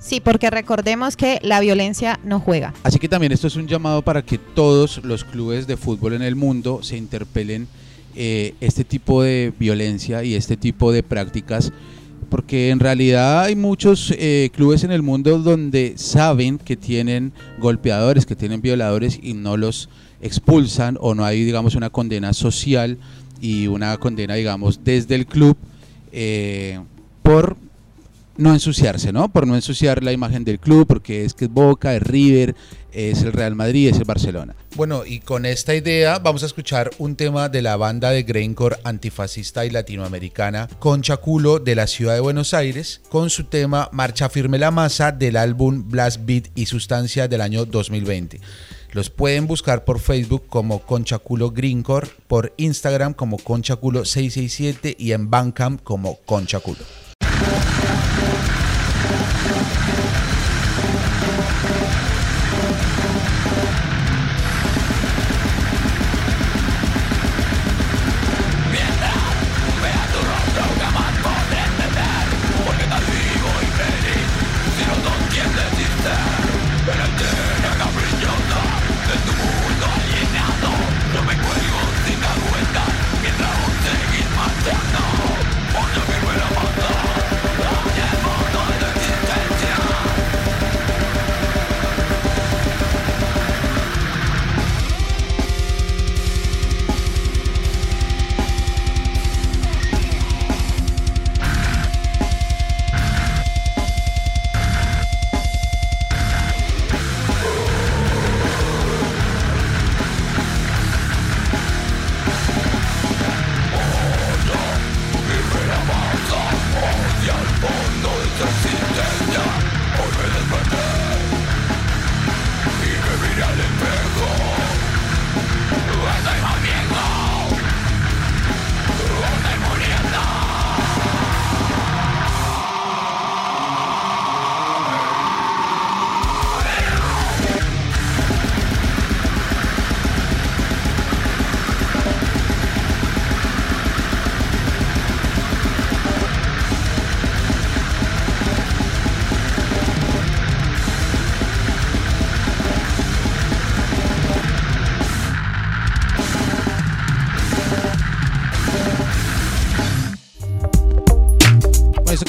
Sí, 0.00 0.20
porque 0.20 0.50
recordemos 0.50 1.16
que 1.16 1.38
la 1.42 1.60
violencia 1.60 2.18
no 2.24 2.40
juega. 2.40 2.72
Así 2.82 2.98
que 2.98 3.08
también 3.08 3.32
esto 3.32 3.46
es 3.46 3.56
un 3.56 3.68
llamado 3.68 4.02
para 4.02 4.22
que 4.22 4.38
todos 4.38 5.04
los 5.04 5.24
clubes 5.24 5.66
de 5.66 5.76
fútbol 5.76 6.14
en 6.14 6.22
el 6.22 6.36
mundo 6.36 6.80
se 6.82 6.96
interpelen 6.96 7.68
eh, 8.16 8.54
este 8.60 8.82
tipo 8.82 9.22
de 9.22 9.52
violencia 9.58 10.24
y 10.24 10.34
este 10.34 10.56
tipo 10.56 10.90
de 10.90 11.02
prácticas 11.02 11.72
porque 12.30 12.70
en 12.70 12.78
realidad 12.78 13.42
hay 13.42 13.56
muchos 13.56 14.14
eh, 14.16 14.50
clubes 14.54 14.84
en 14.84 14.92
el 14.92 15.02
mundo 15.02 15.38
donde 15.38 15.94
saben 15.96 16.58
que 16.58 16.76
tienen 16.76 17.32
golpeadores, 17.58 18.24
que 18.24 18.36
tienen 18.36 18.62
violadores 18.62 19.18
y 19.20 19.34
no 19.34 19.56
los 19.56 19.88
expulsan 20.22 20.96
o 21.00 21.14
no 21.14 21.24
hay, 21.24 21.44
digamos, 21.44 21.74
una 21.74 21.90
condena 21.90 22.32
social 22.32 22.98
y 23.40 23.66
una 23.66 23.96
condena, 23.96 24.34
digamos, 24.34 24.84
desde 24.84 25.16
el 25.16 25.26
club 25.26 25.56
eh, 26.12 26.78
por 27.22 27.56
no 28.40 28.52
ensuciarse, 28.52 29.12
¿no? 29.12 29.30
Por 29.30 29.46
no 29.46 29.54
ensuciar 29.54 30.02
la 30.02 30.12
imagen 30.12 30.44
del 30.44 30.58
club, 30.58 30.86
porque 30.86 31.24
es 31.24 31.34
que 31.34 31.44
es 31.44 31.50
Boca, 31.50 31.94
es 31.94 32.02
River, 32.02 32.56
es 32.92 33.22
el 33.22 33.32
Real 33.32 33.54
Madrid, 33.54 33.88
es 33.88 33.98
el 33.98 34.04
Barcelona. 34.04 34.56
Bueno, 34.76 35.04
y 35.04 35.20
con 35.20 35.46
esta 35.46 35.74
idea 35.74 36.18
vamos 36.18 36.42
a 36.42 36.46
escuchar 36.46 36.90
un 36.98 37.16
tema 37.16 37.48
de 37.48 37.62
la 37.62 37.76
banda 37.76 38.10
de 38.10 38.22
Greencore 38.22 38.78
antifascista 38.84 39.64
y 39.66 39.70
latinoamericana 39.70 40.68
Concha 40.78 41.18
Culo 41.18 41.58
de 41.58 41.74
la 41.74 41.86
ciudad 41.86 42.14
de 42.14 42.20
Buenos 42.20 42.54
Aires, 42.54 43.00
con 43.10 43.30
su 43.30 43.44
tema 43.44 43.88
Marcha 43.92 44.28
Firme 44.28 44.58
la 44.58 44.70
Masa 44.70 45.12
del 45.12 45.36
álbum 45.36 45.88
Blast 45.88 46.20
Beat 46.24 46.48
y 46.54 46.66
Sustancia 46.66 47.28
del 47.28 47.42
año 47.42 47.66
2020. 47.66 48.40
Los 48.92 49.10
pueden 49.10 49.46
buscar 49.46 49.84
por 49.84 50.00
Facebook 50.00 50.46
como 50.48 50.80
Conchaculo 50.80 51.50
Greencore, 51.50 52.08
por 52.26 52.52
Instagram 52.56 53.14
como 53.14 53.38
Conchaculo667 53.38 54.96
y 54.98 55.12
en 55.12 55.30
Bandcamp 55.30 55.82
como 55.82 56.16
Conchaculo. 56.24 56.80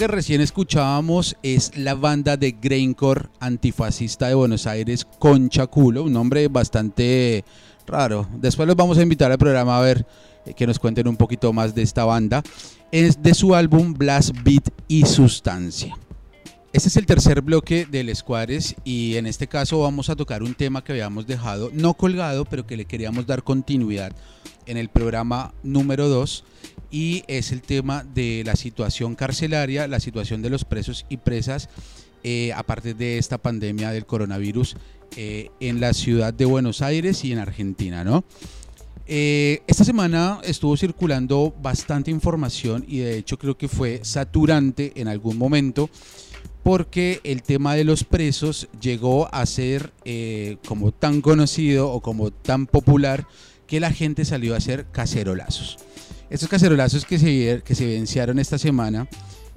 Que 0.01 0.07
recién 0.07 0.41
escuchábamos 0.41 1.37
es 1.43 1.77
la 1.77 1.93
banda 1.93 2.35
de 2.35 2.53
Graincore 2.59 3.29
antifascista 3.39 4.27
de 4.29 4.33
Buenos 4.33 4.65
Aires, 4.65 5.05
Concha 5.19 5.67
Culo, 5.67 6.05
un 6.05 6.13
nombre 6.13 6.47
bastante 6.47 7.45
raro. 7.85 8.27
Después 8.33 8.67
los 8.67 8.75
vamos 8.75 8.97
a 8.97 9.03
invitar 9.03 9.31
al 9.31 9.37
programa 9.37 9.77
a 9.77 9.81
ver 9.81 10.07
eh, 10.47 10.55
que 10.55 10.65
nos 10.65 10.79
cuenten 10.79 11.07
un 11.07 11.17
poquito 11.17 11.53
más 11.53 11.75
de 11.75 11.83
esta 11.83 12.03
banda. 12.03 12.41
Es 12.91 13.21
de 13.21 13.35
su 13.35 13.53
álbum 13.53 13.93
Blast 13.93 14.31
Beat 14.43 14.69
y 14.87 15.05
Sustancia. 15.05 15.95
Este 16.73 16.87
es 16.89 16.97
el 16.97 17.05
tercer 17.05 17.43
bloque 17.43 17.85
del 17.85 18.09
Escuadres 18.09 18.73
y 18.83 19.17
en 19.17 19.27
este 19.27 19.45
caso 19.45 19.81
vamos 19.81 20.09
a 20.09 20.15
tocar 20.15 20.41
un 20.41 20.55
tema 20.55 20.83
que 20.83 20.93
habíamos 20.93 21.27
dejado 21.27 21.69
no 21.73 21.93
colgado, 21.93 22.45
pero 22.45 22.65
que 22.65 22.75
le 22.75 22.85
queríamos 22.85 23.27
dar 23.27 23.43
continuidad 23.43 24.13
en 24.65 24.77
el 24.77 24.89
programa 24.89 25.53
número 25.61 26.09
2 26.09 26.43
y 26.91 27.23
es 27.27 27.51
el 27.53 27.61
tema 27.61 28.03
de 28.03 28.43
la 28.45 28.55
situación 28.55 29.15
carcelaria, 29.15 29.87
la 29.87 30.01
situación 30.01 30.41
de 30.41 30.49
los 30.49 30.65
presos 30.65 31.05
y 31.09 31.17
presas 31.17 31.69
eh, 32.23 32.51
a 32.53 32.61
partir 32.63 32.95
de 32.97 33.17
esta 33.17 33.39
pandemia 33.39 33.91
del 33.91 34.05
coronavirus 34.05 34.75
eh, 35.15 35.49
en 35.59 35.79
la 35.79 35.93
ciudad 35.93 36.33
de 36.33 36.45
Buenos 36.45 36.81
Aires 36.81 37.23
y 37.23 37.31
en 37.31 37.39
Argentina, 37.39 38.03
¿no? 38.03 38.23
Eh, 39.07 39.63
esta 39.65 39.83
semana 39.83 40.39
estuvo 40.43 40.77
circulando 40.77 41.53
bastante 41.61 42.11
información 42.11 42.85
y 42.87 42.99
de 42.99 43.17
hecho 43.17 43.37
creo 43.39 43.57
que 43.57 43.67
fue 43.67 44.01
saturante 44.03 44.93
en 44.95 45.07
algún 45.07 45.37
momento 45.37 45.89
porque 46.63 47.19
el 47.23 47.41
tema 47.41 47.75
de 47.75 47.83
los 47.83 48.03
presos 48.03 48.69
llegó 48.79 49.33
a 49.33 49.45
ser 49.47 49.91
como 50.67 50.91
tan 50.91 51.21
conocido 51.21 51.89
o 51.89 52.01
como 52.01 52.29
tan 52.29 52.67
popular 52.67 53.27
que 53.65 53.79
la 53.79 53.91
gente 53.91 54.25
salió 54.25 54.53
a 54.53 54.57
hacer 54.57 54.85
cacerolazos. 54.91 55.79
Estos 56.31 56.47
cacerolazos 56.47 57.03
que 57.03 57.19
se, 57.19 57.61
que 57.65 57.73
evidenciaron 57.73 58.39
esta 58.39 58.57
semana, 58.57 59.05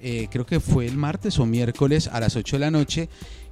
eh, 0.03 0.27
creo 0.29 0.45
que 0.45 0.59
fue 0.59 0.87
el 0.87 0.97
martes 0.97 1.39
o 1.39 1.47
miércoles 1.47 2.09
a 2.09 2.19
las 2.19 2.35
8 2.35 2.57
de 2.57 2.61
la 2.61 2.73
noche, 2.73 3.09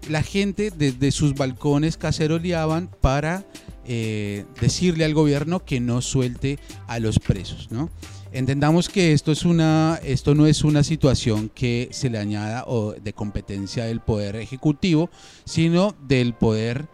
la 0.09 0.25
gente 0.25 0.73
desde 0.77 1.13
sus 1.13 1.35
balcones 1.35 1.97
caceroleaban 1.97 2.91
para 3.01 3.45
eh, 3.87 4.45
decirle 4.61 5.05
al 5.05 5.15
gobierno 5.15 5.65
que 5.65 5.79
no 5.79 6.03
suelte 6.03 6.59
a 6.89 6.99
los 6.99 7.21
presos, 7.21 7.71
¿no? 7.71 7.91
Entendamos 8.33 8.89
que 8.89 9.13
esto, 9.13 9.31
es 9.31 9.45
una, 9.45 10.01
esto 10.03 10.35
no 10.35 10.49
es 10.49 10.65
una 10.65 10.83
situación 10.83 11.49
que 11.49 11.91
se 11.93 12.11
le 12.11 12.19
añada 12.19 12.67
de 13.01 13.13
competencia 13.13 13.85
del 13.85 14.01
poder 14.01 14.35
ejecutivo, 14.35 15.11
sino 15.45 15.95
del 16.09 16.35
poder 16.35 16.89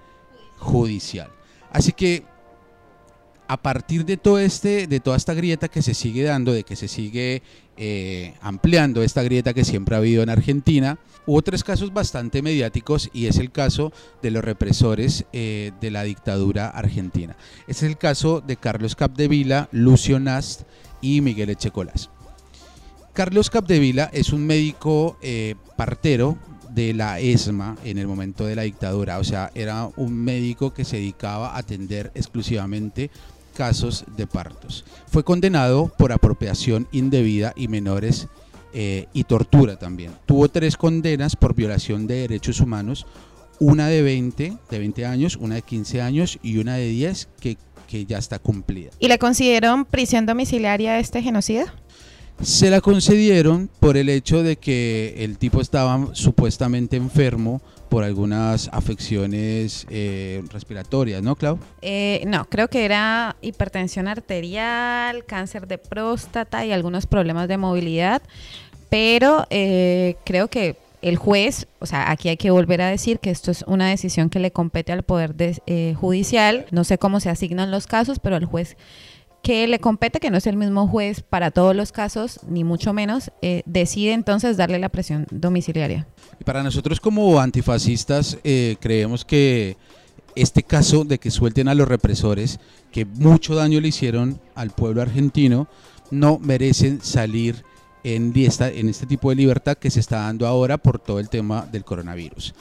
judicial. 0.59 1.31
Así 1.71 1.93
que 1.93 2.25
a 3.49 3.57
partir 3.57 4.05
de 4.05 4.19
todo 4.19 4.39
este, 4.39 4.87
de 4.87 5.01
toda 5.01 5.17
esta 5.17 5.33
grieta 5.33 5.69
que 5.69 5.81
se 5.81 5.95
sigue 5.95 6.23
dando, 6.23 6.53
de 6.53 6.65
que 6.65 6.77
se 6.77 6.87
sigue 6.87 7.43
eh, 7.79 8.35
ampliando 8.43 9.03
esta 9.03 9.23
grieta 9.23 9.55
que 9.55 9.65
siempre 9.65 9.95
ha 9.95 9.99
habido 9.99 10.23
en 10.23 10.29
Argentina, 10.29 10.99
hubo 11.27 11.41
tres 11.41 11.65
casos 11.65 11.95
bastante 11.95 12.43
mediáticos 12.43 13.09
y 13.15 13.27
es 13.27 13.39
el 13.39 13.51
caso 13.51 13.91
de 14.23 14.31
los 14.31 14.45
represores 14.45 15.25
eh, 15.33 15.73
de 15.81 15.91
la 15.91 16.03
dictadura 16.03 16.69
argentina. 16.69 17.37
es 17.67 17.83
el 17.83 17.97
caso 17.97 18.43
de 18.43 18.57
Carlos 18.57 18.95
Capdevila, 18.95 19.71
Lucio 19.73 20.21
Nast 20.21 20.63
y 21.01 21.23
Miguel 21.23 21.51
Echecolás. 21.51 22.11
Carlos 23.15 23.49
Capdevila 23.49 24.11
es 24.13 24.33
un 24.33 24.47
médico 24.47 25.17
eh, 25.23 25.55
partero 25.77 26.37
de 26.71 26.93
la 26.93 27.19
ESMA 27.19 27.77
en 27.83 27.97
el 27.97 28.07
momento 28.07 28.45
de 28.45 28.55
la 28.55 28.63
dictadura, 28.63 29.19
o 29.19 29.25
sea, 29.25 29.51
era 29.55 29.89
un 29.97 30.13
médico 30.13 30.75
que 30.75 30.85
se 30.85 30.97
dedicaba 30.97 31.55
a 31.55 31.59
atender 31.59 32.13
exclusivamente 32.15 33.11
casos 33.59 34.05
de 34.17 34.29
partos. 34.29 34.85
Fue 35.11 35.25
condenado 35.25 35.93
por 35.99 36.13
apropiación 36.13 36.87
indebida 36.93 37.53
y 37.57 37.67
menores 37.67 38.29
eh, 38.73 39.07
y 39.13 39.25
tortura 39.25 39.77
también. 39.77 40.13
Tuvo 40.27 40.49
tres 40.49 40.77
condenas 40.77 41.35
por 41.35 41.57
violación 41.57 42.07
de 42.07 42.21
derechos 42.21 42.61
humanos, 42.61 43.05
una 43.59 43.89
de 43.89 44.03
20, 44.03 44.57
de 44.71 44.79
20 44.79 45.07
años, 45.07 45.35
una 45.35 45.57
de 45.57 45.63
15 45.63 46.01
años 46.01 46.39
y 46.41 46.59
una 46.59 46.77
de 46.77 46.87
10 46.87 47.31
que, 47.41 47.59
que 47.89 48.07
ya 48.07 48.19
está 48.19 48.39
cumplida. 48.39 48.91
¿Y 49.01 49.09
le 49.09 49.19
concedieron 49.19 49.85
prisión 49.85 50.25
domiciliaria 50.25 51.01
este 51.01 51.21
genocida? 51.21 51.75
Se 52.43 52.71
la 52.71 52.81
concedieron 52.81 53.69
por 53.81 53.97
el 53.97 54.09
hecho 54.09 54.43
de 54.43 54.57
que 54.57 55.15
el 55.19 55.39
tipo 55.39 55.61
estaba 55.61 56.09
supuestamente 56.13 56.97
enfermo 56.97 57.61
por 57.89 58.05
algunas 58.05 58.69
afecciones 58.73 59.87
eh, 59.91 60.43
respiratorias, 60.53 61.23
¿no, 61.23 61.37
Clau? 61.37 61.59
Eh, 61.83 62.23
no, 62.27 62.45
creo 62.45 62.69
que 62.69 62.85
era 62.85 63.37
hipertensión 63.41 64.09
arterial, 64.09 65.25
cáncer 65.25 65.67
de 65.67 65.79
próstata 65.79 66.65
y 66.65 66.73
algunos 66.73 67.07
problemas 67.07 67.49
de 67.49 67.57
movilidad, 67.57 68.23
pero 68.89 69.47
eh, 69.51 70.17
creo 70.25 70.49
que 70.49 70.77
el 71.03 71.17
juez, 71.17 71.67
o 71.79 71.87
sea, 71.87 72.11
aquí 72.11 72.29
hay 72.29 72.37
que 72.37 72.51
volver 72.51 72.83
a 72.83 72.89
decir 72.89 73.21
que 73.21 73.31
esto 73.31 73.51
es 73.51 73.63
una 73.67 73.89
decisión 73.89 74.31
que 74.31 74.41
le 74.41 74.51
compete 74.51 74.93
al 74.93 75.05
Poder 75.05 75.35
eh, 75.67 75.95
Judicial, 75.97 76.67
no 76.71 76.85
sé 76.85 76.99
cómo 76.99 77.21
se 77.21 77.31
asignan 77.31 77.71
los 77.71 77.87
casos, 77.87 78.19
pero 78.19 78.37
el 78.37 78.45
juez 78.45 78.77
que 79.43 79.67
le 79.67 79.79
compete, 79.79 80.21
que 80.21 80.31
no 80.31 80.37
es 80.37 80.47
el 80.47 80.57
mismo 80.57 80.87
juez 80.89 81.23
para 81.23 81.51
todos 81.51 81.75
los 81.75 81.93
casos, 81.93 82.41
ni 82.49 82.65
mucho 82.65 82.93
menos, 82.93 83.31
eh, 83.43 83.63
decide 83.67 84.13
entonces 84.13 84.57
darle 84.57 84.79
la 84.79 84.89
presión 84.89 85.27
domiciliaria. 85.31 86.07
Para 86.45 86.63
nosotros 86.63 87.01
como 87.01 87.41
antifascistas 87.41 88.39
eh, 88.45 88.77
creemos 88.81 89.25
que 89.25 89.77
este 90.35 90.63
caso 90.63 91.05
de 91.05 91.19
que 91.19 91.31
suelten 91.31 91.69
a 91.69 91.75
los 91.75 91.89
represores, 91.89 92.61
que 92.93 93.05
mucho 93.05 93.55
daño 93.55 93.81
le 93.81 93.89
hicieron 93.89 94.41
al 94.55 94.71
pueblo 94.71 95.03
argentino, 95.03 95.69
no 96.11 96.39
merecen 96.39 97.01
salir 97.03 97.65
en, 98.05 98.33
en 98.35 98.89
este 98.89 99.07
tipo 99.07 99.31
de 99.31 99.37
libertad 99.37 99.77
que 99.77 99.91
se 99.91 100.01
está 100.01 100.21
dando 100.21 100.47
ahora 100.47 100.79
por 100.79 100.99
todo 100.99 101.19
el 101.19 101.29
tema 101.29 101.67
del 101.71 101.85
coronavirus. 101.85 102.55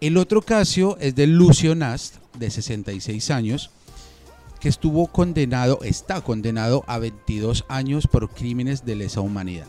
El 0.00 0.16
otro 0.18 0.42
caso 0.42 0.96
es 1.00 1.14
de 1.14 1.26
Lucio 1.26 1.74
Nast, 1.74 2.16
de 2.38 2.50
66 2.50 3.30
años, 3.30 3.70
que 4.60 4.68
estuvo 4.68 5.06
condenado, 5.08 5.80
está 5.82 6.20
condenado 6.20 6.84
a 6.86 6.98
22 6.98 7.64
años 7.68 8.06
por 8.06 8.30
crímenes 8.30 8.84
de 8.84 8.96
lesa 8.96 9.20
humanidad. 9.20 9.66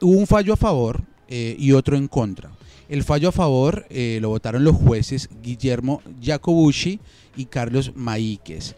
Hubo 0.00 0.18
un 0.18 0.26
fallo 0.26 0.54
a 0.54 0.56
favor 0.56 1.02
eh, 1.28 1.56
y 1.58 1.72
otro 1.72 1.96
en 1.96 2.08
contra. 2.08 2.50
El 2.88 3.04
fallo 3.04 3.28
a 3.28 3.32
favor 3.32 3.86
eh, 3.88 4.18
lo 4.20 4.30
votaron 4.30 4.64
los 4.64 4.76
jueces 4.76 5.28
Guillermo 5.42 6.02
Jacobucci 6.20 7.00
y 7.36 7.46
Carlos 7.46 7.92
Maíquez, 7.94 8.74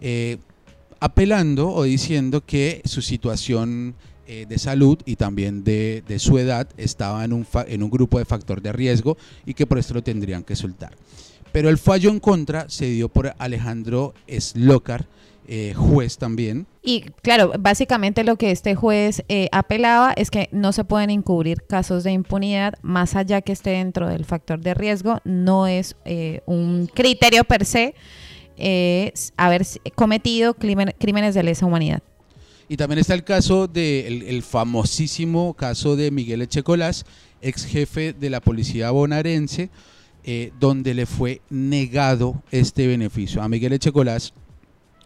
eh, 0.00 0.38
apelando 1.00 1.70
o 1.70 1.84
diciendo 1.84 2.44
que 2.44 2.82
su 2.84 3.02
situación 3.02 3.94
de 4.26 4.58
salud 4.58 4.98
y 5.04 5.14
también 5.14 5.62
de, 5.62 6.02
su 6.18 6.36
edad 6.36 6.68
estaba 6.76 7.24
en 7.24 7.32
un, 7.32 7.46
en 7.68 7.84
un 7.84 7.90
grupo 7.90 8.18
de 8.18 8.24
factor 8.24 8.60
de 8.60 8.72
riesgo 8.72 9.16
y 9.46 9.54
que 9.54 9.68
por 9.68 9.78
esto 9.78 9.94
lo 9.94 10.02
tendrían 10.02 10.42
que 10.42 10.56
soltar. 10.56 10.96
Pero 11.52 11.68
el 11.68 11.78
fallo 11.78 12.10
en 12.10 12.20
contra 12.20 12.68
se 12.68 12.86
dio 12.86 13.08
por 13.08 13.34
Alejandro 13.38 14.14
Slocar, 14.28 15.06
eh, 15.48 15.74
juez 15.74 16.18
también. 16.18 16.66
Y 16.82 17.02
claro, 17.22 17.52
básicamente 17.58 18.24
lo 18.24 18.36
que 18.36 18.50
este 18.50 18.74
juez 18.74 19.22
eh, 19.28 19.48
apelaba 19.52 20.12
es 20.12 20.30
que 20.30 20.48
no 20.52 20.72
se 20.72 20.84
pueden 20.84 21.10
encubrir 21.10 21.62
casos 21.62 22.04
de 22.04 22.12
impunidad 22.12 22.74
más 22.82 23.16
allá 23.16 23.40
que 23.40 23.52
esté 23.52 23.70
dentro 23.70 24.08
del 24.08 24.24
factor 24.24 24.60
de 24.60 24.74
riesgo. 24.74 25.20
No 25.24 25.66
es 25.66 25.96
eh, 26.04 26.40
un 26.46 26.88
criterio 26.92 27.44
per 27.44 27.64
se 27.64 27.94
haber 29.36 29.66
cometido 29.94 30.54
crímenes 30.54 31.34
de 31.34 31.42
lesa 31.42 31.66
humanidad. 31.66 32.02
Y 32.68 32.76
también 32.76 32.98
está 32.98 33.14
el 33.14 33.22
caso 33.22 33.68
del 33.68 34.22
el 34.22 34.42
famosísimo 34.42 35.54
caso 35.54 35.94
de 35.94 36.10
Miguel 36.10 36.42
Echecolás, 36.42 37.04
ex 37.40 37.64
jefe 37.64 38.12
de 38.12 38.30
la 38.30 38.40
policía 38.40 38.90
bonaerense, 38.90 39.70
eh, 40.28 40.52
donde 40.58 40.92
le 40.92 41.06
fue 41.06 41.40
negado 41.50 42.42
este 42.50 42.88
beneficio. 42.88 43.40
A 43.42 43.48
Miguel 43.48 43.72
Echecolás 43.72 44.34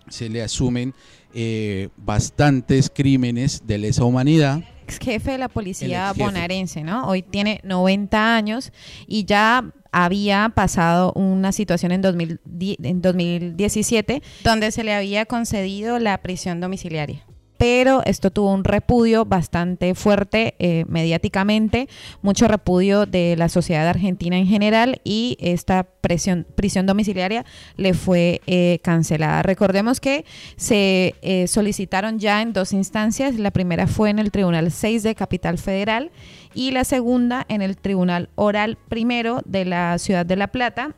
se 0.08 0.30
le 0.30 0.42
asumen 0.42 0.94
eh, 1.34 1.90
bastantes 1.98 2.90
crímenes 2.90 3.66
de 3.66 3.76
lesa 3.76 4.02
humanidad. 4.04 4.62
Ex 4.84 4.98
jefe 4.98 5.32
de 5.32 5.38
la 5.38 5.50
policía 5.50 6.12
bonaerense, 6.16 6.82
¿no? 6.82 7.06
Hoy 7.06 7.22
tiene 7.22 7.60
90 7.64 8.34
años 8.34 8.72
y 9.06 9.26
ya 9.26 9.72
había 9.92 10.52
pasado 10.54 11.12
una 11.12 11.52
situación 11.52 11.92
en, 11.92 12.02
en 12.02 13.02
2017 13.02 14.22
donde 14.42 14.72
se 14.72 14.84
le 14.84 14.94
había 14.94 15.26
concedido 15.26 15.98
la 15.98 16.16
prisión 16.22 16.60
domiciliaria 16.60 17.26
pero 17.60 18.00
esto 18.06 18.30
tuvo 18.30 18.54
un 18.54 18.64
repudio 18.64 19.26
bastante 19.26 19.94
fuerte 19.94 20.54
eh, 20.58 20.86
mediáticamente, 20.88 21.90
mucho 22.22 22.48
repudio 22.48 23.04
de 23.04 23.36
la 23.36 23.50
sociedad 23.50 23.86
argentina 23.86 24.38
en 24.38 24.46
general 24.46 25.02
y 25.04 25.36
esta 25.40 25.82
presión, 25.82 26.46
prisión 26.54 26.86
domiciliaria 26.86 27.44
le 27.76 27.92
fue 27.92 28.40
eh, 28.46 28.78
cancelada. 28.82 29.42
Recordemos 29.42 30.00
que 30.00 30.24
se 30.56 31.16
eh, 31.20 31.46
solicitaron 31.48 32.18
ya 32.18 32.40
en 32.40 32.54
dos 32.54 32.72
instancias, 32.72 33.34
la 33.38 33.50
primera 33.50 33.86
fue 33.86 34.08
en 34.08 34.20
el 34.20 34.30
Tribunal 34.30 34.72
6 34.72 35.02
de 35.02 35.14
Capital 35.14 35.58
Federal 35.58 36.12
y 36.54 36.70
la 36.70 36.84
segunda 36.84 37.44
en 37.50 37.60
el 37.60 37.76
Tribunal 37.76 38.30
Oral 38.36 38.78
Primero 38.88 39.42
de 39.44 39.66
la 39.66 39.98
Ciudad 39.98 40.24
de 40.24 40.36
La 40.36 40.46
Plata. 40.46 40.94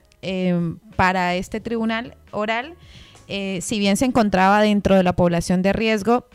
para 0.94 1.34
este 1.34 1.58
tribunal 1.58 2.14
oral, 2.30 2.76
si 3.26 3.78
bien 3.80 3.96
se 3.96 4.04
encontraba 4.04 4.62
dentro 4.62 4.94
de 4.94 5.02
la 5.02 5.16
población 5.16 5.60
de 5.62 5.72
riesgo, 5.72 6.26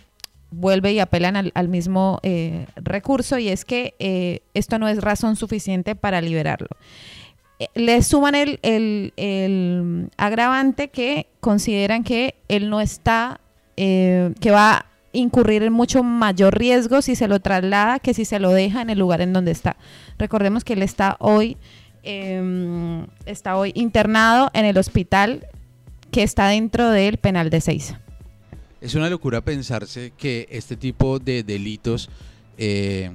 vuelve 0.52 0.94
y 0.94 1.00
apelan 1.00 1.52
al, 1.54 1.68
mismo 1.68 2.20
eh, 2.24 2.68
recurso 2.76 3.38
y 3.38 3.50
es 3.50 3.66
que 3.66 3.96
eh, 4.00 4.42
esto 4.54 4.80
no 4.80 4.88
es 4.88 5.02
razón 5.02 5.36
suficiente 5.36 5.96
para 5.96 6.22
liberarlo. 6.22 6.70
Eh, 7.60 7.68
le 7.76 8.02
suman 8.02 8.36
el, 8.36 8.60
el, 8.62 10.10
agravante 10.18 10.90
que 10.90 11.28
consideran 11.40 12.04
que 12.04 12.36
él 12.48 12.70
no 12.70 12.82
está, 12.82 13.42
que 13.76 14.52
va 14.52 14.72
a 14.72 14.86
incurrir 15.12 15.64
en 15.64 15.74
mucho 15.74 16.02
mayor 16.02 16.58
riesgo 16.58 17.02
si 17.02 17.16
se 17.16 17.28
lo 17.28 17.40
traslada 17.40 18.00
que 18.00 18.16
si 18.16 18.26
se 18.26 18.40
lo 18.40 18.52
deja 18.52 18.82
en 18.82 18.90
el 18.90 19.00
lugar 19.00 19.22
en 19.22 19.34
donde 19.34 19.52
está. 19.52 19.76
Recordemos 20.18 20.64
que 20.64 20.74
él 20.74 20.82
está 20.82 21.18
hoy, 21.20 21.58
em, 22.04 23.06
está 23.26 23.58
hoy 23.58 23.72
internado 23.76 24.50
en 24.54 24.66
el 24.66 24.78
hospital 24.78 25.46
que 26.12 26.24
está 26.24 26.48
dentro 26.48 26.90
del 26.90 27.18
penal 27.18 27.50
de 27.50 27.62
Seiza. 27.62 28.00
Es 28.80 28.94
una 28.94 29.10
locura 29.10 29.42
pensarse 29.42 30.14
que 30.16 30.48
este 30.52 30.78
tipo 30.78 31.18
de 31.18 31.42
delitos 31.42 32.10
eh, 32.58 33.10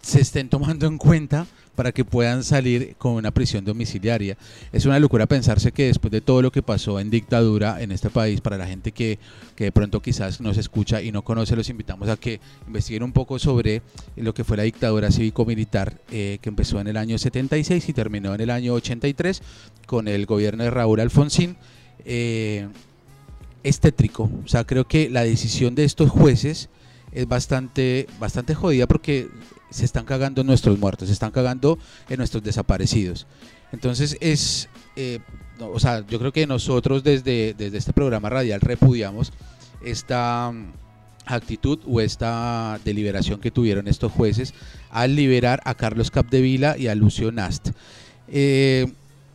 se 0.00 0.20
estén 0.20 0.48
tomando 0.48 0.86
en 0.86 0.96
cuenta 0.96 1.46
para 1.74 1.92
que 1.92 2.04
puedan 2.04 2.44
salir 2.44 2.94
con 2.96 3.12
una 3.12 3.30
prisión 3.30 3.64
domiciliaria. 3.64 4.38
Es 4.72 4.86
una 4.86 4.98
locura 4.98 5.26
pensarse 5.26 5.72
que 5.72 5.86
después 5.86 6.12
de 6.12 6.20
todo 6.20 6.40
lo 6.40 6.52
que 6.52 6.62
pasó 6.62 7.00
en 7.00 7.10
dictadura 7.10 7.82
en 7.82 7.92
este 7.92 8.10
país, 8.10 8.40
para 8.40 8.56
la 8.56 8.66
gente 8.66 8.92
que, 8.92 9.18
de 9.56 9.72
pronto 9.72 10.00
quizás 10.00 10.40
nos 10.40 10.56
escucha 10.56 11.02
y 11.02 11.12
no 11.12 11.22
conoce, 11.22 11.56
los 11.56 11.68
invitamos 11.68 12.08
a 12.08 12.16
que 12.16 12.40
investiguen 12.66 13.02
un 13.02 13.12
poco 13.12 13.38
sobre 13.38 13.82
lo 14.16 14.32
que 14.32 14.44
fue 14.44 14.56
la 14.56 14.62
dictadura 14.62 15.10
cívico-militar 15.10 16.00
eh, 16.10 16.38
que 16.40 16.48
empezó 16.48 16.80
en 16.80 16.86
el 16.86 16.96
año 16.96 17.18
76 17.18 17.88
y 17.88 17.92
terminó 17.92 18.34
en 18.34 18.40
el 18.40 18.50
año 18.50 18.72
83 18.74 19.42
con 19.86 20.08
el 20.08 20.26
gobierno 20.26 20.64
de 20.64 20.70
Raúl 20.70 21.00
Alfonsín. 21.00 21.56
Eh, 22.04 22.68
es 23.64 23.80
tétrico. 23.80 24.30
O 24.44 24.48
sea, 24.48 24.64
creo 24.64 24.86
que 24.86 25.10
la 25.10 25.24
decisión 25.24 25.74
de 25.74 25.84
estos 25.84 26.10
jueces 26.10 26.68
es 27.12 27.26
bastante, 27.26 28.06
bastante 28.20 28.54
jodida 28.54 28.86
porque 28.86 29.28
se 29.70 29.84
están 29.84 30.04
cagando 30.04 30.42
en 30.42 30.46
nuestros 30.46 30.78
muertos, 30.78 31.08
se 31.08 31.14
están 31.14 31.32
cagando 31.32 31.78
en 32.08 32.18
nuestros 32.18 32.44
desaparecidos. 32.44 33.26
Entonces 33.72 34.16
es, 34.20 34.68
eh, 34.94 35.18
o 35.58 35.80
sea, 35.80 36.06
yo 36.06 36.18
creo 36.20 36.32
que 36.32 36.46
nosotros 36.46 37.02
desde, 37.02 37.54
desde 37.54 37.78
este 37.78 37.92
programa 37.92 38.30
radial 38.30 38.60
repudiamos 38.60 39.32
esta 39.84 40.52
mm, 40.52 40.72
actitud 41.26 41.80
o 41.86 42.00
esta 42.00 42.78
deliberación 42.84 43.40
que 43.40 43.50
tuvieron 43.50 43.88
estos 43.88 44.12
jueces 44.12 44.54
al 44.90 45.16
liberar 45.16 45.60
a 45.64 45.74
Carlos 45.74 46.10
Capdevila 46.10 46.76
y 46.78 46.86
a 46.86 46.94
Lucio 46.94 47.32
Nast. 47.32 47.70
Eh, 48.28 48.86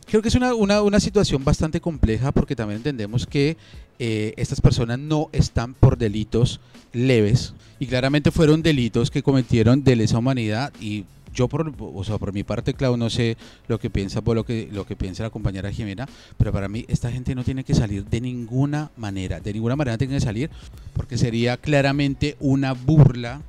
creo 0.06 0.22
que 0.22 0.28
es 0.28 0.34
una, 0.34 0.54
una, 0.54 0.82
una, 0.82 1.00
situación 1.00 1.44
bastante 1.44 1.80
compleja 1.80 2.32
porque 2.32 2.56
también 2.56 2.78
entendemos 2.78 3.26
que 3.26 3.56
eh, 4.02 4.32
estas 4.38 4.62
personas 4.62 4.98
no 4.98 5.28
están 5.30 5.74
por 5.74 5.98
delitos 5.98 6.58
leves 6.94 7.52
y 7.78 7.86
claramente 7.86 8.30
fueron 8.30 8.62
delitos 8.62 9.10
que 9.10 9.22
cometieron 9.22 9.84
de 9.84 9.94
lesa 9.94 10.16
humanidad 10.16 10.72
y 10.80 11.04
yo 11.34 11.48
por, 11.48 11.70
o 11.78 12.02
sea, 12.02 12.16
por 12.16 12.32
mi 12.32 12.42
parte, 12.42 12.72
Clau, 12.72 12.96
no 12.96 13.10
sé 13.10 13.36
lo 13.68 13.78
que 13.78 13.90
piensa 13.90 14.22
por 14.22 14.36
lo 14.36 14.44
que, 14.44 14.70
lo 14.72 14.86
que 14.86 14.96
piensa 14.96 15.22
la 15.22 15.28
compañera 15.28 15.70
Jimena, 15.70 16.08
pero 16.38 16.50
para 16.50 16.66
mí 16.66 16.86
esta 16.88 17.12
gente 17.12 17.34
no 17.34 17.44
tiene 17.44 17.62
que 17.62 17.74
salir 17.74 18.06
de 18.06 18.22
ninguna 18.22 18.90
manera, 18.96 19.38
de 19.38 19.52
ninguna 19.52 19.76
manera 19.76 19.98
tiene 19.98 20.14
que 20.14 20.20
salir, 20.20 20.48
porque 20.94 21.18
sería 21.18 21.58
claramente 21.58 22.38
una 22.40 22.72
burla 22.72 23.42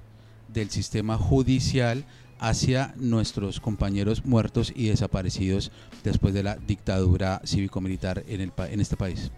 del 0.53 0.69
sistema 0.69 1.17
judicial 1.17 2.03
hacia 2.39 2.93
nuestros 2.97 3.61
compañeros 3.61 4.25
muertos 4.25 4.73
y 4.75 4.89
desaparecidos 4.89 5.71
después 6.03 6.33
de 6.33 6.43
la 6.43 6.57
dictadura 6.57 7.41
cívico-militar 7.45 8.25
en, 8.27 8.41
el, 8.41 8.51
en 8.69 8.81
este 8.81 8.97
país. 8.97 9.31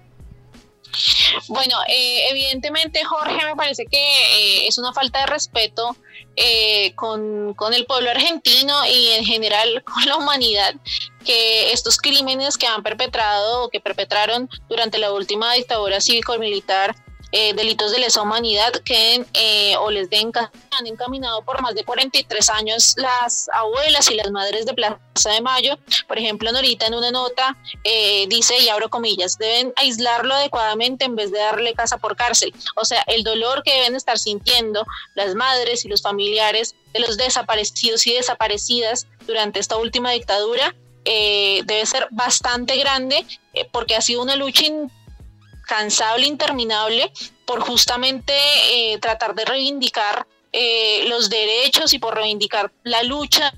Bueno, 1.48 1.78
eh, 1.88 2.30
evidentemente, 2.30 3.04
Jorge, 3.04 3.46
me 3.46 3.56
parece 3.56 3.86
que 3.86 3.98
eh, 3.98 4.68
es 4.68 4.78
una 4.78 4.94
falta 4.94 5.20
de 5.20 5.26
respeto 5.26 5.96
eh, 6.36 6.94
con, 6.96 7.54
con, 7.54 7.74
el 7.74 7.86
pueblo 7.86 8.10
argentino 8.10 8.86
y 8.86 9.10
en 9.10 9.26
general 9.26 9.84
con 9.94 10.06
la 10.06 10.18
humanidad 10.18 10.76
que 11.26 11.72
estos 11.72 11.98
crímenes 11.98 12.58
que 12.58 12.68
han 12.68 12.84
perpetrado 12.84 13.64
o 13.64 13.70
que 13.70 13.80
perpetraron 13.80 14.50
durante 14.70 14.98
la 14.98 15.12
última 15.12 15.54
dictadura 15.54 16.02
cívico-militar 16.02 16.96
eh, 17.36 17.56
delitos 17.56 17.92
de 17.92 17.98
lesa 17.98 18.22
humanidad 18.22 18.72
queden 18.86 19.26
eh, 19.34 19.76
o 19.78 19.90
les 19.90 20.08
den 20.12 20.32
han 20.36 20.86
encaminado 20.86 21.42
por 21.42 21.64
más 21.64 21.74
de 21.74 21.84
43 21.84 22.48
años 22.52 22.94
las 22.96 23.50
abuelas 23.52 24.12
y 24.12 24.14
las 24.14 24.30
madres 24.30 24.68
de 24.68 24.76
Plaza 24.76 25.32
de 25.32 25.42
Mayo. 25.42 25.80
Por 26.08 26.20
ejemplo, 26.20 26.52
Norita 26.52 26.86
en 26.86 26.94
una 26.94 27.10
nota 27.10 27.58
eh, 27.84 28.28
dice, 28.30 28.60
y 28.60 28.70
abro 28.70 28.90
comillas, 28.90 29.40
deben 29.40 29.74
aislarlo 29.78 30.36
adecuadamente 30.36 31.06
en 31.06 31.16
vez 31.16 31.32
de 31.32 31.40
darle 31.40 31.74
casa 31.74 31.98
por 31.98 32.16
cárcel. 32.16 32.54
O 32.76 32.86
sea, 32.86 33.02
el 33.08 33.24
dolor 33.24 33.64
que 33.64 33.74
deben 33.74 33.96
estar 33.96 34.20
sintiendo 34.20 34.86
las 35.16 35.34
madres 35.34 35.86
y 35.86 35.88
los 35.88 36.04
familiares 36.04 36.76
de 36.94 37.00
los 37.00 37.18
desaparecidos 37.18 38.06
y 38.06 38.14
desaparecidas 38.14 39.08
durante 39.26 39.60
esta 39.60 39.78
última 39.78 40.12
dictadura 40.12 40.76
debe 41.04 41.86
ser 41.86 42.08
bastante 42.12 42.78
grande 42.78 43.26
porque 43.72 43.96
ha 43.96 44.02
sido 44.02 44.22
una 44.22 44.38
lucha 44.38 44.66
cansable, 45.74 46.28
interminable, 46.28 47.12
por 47.46 47.60
justamente 47.62 48.34
eh, 48.70 49.00
tratar 49.00 49.34
de 49.34 49.44
reivindicar 49.44 50.28
eh, 50.52 51.06
los 51.08 51.32
derechos 51.32 51.94
y 51.94 52.00
por 52.00 52.14
reivindicar 52.14 52.72
la 52.84 53.02
lucha 53.02 53.52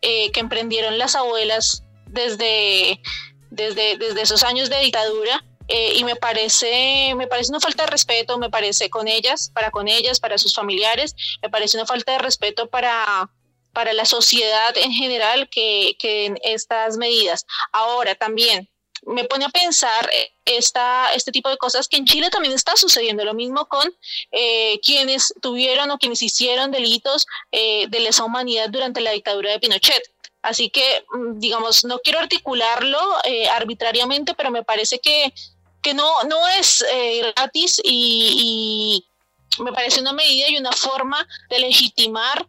eh, 0.00 0.32
que 0.32 0.40
emprendieron 0.40 0.96
las 0.96 1.14
abuelas 1.14 1.84
desde, 2.06 3.02
desde, 3.50 3.98
desde 3.98 4.22
esos 4.22 4.42
años 4.42 4.70
de 4.70 4.80
dictadura. 4.80 5.44
y 5.68 6.02
me 6.02 6.16
parece, 6.16 7.14
me 7.14 7.26
parece 7.26 7.52
una 7.52 7.60
falta 7.60 7.84
de 7.84 7.90
respeto, 7.90 8.38
me 8.38 8.48
parece 8.48 8.88
con 8.88 9.06
ellas, 9.06 9.50
para 9.54 9.70
con 9.70 9.86
ellas, 9.86 10.18
para 10.18 10.38
sus 10.38 10.54
familiares, 10.54 11.14
me 11.42 11.50
parece 11.50 11.76
una 11.76 11.86
falta 11.86 12.12
de 12.12 12.18
respeto 12.20 12.70
para, 12.70 13.30
para 13.74 13.92
la 13.92 14.06
sociedad 14.06 14.72
en 14.76 14.92
general 14.92 15.48
que, 15.50 15.94
que 15.98 16.34
estas 16.42 16.96
medidas. 16.96 17.44
Ahora 17.70 18.14
también, 18.14 18.68
me 19.06 19.24
pone 19.24 19.44
a 19.44 19.48
pensar 19.48 20.08
eh, 20.12 20.32
esta, 20.44 21.12
este 21.14 21.32
tipo 21.32 21.48
de 21.48 21.56
cosas 21.56 21.88
que 21.88 21.96
en 21.96 22.04
Chile 22.04 22.30
también 22.30 22.54
está 22.54 22.76
sucediendo. 22.76 23.24
Lo 23.24 23.34
mismo 23.34 23.66
con 23.66 23.92
eh, 24.30 24.78
quienes 24.84 25.32
tuvieron 25.40 25.90
o 25.90 25.98
quienes 25.98 26.22
hicieron 26.22 26.70
delitos 26.70 27.26
eh, 27.52 27.86
de 27.88 28.00
lesa 28.00 28.24
humanidad 28.24 28.68
durante 28.70 29.00
la 29.00 29.12
dictadura 29.12 29.50
de 29.50 29.60
Pinochet. 29.60 30.02
Así 30.42 30.70
que, 30.70 31.04
mm, 31.12 31.38
digamos, 31.38 31.84
no 31.84 31.98
quiero 32.00 32.18
articularlo 32.18 32.98
arbitrariamente, 33.52 34.34
pero 34.34 34.50
me 34.50 34.64
parece 34.64 34.98
que, 34.98 35.32
que 35.82 35.94
no, 35.94 36.10
no 36.24 36.48
es 36.48 36.84
gratis 37.36 37.80
y, 37.84 39.04
y, 39.58 39.62
me 39.62 39.72
parece 39.72 40.00
una 40.00 40.12
medida 40.12 40.48
y 40.48 40.56
una 40.56 40.72
forma 40.72 41.26
de 41.50 41.58
legitimar 41.58 42.46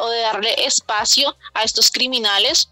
o 0.00 0.08
de 0.08 0.18
darle 0.20 0.66
espacio 0.66 1.34
a 1.54 1.62
estos 1.62 1.90
criminales 1.90 2.68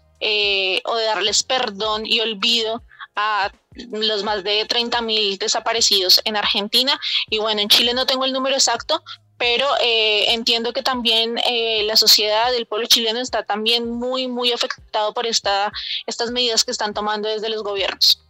o 0.83 0.95
de 0.95 1.05
darles 1.05 1.41
perdón 1.41 2.05
y 2.05 2.19
olvido 2.19 2.83
a 3.15 3.51
los 3.91 4.23
más 4.23 4.43
de 4.43 4.65
30 4.65 5.01
mil 5.01 5.37
desaparecidos 5.37 6.21
en 6.25 6.35
Argentina. 6.35 6.99
Y 7.29 7.39
bueno, 7.39 7.61
en 7.61 7.69
Chile 7.69 7.93
no 7.93 8.05
tengo 8.05 8.25
el 8.25 8.33
número 8.33 8.55
exacto, 8.55 9.03
pero 9.37 9.65
eh, 9.83 10.33
entiendo 10.33 10.71
que 10.71 10.83
también 10.83 11.39
eh, 11.39 11.83
la 11.85 11.95
sociedad, 11.95 12.53
el 12.53 12.67
pueblo 12.67 12.87
chileno 12.87 13.19
está 13.19 13.43
también 13.43 13.89
muy, 13.89 14.27
muy 14.27 14.51
afectado 14.51 15.13
por 15.13 15.25
esta, 15.25 15.71
estas 16.05 16.29
medidas 16.31 16.63
que 16.63 16.69
están 16.69 16.93
tomando 16.93 17.27
desde 17.27 17.49
los 17.49 17.63
gobiernos. 17.63 18.21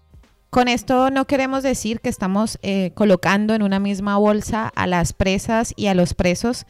Con 0.50 0.68
esto 0.68 1.10
no 1.12 1.28
queremos 1.28 1.64
decir 1.64 2.00
que 2.00 2.10
estamos 2.10 2.60
eh, 2.62 2.92
colocando 2.94 3.54
en 3.54 3.62
una 3.62 3.80
misma 3.80 4.18
bolsa 4.18 4.72
a 4.76 4.88
las 4.88 5.14
presas 5.14 5.74
y 5.76 5.88
a 5.88 5.94
los 5.94 6.14
presos. 6.14 6.66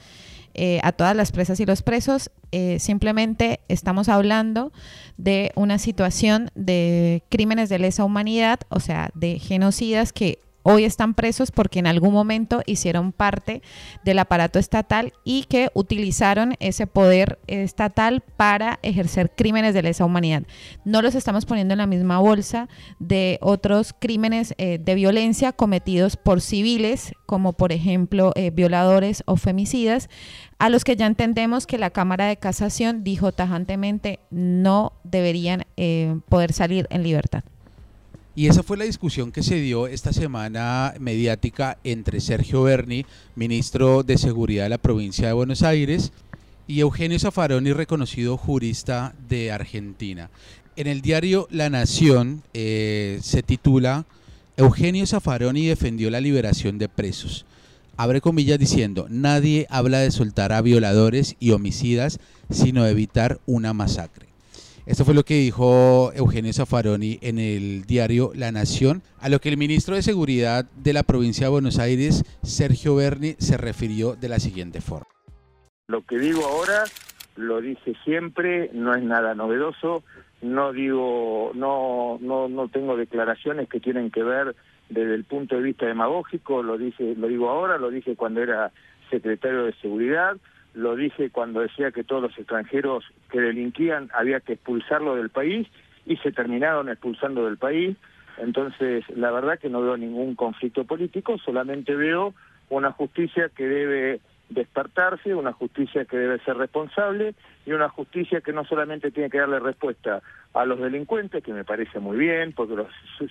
Eh, 0.53 0.79
a 0.83 0.91
todas 0.91 1.15
las 1.15 1.31
presas 1.31 1.59
y 1.59 1.65
los 1.65 1.81
presos. 1.81 2.29
Eh, 2.51 2.79
simplemente 2.79 3.61
estamos 3.69 4.09
hablando 4.09 4.73
de 5.17 5.51
una 5.55 5.77
situación 5.77 6.51
de 6.55 7.23
crímenes 7.29 7.69
de 7.69 7.79
lesa 7.79 8.03
humanidad, 8.03 8.59
o 8.69 8.79
sea, 8.79 9.11
de 9.13 9.39
genocidas 9.39 10.11
que 10.11 10.39
hoy 10.63 10.83
están 10.83 11.13
presos 11.13 11.51
porque 11.51 11.79
en 11.79 11.87
algún 11.87 12.13
momento 12.13 12.61
hicieron 12.65 13.11
parte 13.11 13.61
del 14.03 14.19
aparato 14.19 14.59
estatal 14.59 15.13
y 15.23 15.43
que 15.43 15.69
utilizaron 15.73 16.55
ese 16.59 16.87
poder 16.87 17.39
estatal 17.47 18.21
para 18.37 18.79
ejercer 18.81 19.31
crímenes 19.35 19.73
de 19.73 19.83
lesa 19.83 20.05
humanidad. 20.05 20.43
No 20.85 21.01
los 21.01 21.15
estamos 21.15 21.45
poniendo 21.45 21.73
en 21.73 21.79
la 21.79 21.87
misma 21.87 22.19
bolsa 22.19 22.69
de 22.99 23.37
otros 23.41 23.93
crímenes 23.97 24.53
eh, 24.57 24.79
de 24.79 24.95
violencia 24.95 25.51
cometidos 25.51 26.17
por 26.17 26.41
civiles, 26.41 27.13
como 27.25 27.53
por 27.53 27.71
ejemplo 27.71 28.31
eh, 28.35 28.51
violadores 28.51 29.23
o 29.25 29.35
femicidas, 29.35 30.09
a 30.59 30.69
los 30.69 30.83
que 30.83 30.95
ya 30.95 31.07
entendemos 31.07 31.65
que 31.65 31.77
la 31.77 31.89
Cámara 31.89 32.27
de 32.27 32.37
Casación 32.37 33.03
dijo 33.03 33.31
tajantemente 33.31 34.19
no 34.29 34.93
deberían 35.03 35.63
eh, 35.77 36.19
poder 36.29 36.53
salir 36.53 36.87
en 36.91 37.03
libertad. 37.03 37.43
Y 38.33 38.47
esa 38.47 38.63
fue 38.63 38.77
la 38.77 38.85
discusión 38.85 39.31
que 39.31 39.43
se 39.43 39.55
dio 39.55 39.87
esta 39.87 40.13
semana 40.13 40.93
mediática 40.99 41.77
entre 41.83 42.21
Sergio 42.21 42.63
Berni, 42.63 43.05
ministro 43.35 44.03
de 44.03 44.17
Seguridad 44.17 44.63
de 44.63 44.69
la 44.69 44.77
provincia 44.77 45.27
de 45.27 45.33
Buenos 45.33 45.63
Aires, 45.63 46.13
y 46.65 46.79
Eugenio 46.79 47.19
Zaffaroni, 47.19 47.73
reconocido 47.73 48.37
jurista 48.37 49.13
de 49.27 49.51
Argentina. 49.51 50.29
En 50.77 50.87
el 50.87 51.01
diario 51.01 51.47
La 51.51 51.69
Nación 51.69 52.43
eh, 52.53 53.19
se 53.21 53.43
titula 53.43 54.05
Eugenio 54.55 55.05
Zaffaroni 55.05 55.65
defendió 55.65 56.09
la 56.09 56.21
liberación 56.21 56.77
de 56.77 56.87
presos. 56.87 57.45
Abre 57.97 58.21
comillas 58.21 58.57
diciendo, 58.57 59.07
nadie 59.09 59.67
habla 59.69 59.99
de 59.99 60.11
soltar 60.11 60.53
a 60.53 60.61
violadores 60.61 61.35
y 61.39 61.51
homicidas, 61.51 62.19
sino 62.49 62.85
evitar 62.87 63.41
una 63.45 63.73
masacre. 63.73 64.30
Esto 64.91 65.05
fue 65.05 65.13
lo 65.13 65.23
que 65.23 65.35
dijo 65.35 66.11
Eugenio 66.13 66.51
Zaffaroni 66.51 67.17
en 67.21 67.39
el 67.39 67.83
diario 67.83 68.31
La 68.35 68.51
Nación, 68.51 69.01
a 69.21 69.29
lo 69.29 69.39
que 69.39 69.47
el 69.47 69.55
ministro 69.55 69.95
de 69.95 70.01
Seguridad 70.01 70.65
de 70.75 70.91
la 70.91 71.03
provincia 71.03 71.45
de 71.45 71.51
Buenos 71.51 71.79
Aires, 71.79 72.25
Sergio 72.43 72.93
Berni, 72.95 73.35
se 73.39 73.55
refirió 73.55 74.17
de 74.17 74.27
la 74.27 74.37
siguiente 74.39 74.81
forma. 74.81 75.07
Lo 75.87 76.01
que 76.01 76.19
digo 76.19 76.43
ahora 76.43 76.83
lo 77.37 77.61
dije 77.61 77.93
siempre, 78.03 78.69
no 78.73 78.93
es 78.93 79.01
nada 79.01 79.33
novedoso, 79.33 80.03
no 80.41 80.73
digo, 80.73 81.53
no, 81.55 82.17
no, 82.19 82.49
no 82.49 82.67
tengo 82.67 82.97
declaraciones 82.97 83.69
que 83.69 83.79
tienen 83.79 84.11
que 84.11 84.23
ver 84.23 84.57
desde 84.89 85.15
el 85.15 85.23
punto 85.23 85.55
de 85.55 85.61
vista 85.61 85.85
demagógico, 85.85 86.63
lo 86.63 86.77
dije, 86.77 87.15
lo 87.15 87.29
digo 87.29 87.49
ahora, 87.49 87.77
lo 87.77 87.91
dije 87.91 88.17
cuando 88.17 88.41
era 88.41 88.73
secretario 89.09 89.63
de 89.63 89.73
seguridad, 89.75 90.35
lo 90.73 90.95
dije 90.95 91.29
cuando 91.29 91.61
decía 91.61 91.91
que 91.91 92.03
todos 92.03 92.21
los 92.21 92.37
extranjeros 92.37 93.03
que 93.29 93.41
delinquían 93.41 94.09
había 94.13 94.39
que 94.39 94.53
expulsarlo 94.53 95.15
del 95.15 95.29
país 95.29 95.67
y 96.05 96.17
se 96.17 96.31
terminaron 96.31 96.89
expulsando 96.89 97.45
del 97.45 97.57
país. 97.57 97.97
Entonces, 98.37 99.03
la 99.09 99.31
verdad 99.31 99.59
que 99.59 99.69
no 99.69 99.81
veo 99.81 99.97
ningún 99.97 100.35
conflicto 100.35 100.85
político, 100.85 101.37
solamente 101.37 101.95
veo 101.95 102.33
una 102.69 102.91
justicia 102.91 103.49
que 103.49 103.67
debe 103.67 104.21
despertarse, 104.49 105.33
una 105.33 105.53
justicia 105.53 106.05
que 106.05 106.17
debe 106.17 106.39
ser 106.39 106.57
responsable 106.57 107.35
y 107.65 107.71
una 107.71 107.89
justicia 107.89 108.41
que 108.41 108.53
no 108.53 108.65
solamente 108.65 109.11
tiene 109.11 109.29
que 109.29 109.39
darle 109.39 109.59
respuesta 109.59 110.21
a 110.53 110.65
los 110.65 110.79
delincuentes, 110.79 111.43
que 111.43 111.53
me 111.53 111.63
parece 111.63 111.99
muy 111.99 112.17
bien, 112.17 112.51
porque 112.53 112.75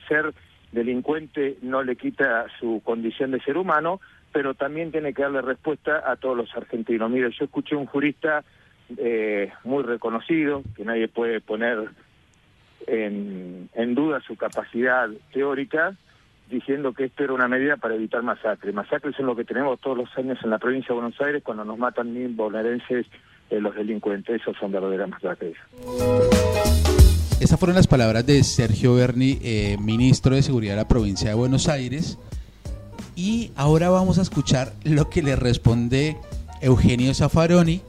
ser 0.09 0.33
delincuente 0.73 1.59
no 1.63 1.83
le 1.83 1.97
quita 1.97 2.47
su 2.59 2.81
condición 2.85 3.33
de 3.33 3.41
ser 3.41 3.57
humano, 3.57 4.01
pero 4.33 4.55
también 4.55 4.91
tiene 4.91 5.13
que 5.13 5.23
darle 5.23 5.43
respuesta 5.43 6.03
a 6.11 6.17
todos 6.17 6.37
los 6.37 6.55
argentinos. 6.57 7.11
Mire, 7.11 7.31
yo 7.31 7.45
escuché 7.45 7.77
un 7.77 7.87
jurista 7.87 8.45
eh, 8.97 9.51
muy 9.65 9.83
reconocido, 9.83 10.63
que 10.77 10.85
nadie 10.85 11.09
puede 11.09 11.41
poner 11.41 11.91
en, 12.87 13.95
duda 13.95 14.21
su 14.21 14.37
capacidad 14.37 15.09
teórica, 15.33 15.95
diciendo 16.49 16.93
que 16.93 17.05
esto 17.05 17.25
era 17.25 17.33
una 17.33 17.49
medida 17.49 17.77
para 17.77 17.95
evitar 17.95 18.23
masacres. 18.23 18.75
Masacres 18.75 19.15
son 19.17 19.27
lo 19.27 19.37
que 19.37 19.45
tenemos 19.45 19.81
todos 19.81 19.97
los 19.97 20.19
años 20.19 20.39
en 20.43 20.51
la 20.51 20.59
provincia 20.59 20.89
de 20.89 21.01
Buenos 21.01 21.21
Aires 21.21 21.43
cuando 21.45 21.65
nos 21.65 21.79
matan 21.79 22.13
mil 22.13 22.35
bonaerenses 22.35 23.07
eh, 23.51 23.61
los 23.61 23.75
delincuentes. 23.75 24.41
Esos 24.41 24.57
son 24.57 24.73
verdaderas 24.73 25.09
masacres. 25.09 25.57
Esas 27.41 27.59
fueron 27.59 27.77
las 27.77 27.87
palabras 27.87 28.27
de 28.27 28.43
Sergio 28.43 28.95
Berni, 28.95 29.39
eh, 29.43 29.77
ministro 29.81 30.35
de 30.35 30.43
Seguridad 30.43 30.73
de 30.73 30.83
la 30.83 30.89
provincia 30.89 31.31
de 31.31 31.35
Buenos 31.35 31.69
Aires. 31.69 32.19
Y 33.23 33.53
ahora 33.55 33.91
vamos 33.91 34.19
a 34.19 34.23
escuchar 34.23 34.73
lo 34.83 35.11
que 35.11 35.23
le 35.23 35.37
responde 35.37 36.17
Eugenio 36.63 37.13
Zaffaroni 37.13 37.83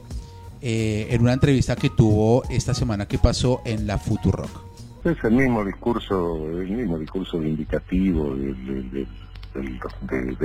eh, 0.60 1.06
en 1.08 1.22
una 1.22 1.32
entrevista 1.32 1.74
que 1.74 1.88
tuvo 1.88 2.42
esta 2.50 2.74
semana 2.74 3.08
que 3.08 3.16
pasó 3.16 3.62
en 3.64 3.86
la 3.86 3.96
Futurock. 3.96 4.50
Es 5.04 5.16
el 5.24 5.32
mismo 5.32 5.64
discurso, 5.64 6.36
el 6.60 6.68
mismo 6.68 6.98
discurso 6.98 7.38
vindicativo 7.38 8.36
de, 8.36 9.06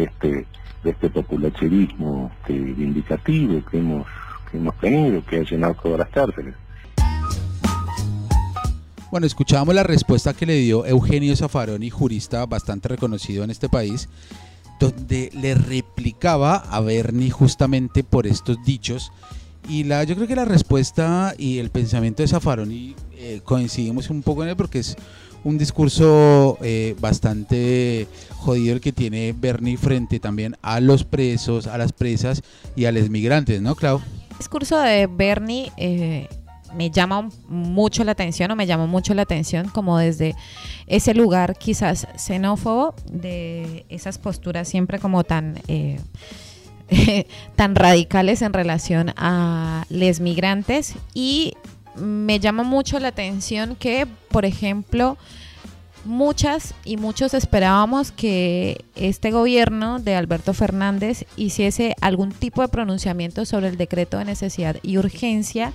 este 0.06 0.46
de 0.86 0.90
este 0.90 1.10
populacherismo 1.10 2.32
este, 2.40 2.54
vindicativo 2.54 3.62
que 3.70 3.80
hemos, 3.80 4.08
que 4.50 4.58
hemos 4.58 4.78
tenido, 4.78 5.22
que 5.26 5.40
ha 5.40 5.44
llenado 5.44 5.76
todas 5.84 6.00
las 6.00 6.10
cárceles. 6.12 6.56
Bueno, 9.12 9.28
escuchábamos 9.28 9.76
la 9.76 9.84
respuesta 9.84 10.34
que 10.34 10.46
le 10.46 10.56
dio 10.56 10.86
Eugenio 10.86 11.36
Zaffaroni, 11.36 11.90
jurista 11.90 12.46
bastante 12.46 12.88
reconocido 12.88 13.44
en 13.44 13.50
este 13.50 13.68
país, 13.68 14.08
donde 14.80 15.30
le 15.34 15.56
replicaba 15.56 16.56
a 16.56 16.80
Bernie 16.82 17.30
justamente 17.30 18.04
por 18.04 18.28
estos 18.28 18.58
dichos 18.66 19.12
Y 19.68 19.84
la, 19.84 20.04
yo 20.04 20.16
creo 20.16 20.28
que 20.28 20.36
la 20.36 20.46
respuesta 20.46 21.34
y 21.38 21.60
el 21.60 21.70
pensamiento 21.70 22.24
de 22.24 22.28
Zaffaroni 22.28 22.96
eh, 23.18 23.42
coincidimos 23.44 24.10
un 24.10 24.22
poco 24.22 24.44
en 24.44 24.50
él 24.50 24.56
porque 24.56 24.80
es 24.80 24.96
un 25.44 25.58
discurso 25.58 26.58
eh, 26.62 26.96
bastante 27.00 28.08
jodido 28.36 28.74
el 28.74 28.82
que 28.82 28.92
tiene 28.92 29.34
Bernie 29.38 29.78
frente 29.78 30.20
también 30.20 30.58
a 30.62 30.80
los 30.80 31.04
presos, 31.04 31.68
a 31.68 31.78
las 31.78 31.94
presas 31.94 32.42
y 32.76 32.86
a 32.86 32.92
los 32.92 33.10
migrantes, 33.10 33.62
¿no, 33.62 33.76
Clau? 33.76 34.02
El 34.32 34.38
discurso 34.38 34.80
de 34.80 35.08
Bernie 35.08 35.72
eh, 35.78 36.28
me 36.78 36.92
llama 36.92 37.30
mucho 37.48 38.04
la 38.04 38.12
atención 38.12 38.52
o 38.52 38.56
me 38.56 38.68
llamó 38.68 38.88
mucho 38.88 39.14
la 39.14 39.24
atención 39.24 39.70
como 39.70 39.98
desde 39.98 40.36
ese 40.86 41.14
lugar 41.14 41.58
quizás 41.58 42.08
xenófobo 42.16 42.94
de 43.12 43.86
esas 43.90 44.18
posturas 44.18 44.68
siempre 44.68 45.00
como 45.00 45.24
tan... 45.24 45.60
Eh, 45.68 46.00
tan 47.58 47.76
radicales 47.76 48.42
en 48.42 48.54
relación 48.54 49.14
a 49.18 49.86
los 49.90 50.22
migrantes. 50.22 50.96
Y 51.14 51.54
me 51.98 52.40
llama 52.40 52.64
mucho 52.64 53.00
la 53.00 53.10
atención 53.10 53.76
que, 53.76 54.08
por 54.30 54.46
ejemplo, 54.46 55.18
muchas 56.08 56.74
y 56.86 56.98
muchos 56.98 57.34
esperábamos 57.34 58.12
que 58.12 58.84
este 58.96 59.32
gobierno 59.32 60.00
de 60.00 60.16
Alberto 60.16 60.54
Fernández 60.54 61.26
hiciese 61.36 61.96
algún 62.02 62.32
tipo 62.32 62.62
de 62.62 62.70
pronunciamiento 62.70 63.46
sobre 63.46 63.68
el 63.68 63.78
decreto 63.78 64.18
de 64.18 64.26
necesidad 64.26 64.78
y 64.82 64.98
urgencia 64.98 65.74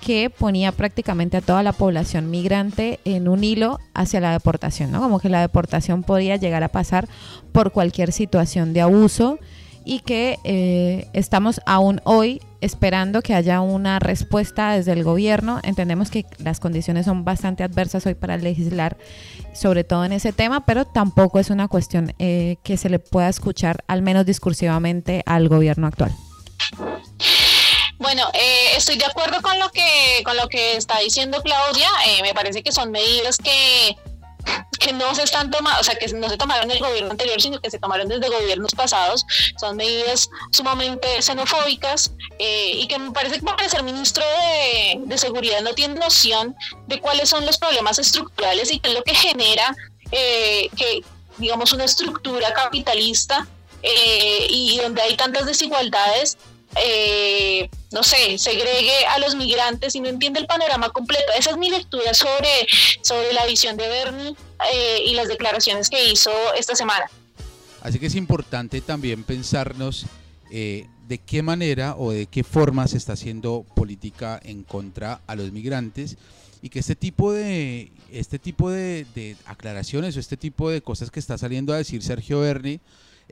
que 0.00 0.30
ponía 0.30 0.72
prácticamente 0.72 1.36
a 1.36 1.40
toda 1.42 1.62
la 1.62 1.72
población 1.72 2.30
migrante 2.30 2.98
en 3.04 3.28
un 3.28 3.44
hilo 3.44 3.78
hacia 3.94 4.20
la 4.20 4.32
deportación, 4.32 4.90
¿no? 4.90 5.00
Como 5.00 5.20
que 5.20 5.28
la 5.28 5.40
deportación 5.40 6.02
podía 6.02 6.36
llegar 6.36 6.62
a 6.64 6.68
pasar 6.68 7.08
por 7.52 7.72
cualquier 7.72 8.12
situación 8.12 8.72
de 8.72 8.80
abuso 8.80 9.38
y 9.84 10.00
que 10.00 10.38
eh, 10.44 11.08
estamos 11.12 11.60
aún 11.66 12.00
hoy 12.04 12.40
esperando 12.60 13.22
que 13.22 13.34
haya 13.34 13.60
una 13.60 13.98
respuesta 13.98 14.72
desde 14.72 14.92
el 14.92 15.04
gobierno. 15.04 15.60
Entendemos 15.62 16.10
que 16.10 16.26
las 16.38 16.60
condiciones 16.60 17.06
son 17.06 17.24
bastante 17.24 17.64
adversas 17.64 18.06
hoy 18.06 18.14
para 18.14 18.36
legislar, 18.36 18.96
sobre 19.52 19.84
todo 19.84 20.04
en 20.04 20.12
ese 20.12 20.32
tema, 20.32 20.64
pero 20.64 20.84
tampoco 20.84 21.38
es 21.38 21.50
una 21.50 21.68
cuestión 21.68 22.14
eh, 22.18 22.56
que 22.62 22.76
se 22.76 22.88
le 22.88 22.98
pueda 22.98 23.28
escuchar, 23.28 23.84
al 23.88 24.02
menos 24.02 24.26
discursivamente, 24.26 25.22
al 25.26 25.48
gobierno 25.48 25.86
actual. 25.86 26.12
Bueno, 27.98 28.28
eh, 28.34 28.76
estoy 28.76 28.96
de 28.96 29.04
acuerdo 29.04 29.40
con 29.42 29.58
lo 29.58 29.70
que 29.70 30.22
con 30.24 30.36
lo 30.36 30.48
que 30.48 30.76
está 30.76 30.98
diciendo 30.98 31.40
Claudia. 31.42 31.88
me 32.22 32.34
parece 32.34 32.62
que 32.62 32.72
son 32.72 32.90
medidas 32.90 33.38
que 33.38 33.96
que 34.82 34.92
no 34.92 35.14
se 35.14 35.22
están 35.22 35.50
tomando, 35.50 35.80
o 35.80 35.84
sea, 35.84 35.94
que 35.94 36.08
no 36.08 36.28
se 36.28 36.36
tomaron 36.36 36.64
en 36.64 36.72
el 36.72 36.82
gobierno 36.82 37.10
anterior, 37.10 37.40
sino 37.40 37.60
que 37.60 37.70
se 37.70 37.78
tomaron 37.78 38.08
desde 38.08 38.28
gobiernos 38.28 38.72
pasados, 38.74 39.24
son 39.60 39.76
medidas 39.76 40.28
sumamente 40.50 41.22
xenofóbicas 41.22 42.12
eh, 42.38 42.72
y 42.74 42.86
que 42.88 42.98
me 42.98 43.12
parece 43.12 43.36
que 43.36 43.42
para 43.42 43.68
ser 43.68 43.82
ministro 43.82 44.24
de, 44.24 45.00
de, 45.04 45.18
Seguridad 45.18 45.60
no 45.60 45.72
tiene 45.74 45.94
noción 45.94 46.56
de 46.88 47.00
cuáles 47.00 47.28
son 47.28 47.46
los 47.46 47.58
problemas 47.58 47.98
estructurales 47.98 48.72
y 48.72 48.80
qué 48.80 48.88
es 48.88 48.94
lo 48.94 49.04
que 49.04 49.14
genera 49.14 49.76
eh, 50.10 50.68
que, 50.76 51.04
digamos, 51.38 51.72
una 51.72 51.84
estructura 51.84 52.52
capitalista 52.52 53.46
eh, 53.82 54.46
y 54.50 54.78
donde 54.78 55.02
hay 55.02 55.16
tantas 55.16 55.46
desigualdades 55.46 56.38
eh, 56.76 57.68
no 57.92 58.02
sé, 58.02 58.38
segregue 58.38 59.06
a 59.08 59.18
los 59.18 59.34
migrantes 59.34 59.94
y 59.94 60.00
no 60.00 60.08
entiende 60.08 60.40
el 60.40 60.46
panorama 60.46 60.90
completo. 60.90 61.32
Esa 61.38 61.50
es 61.50 61.56
mi 61.56 61.70
lectura 61.70 62.14
sobre, 62.14 62.66
sobre 63.02 63.32
la 63.32 63.46
visión 63.46 63.76
de 63.76 63.88
Bernie 63.88 64.34
eh, 64.72 65.02
y 65.06 65.14
las 65.14 65.28
declaraciones 65.28 65.90
que 65.90 66.10
hizo 66.10 66.30
esta 66.56 66.74
semana. 66.74 67.06
Así 67.82 67.98
que 67.98 68.06
es 68.06 68.14
importante 68.14 68.80
también 68.80 69.24
pensarnos 69.24 70.06
eh, 70.50 70.86
de 71.08 71.18
qué 71.18 71.42
manera 71.42 71.96
o 71.98 72.12
de 72.12 72.26
qué 72.26 72.44
forma 72.44 72.86
se 72.86 72.96
está 72.96 73.14
haciendo 73.14 73.66
política 73.74 74.40
en 74.42 74.62
contra 74.62 75.20
a 75.26 75.34
los 75.34 75.50
migrantes 75.50 76.16
y 76.62 76.68
que 76.68 76.78
este 76.78 76.94
tipo 76.94 77.32
de 77.32 77.90
este 78.12 78.38
tipo 78.38 78.70
de, 78.70 79.36
aclaraciones 79.46 80.16
o 80.16 80.20
este 80.20 80.36
tipo 80.36 80.70
de 80.70 80.80
cosas 80.80 81.10
que 81.10 81.18
está 81.18 81.36
saliendo 81.36 81.72
a 81.72 81.78
decir 81.78 82.02
Sergio 82.02 82.40
Berni 82.40 82.80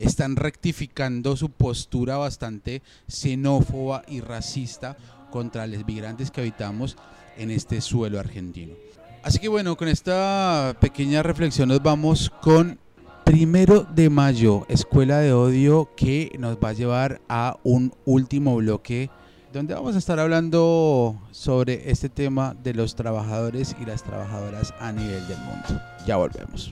están 0.00 0.34
rectificando 0.34 1.36
su 1.36 1.50
postura 1.50 2.16
bastante 2.16 2.82
xenófoba 3.06 4.02
y 4.08 4.20
racista 4.20 4.96
contra 5.30 5.66
los 5.66 5.86
migrantes 5.86 6.30
que 6.30 6.40
habitamos 6.40 6.96
en 7.36 7.50
este 7.50 7.80
suelo 7.80 8.18
argentino. 8.18 8.74
Así 9.22 9.38
que 9.38 9.48
bueno, 9.48 9.76
con 9.76 9.86
esta 9.86 10.74
pequeña 10.80 11.22
reflexión 11.22 11.68
nos 11.68 11.82
vamos 11.82 12.30
con 12.42 12.78
primero 13.24 13.86
de 13.94 14.10
mayo, 14.10 14.64
Escuela 14.68 15.18
de 15.18 15.32
Odio, 15.32 15.90
que 15.94 16.32
nos 16.38 16.56
va 16.56 16.70
a 16.70 16.72
llevar 16.72 17.20
a 17.28 17.58
un 17.62 17.94
último 18.06 18.56
bloque 18.56 19.10
donde 19.52 19.74
vamos 19.74 19.94
a 19.94 19.98
estar 19.98 20.18
hablando 20.18 21.20
sobre 21.30 21.90
este 21.90 22.08
tema 22.08 22.54
de 22.62 22.72
los 22.72 22.94
trabajadores 22.94 23.76
y 23.80 23.84
las 23.84 24.02
trabajadoras 24.02 24.72
a 24.80 24.92
nivel 24.92 25.26
del 25.28 25.38
mundo. 25.38 25.82
Ya 26.06 26.16
volvemos. 26.16 26.70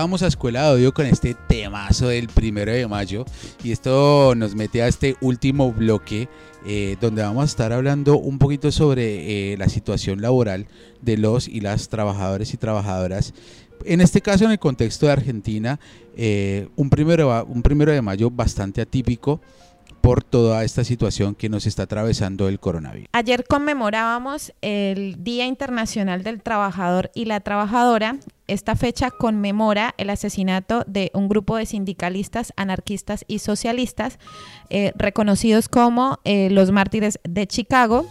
Escuchábamos 0.00 0.22
a 0.22 0.28
Escuela 0.28 0.62
de 0.62 0.70
Odio 0.76 0.94
con 0.94 1.04
este 1.04 1.36
temazo 1.46 2.08
del 2.08 2.28
primero 2.28 2.72
de 2.72 2.88
mayo 2.88 3.26
y 3.62 3.70
esto 3.70 4.34
nos 4.34 4.54
mete 4.54 4.80
a 4.80 4.88
este 4.88 5.14
último 5.20 5.74
bloque 5.74 6.26
eh, 6.64 6.96
donde 7.02 7.20
vamos 7.20 7.42
a 7.42 7.44
estar 7.44 7.70
hablando 7.74 8.16
un 8.16 8.38
poquito 8.38 8.72
sobre 8.72 9.52
eh, 9.52 9.58
la 9.58 9.68
situación 9.68 10.22
laboral 10.22 10.68
de 11.02 11.18
los 11.18 11.48
y 11.48 11.60
las 11.60 11.90
trabajadores 11.90 12.54
y 12.54 12.56
trabajadoras. 12.56 13.34
En 13.84 14.00
este 14.00 14.22
caso, 14.22 14.46
en 14.46 14.52
el 14.52 14.58
contexto 14.58 15.04
de 15.04 15.12
Argentina, 15.12 15.78
eh, 16.16 16.70
un, 16.76 16.88
primero, 16.88 17.44
un 17.44 17.60
primero 17.60 17.92
de 17.92 18.00
mayo 18.00 18.30
bastante 18.30 18.80
atípico 18.80 19.42
por 20.00 20.24
toda 20.24 20.64
esta 20.64 20.82
situación 20.82 21.34
que 21.34 21.48
nos 21.48 21.66
está 21.66 21.82
atravesando 21.82 22.48
el 22.48 22.58
coronavirus. 22.58 23.08
Ayer 23.12 23.44
conmemorábamos 23.46 24.52
el 24.62 25.22
Día 25.22 25.46
Internacional 25.46 26.22
del 26.22 26.42
Trabajador 26.42 27.10
y 27.14 27.26
la 27.26 27.40
Trabajadora. 27.40 28.16
Esta 28.50 28.74
fecha 28.74 29.12
conmemora 29.12 29.94
el 29.96 30.10
asesinato 30.10 30.82
de 30.88 31.12
un 31.14 31.28
grupo 31.28 31.56
de 31.56 31.66
sindicalistas, 31.66 32.52
anarquistas 32.56 33.24
y 33.28 33.38
socialistas 33.38 34.18
eh, 34.70 34.90
reconocidos 34.96 35.68
como 35.68 36.18
eh, 36.24 36.50
los 36.50 36.72
mártires 36.72 37.20
de 37.22 37.46
Chicago, 37.46 38.08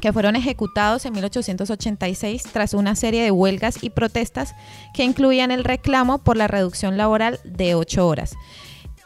que 0.00 0.12
fueron 0.12 0.34
ejecutados 0.34 1.06
en 1.06 1.12
1886 1.12 2.42
tras 2.52 2.74
una 2.74 2.96
serie 2.96 3.22
de 3.22 3.30
huelgas 3.30 3.78
y 3.80 3.90
protestas 3.90 4.56
que 4.94 5.04
incluían 5.04 5.52
el 5.52 5.62
reclamo 5.62 6.18
por 6.18 6.36
la 6.36 6.48
reducción 6.48 6.96
laboral 6.96 7.38
de 7.44 7.76
ocho 7.76 8.08
horas. 8.08 8.34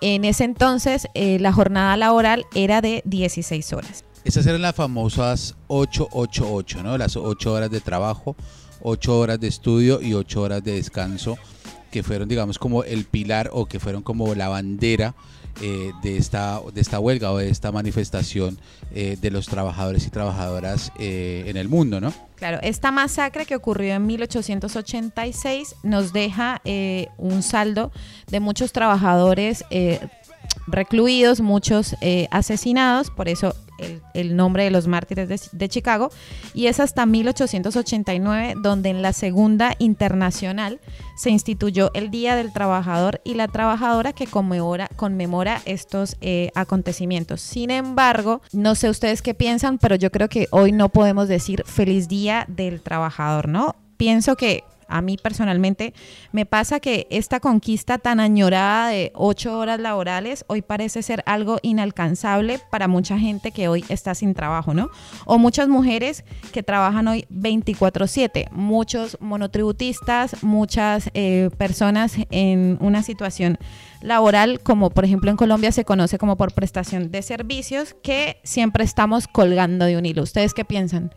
En 0.00 0.24
ese 0.24 0.44
entonces 0.44 1.06
eh, 1.12 1.38
la 1.38 1.52
jornada 1.52 1.98
laboral 1.98 2.46
era 2.54 2.80
de 2.80 3.02
16 3.04 3.74
horas. 3.74 4.04
Esas 4.24 4.46
eran 4.46 4.62
las 4.62 4.74
famosas 4.74 5.54
888, 5.66 6.82
¿no? 6.82 6.96
Las 6.96 7.16
8 7.16 7.52
horas 7.52 7.70
de 7.70 7.82
trabajo, 7.82 8.36
8 8.82 9.18
horas 9.18 9.40
de 9.40 9.48
estudio 9.48 10.00
y 10.02 10.14
8 10.14 10.42
horas 10.42 10.64
de 10.64 10.72
descanso, 10.72 11.38
que 11.90 12.02
fueron, 12.02 12.28
digamos, 12.28 12.58
como 12.58 12.84
el 12.84 13.04
pilar 13.04 13.50
o 13.52 13.66
que 13.66 13.78
fueron 13.78 14.02
como 14.02 14.34
la 14.34 14.48
bandera 14.48 15.14
eh, 15.60 15.92
de, 16.02 16.16
esta, 16.16 16.60
de 16.72 16.80
esta 16.80 16.98
huelga 16.98 17.30
o 17.30 17.36
de 17.36 17.50
esta 17.50 17.70
manifestación 17.70 18.58
eh, 18.94 19.18
de 19.20 19.30
los 19.30 19.46
trabajadores 19.46 20.06
y 20.06 20.10
trabajadoras 20.10 20.90
eh, 20.98 21.44
en 21.46 21.58
el 21.58 21.68
mundo, 21.68 22.00
¿no? 22.00 22.12
Claro, 22.36 22.58
esta 22.62 22.90
masacre 22.90 23.44
que 23.44 23.54
ocurrió 23.54 23.94
en 23.94 24.06
1886 24.06 25.76
nos 25.82 26.12
deja 26.12 26.60
un 27.18 27.42
saldo 27.42 27.92
de 28.28 28.40
muchos 28.40 28.72
trabajadores 28.72 29.64
recluidos, 30.66 31.40
muchos 31.40 31.94
asesinados, 32.32 33.10
por 33.10 33.28
eso 33.28 33.54
el, 34.14 34.36
nombre 34.36 34.64
de 34.64 34.70
los 34.70 34.86
mártires 34.86 35.50
de, 35.52 35.68
Chicago, 35.68 36.10
y 36.54 36.66
es 36.66 36.80
hasta 36.80 37.06
1889 37.06 38.54
donde 38.62 38.90
en 38.90 39.02
la 39.02 39.12
Segunda 39.12 39.74
Internacional 39.78 40.80
se 41.16 41.30
instituyó 41.30 41.90
el 41.94 42.10
Día 42.10 42.36
del 42.36 42.52
Trabajador 42.52 43.20
y 43.24 43.34
la 43.34 43.48
Trabajadora 43.48 44.12
que 44.12 44.26
conmemora, 44.26 44.88
conmemora 44.96 45.60
estos 45.64 46.16
eh, 46.20 46.50
acontecimientos. 46.54 47.40
Sin 47.40 47.70
embargo, 47.70 48.42
no 48.52 48.74
sé 48.74 48.88
ustedes 48.88 49.22
qué 49.22 49.34
piensan, 49.34 49.78
pero 49.78 49.94
yo 49.96 50.10
creo 50.10 50.28
que 50.28 50.48
hoy 50.50 50.72
no 50.72 50.88
podemos 50.88 51.28
decir 51.28 51.64
feliz 51.66 52.08
Día 52.08 52.44
del 52.48 52.80
Trabajador, 52.80 53.48
¿no? 53.48 53.76
Pienso 53.96 54.36
que 54.36 54.64
a 54.88 55.00
mí 55.02 55.16
personalmente 55.16 55.94
me 56.32 56.46
pasa 56.46 56.80
que 56.80 57.06
esta 57.10 57.40
conquista 57.40 57.98
tan 57.98 58.20
añorada 58.20 58.88
de 58.88 59.12
ocho 59.14 59.58
horas 59.58 59.80
laborales 59.80 60.44
hoy 60.48 60.62
parece 60.62 61.02
ser 61.02 61.22
algo 61.26 61.58
inalcanzable 61.62 62.60
para 62.70 62.88
mucha 62.88 63.18
gente 63.18 63.50
que 63.50 63.68
hoy 63.68 63.84
está 63.88 64.14
sin 64.14 64.34
trabajo, 64.34 64.74
¿no? 64.74 64.90
O 65.24 65.38
muchas 65.38 65.68
mujeres 65.68 66.24
que 66.52 66.62
trabajan 66.62 67.08
hoy 67.08 67.26
24/7, 67.30 68.48
muchos 68.52 69.16
monotributistas, 69.20 70.42
muchas 70.42 71.10
eh, 71.14 71.50
personas 71.56 72.16
en 72.30 72.78
una 72.80 73.02
situación 73.02 73.58
laboral, 74.00 74.60
como 74.60 74.90
por 74.90 75.04
ejemplo 75.04 75.30
en 75.30 75.36
Colombia 75.36 75.72
se 75.72 75.84
conoce 75.84 76.18
como 76.18 76.36
por 76.36 76.52
prestación 76.52 77.10
de 77.10 77.22
servicios, 77.22 77.94
que 78.02 78.40
siempre 78.42 78.84
estamos 78.84 79.28
colgando 79.28 79.86
de 79.86 79.96
un 79.96 80.06
hilo. 80.06 80.22
¿Ustedes 80.22 80.54
qué 80.54 80.64
piensan? 80.64 81.12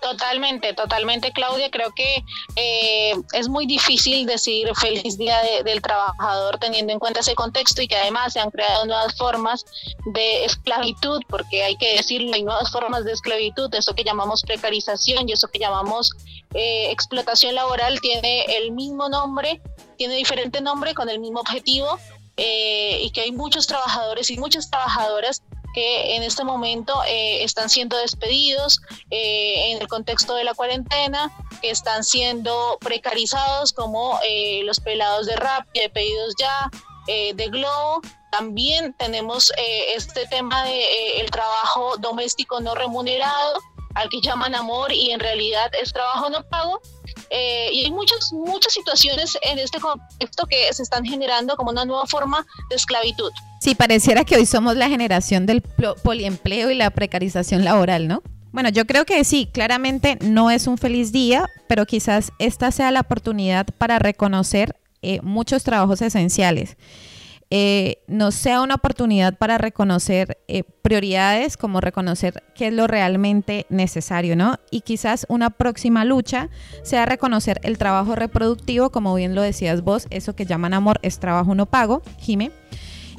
Totalmente, 0.00 0.72
totalmente, 0.74 1.32
Claudia. 1.32 1.70
Creo 1.70 1.92
que 1.92 2.24
eh, 2.56 3.14
es 3.32 3.48
muy 3.48 3.66
difícil 3.66 4.26
decir 4.26 4.68
feliz 4.76 5.16
día 5.16 5.40
del 5.64 5.80
trabajador 5.82 6.58
teniendo 6.58 6.92
en 6.92 6.98
cuenta 6.98 7.20
ese 7.20 7.34
contexto 7.34 7.82
y 7.82 7.88
que 7.88 7.96
además 7.96 8.32
se 8.32 8.40
han 8.40 8.50
creado 8.50 8.84
nuevas 8.86 9.16
formas 9.16 9.64
de 10.12 10.44
esclavitud, 10.44 11.20
porque 11.28 11.62
hay 11.64 11.76
que 11.76 11.96
decirlo, 11.96 12.34
hay 12.34 12.42
nuevas 12.42 12.70
formas 12.70 13.04
de 13.04 13.12
esclavitud, 13.12 13.74
eso 13.74 13.94
que 13.94 14.04
llamamos 14.04 14.42
precarización 14.42 15.28
y 15.28 15.32
eso 15.32 15.48
que 15.48 15.58
llamamos 15.58 16.10
eh, 16.54 16.90
explotación 16.90 17.54
laboral 17.54 18.00
tiene 18.00 18.44
el 18.56 18.72
mismo 18.72 19.08
nombre, 19.08 19.60
tiene 19.96 20.14
diferente 20.14 20.60
nombre 20.60 20.94
con 20.94 21.08
el 21.08 21.18
mismo 21.18 21.40
objetivo. 21.40 21.98
Eh, 22.36 22.98
y 23.00 23.10
que 23.10 23.20
hay 23.20 23.30
muchos 23.30 23.68
trabajadores 23.68 24.28
y 24.28 24.36
muchas 24.36 24.68
trabajadoras 24.68 25.44
que 25.74 26.16
en 26.16 26.22
este 26.22 26.44
momento 26.44 27.02
eh, 27.06 27.44
están 27.44 27.68
siendo 27.68 27.98
despedidos 27.98 28.80
eh, 29.10 29.72
en 29.72 29.82
el 29.82 29.88
contexto 29.88 30.34
de 30.34 30.44
la 30.44 30.54
cuarentena, 30.54 31.30
están 31.62 32.04
siendo 32.04 32.78
precarizados 32.80 33.72
como 33.72 34.18
eh, 34.26 34.62
los 34.64 34.80
pelados 34.80 35.26
de 35.26 35.36
rap, 35.36 35.66
de 35.74 35.90
pedidos 35.90 36.34
ya, 36.38 36.70
de 37.06 37.48
Globo. 37.50 38.00
También 38.30 38.94
tenemos 38.94 39.52
este 39.94 40.26
tema 40.26 40.64
de 40.64 41.20
el 41.20 41.30
trabajo 41.30 41.98
doméstico 41.98 42.60
no 42.60 42.74
remunerado, 42.74 43.60
al 43.94 44.08
que 44.08 44.20
llaman 44.20 44.54
amor 44.54 44.92
y 44.92 45.10
en 45.10 45.20
realidad 45.20 45.70
es 45.80 45.92
trabajo 45.92 46.30
no 46.30 46.42
pago. 46.48 46.80
Eh, 47.30 47.70
y 47.72 47.84
hay 47.84 47.90
muchas, 47.90 48.32
muchas 48.32 48.72
situaciones 48.72 49.36
en 49.42 49.58
este 49.58 49.80
contexto 49.80 50.46
que 50.46 50.72
se 50.72 50.82
están 50.82 51.04
generando 51.04 51.56
como 51.56 51.70
una 51.70 51.84
nueva 51.84 52.06
forma 52.06 52.46
de 52.70 52.76
esclavitud. 52.76 53.30
Sí, 53.60 53.74
pareciera 53.74 54.24
que 54.24 54.36
hoy 54.36 54.46
somos 54.46 54.76
la 54.76 54.88
generación 54.88 55.46
del 55.46 55.62
poliempleo 55.62 56.70
y 56.70 56.74
la 56.74 56.90
precarización 56.90 57.64
laboral, 57.64 58.08
¿no? 58.08 58.22
Bueno, 58.52 58.68
yo 58.68 58.86
creo 58.86 59.04
que 59.04 59.24
sí, 59.24 59.48
claramente 59.52 60.16
no 60.20 60.50
es 60.50 60.68
un 60.68 60.78
feliz 60.78 61.10
día, 61.10 61.48
pero 61.66 61.86
quizás 61.86 62.30
esta 62.38 62.70
sea 62.70 62.92
la 62.92 63.00
oportunidad 63.00 63.66
para 63.78 63.98
reconocer 63.98 64.76
eh, 65.02 65.20
muchos 65.22 65.64
trabajos 65.64 66.02
esenciales. 66.02 66.76
Eh, 67.56 67.98
no 68.08 68.32
sea 68.32 68.62
una 68.62 68.74
oportunidad 68.74 69.38
para 69.38 69.58
reconocer 69.58 70.38
eh, 70.48 70.64
prioridades, 70.82 71.56
como 71.56 71.80
reconocer 71.80 72.42
qué 72.56 72.66
es 72.66 72.72
lo 72.72 72.88
realmente 72.88 73.64
necesario, 73.68 74.34
¿no? 74.34 74.58
Y 74.72 74.80
quizás 74.80 75.24
una 75.28 75.50
próxima 75.50 76.04
lucha 76.04 76.48
sea 76.82 77.06
reconocer 77.06 77.60
el 77.62 77.78
trabajo 77.78 78.16
reproductivo, 78.16 78.90
como 78.90 79.14
bien 79.14 79.36
lo 79.36 79.42
decías 79.42 79.82
vos, 79.82 80.08
eso 80.10 80.34
que 80.34 80.46
llaman 80.46 80.74
amor 80.74 80.98
es 81.02 81.20
trabajo 81.20 81.54
no 81.54 81.66
pago, 81.66 82.02
Jime 82.18 82.50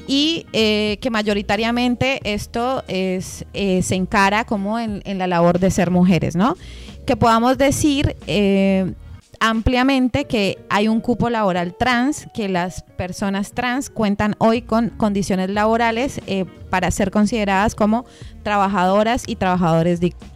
y 0.06 0.44
eh, 0.52 0.98
que 1.00 1.08
mayoritariamente 1.08 2.20
esto 2.22 2.84
es, 2.88 3.46
se 3.54 3.94
encara 3.94 4.44
como 4.44 4.78
en, 4.78 5.00
la 5.16 5.26
labor 5.26 5.60
de 5.60 5.70
ser 5.70 5.90
mujeres, 5.90 6.36
¿no? 6.36 6.58
Que 7.06 7.16
podamos 7.16 7.56
decir 7.56 8.14
ampliamente 9.40 10.24
que 10.24 10.58
hay 10.68 10.88
un 10.88 11.00
cupo 11.00 11.30
laboral 11.30 11.74
trans, 11.76 12.26
que 12.34 12.48
las 12.48 12.82
personas 12.96 13.52
trans 13.52 13.90
cuentan 13.90 14.34
hoy 14.38 14.62
con 14.62 14.90
condiciones 14.90 15.50
laborales 15.50 16.20
eh, 16.26 16.44
para 16.70 16.90
ser 16.90 17.10
consideradas 17.10 17.74
como 17.74 18.04
trabajadoras 18.42 19.24
y 19.26 19.36
trabajadores 19.36 20.00
dignos. 20.00 20.28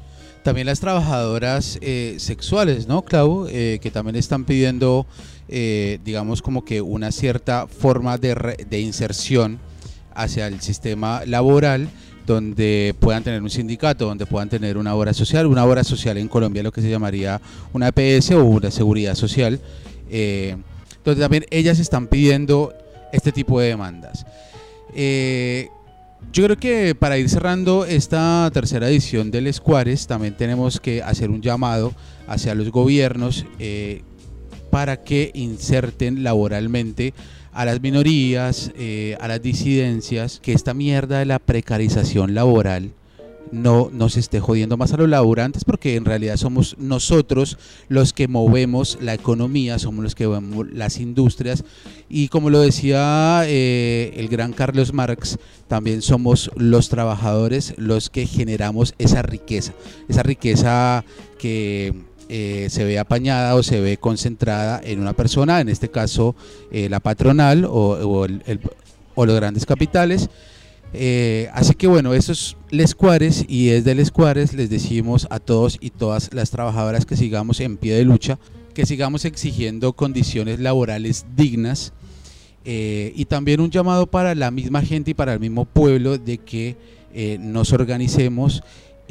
También 0.42 0.66
las 0.66 0.80
trabajadoras 0.80 1.78
eh, 1.82 2.16
sexuales, 2.18 2.86
¿no, 2.88 3.02
Clau? 3.02 3.46
Eh, 3.50 3.78
que 3.82 3.90
también 3.90 4.16
están 4.16 4.44
pidiendo, 4.44 5.06
digamos, 5.48 6.42
como 6.42 6.64
que 6.64 6.80
una 6.80 7.10
cierta 7.10 7.66
forma 7.66 8.16
de, 8.18 8.56
de 8.68 8.80
inserción 8.80 9.58
hacia 10.14 10.46
el 10.46 10.60
sistema 10.60 11.22
laboral 11.26 11.88
donde 12.26 12.94
puedan 13.00 13.22
tener 13.22 13.42
un 13.42 13.50
sindicato, 13.50 14.06
donde 14.06 14.26
puedan 14.26 14.48
tener 14.48 14.76
una 14.76 14.94
obra 14.94 15.12
social, 15.14 15.46
una 15.46 15.64
obra 15.64 15.84
social 15.84 16.16
en 16.18 16.28
Colombia 16.28 16.62
lo 16.62 16.72
que 16.72 16.82
se 16.82 16.90
llamaría 16.90 17.40
una 17.72 17.88
EPS 17.88 18.32
o 18.32 18.44
una 18.44 18.70
seguridad 18.70 19.14
social, 19.14 19.60
eh, 20.10 20.56
donde 21.04 21.20
también 21.20 21.46
ellas 21.50 21.78
están 21.78 22.06
pidiendo 22.06 22.72
este 23.12 23.32
tipo 23.32 23.60
de 23.60 23.68
demandas. 23.68 24.26
Eh, 24.94 25.68
yo 26.32 26.44
creo 26.44 26.56
que 26.56 26.94
para 26.94 27.18
ir 27.18 27.28
cerrando 27.28 27.84
esta 27.84 28.50
tercera 28.52 28.88
edición 28.88 29.30
del 29.30 29.46
Escuares, 29.46 30.06
también 30.06 30.36
tenemos 30.36 30.78
que 30.78 31.02
hacer 31.02 31.30
un 31.30 31.40
llamado 31.40 31.94
hacia 32.28 32.54
los 32.54 32.70
gobiernos 32.70 33.46
eh, 33.58 34.02
para 34.70 35.02
que 35.02 35.30
inserten 35.34 36.22
laboralmente 36.22 37.14
a 37.52 37.64
las 37.64 37.80
minorías, 37.80 38.72
eh, 38.76 39.16
a 39.20 39.28
las 39.28 39.42
disidencias, 39.42 40.40
que 40.40 40.52
esta 40.52 40.74
mierda 40.74 41.18
de 41.18 41.26
la 41.26 41.38
precarización 41.38 42.34
laboral 42.34 42.92
no 43.52 43.90
nos 43.92 44.16
esté 44.16 44.40
jodiendo 44.40 44.76
más 44.76 44.92
a 44.92 44.96
los 44.96 45.08
laburantes 45.08 45.64
porque 45.64 45.96
en 45.96 46.04
realidad 46.04 46.36
somos 46.36 46.76
nosotros 46.78 47.58
los 47.88 48.12
que 48.12 48.28
movemos 48.28 48.98
la 49.00 49.14
economía, 49.14 49.78
somos 49.78 50.04
los 50.04 50.14
que 50.14 50.26
movemos 50.26 50.70
las 50.72 50.98
industrias. 50.98 51.64
Y 52.08 52.28
como 52.28 52.50
lo 52.50 52.60
decía 52.60 53.42
eh, 53.46 54.12
el 54.16 54.28
gran 54.28 54.52
Carlos 54.52 54.92
Marx, 54.92 55.38
también 55.68 56.02
somos 56.02 56.50
los 56.56 56.88
trabajadores 56.88 57.74
los 57.76 58.10
que 58.10 58.26
generamos 58.26 58.94
esa 58.98 59.22
riqueza, 59.22 59.72
esa 60.08 60.22
riqueza 60.22 61.04
que 61.38 61.94
eh, 62.32 62.68
se 62.70 62.84
ve 62.84 62.96
apañada 63.00 63.56
o 63.56 63.62
se 63.64 63.80
ve 63.80 63.96
concentrada 63.96 64.80
en 64.84 65.00
una 65.00 65.14
persona, 65.14 65.60
en 65.60 65.68
este 65.68 65.90
caso 65.90 66.36
eh, 66.70 66.88
la 66.88 67.00
patronal 67.00 67.66
o, 67.68 68.28
los 68.28 69.34
grandes 69.34 69.66
capitales. 69.66 70.30
Eh, 70.92 71.48
así 71.52 71.74
que 71.74 71.88
bueno, 71.88 72.14
eso 72.14 72.30
es 72.30 72.56
Les 72.70 72.94
Cuares 72.94 73.44
y 73.48 73.66
desde 73.66 73.96
Les 73.96 74.12
Cuares 74.12 74.54
les 74.54 74.70
decimos 74.70 75.26
a 75.28 75.40
todos 75.40 75.76
y 75.80 75.90
todas 75.90 76.32
las 76.32 76.52
trabajadoras 76.52 77.04
que 77.04 77.16
sigamos 77.16 77.58
en 77.58 77.76
pie 77.76 77.94
de 77.94 78.04
lucha, 78.04 78.38
que 78.74 78.86
sigamos 78.86 79.24
exigiendo 79.24 79.94
condiciones 79.94 80.60
laborales 80.60 81.26
dignas 81.34 81.92
y 82.64 83.24
también 83.24 83.60
un 83.60 83.72
llamado 83.72 84.06
para 84.06 84.36
la 84.36 84.52
misma 84.52 84.82
gente 84.82 85.10
y 85.10 85.14
para 85.14 85.32
el 85.32 85.40
mismo 85.40 85.64
pueblo 85.64 86.16
de 86.16 86.38
que 86.38 86.76
nos 87.40 87.72
organicemos 87.72 88.62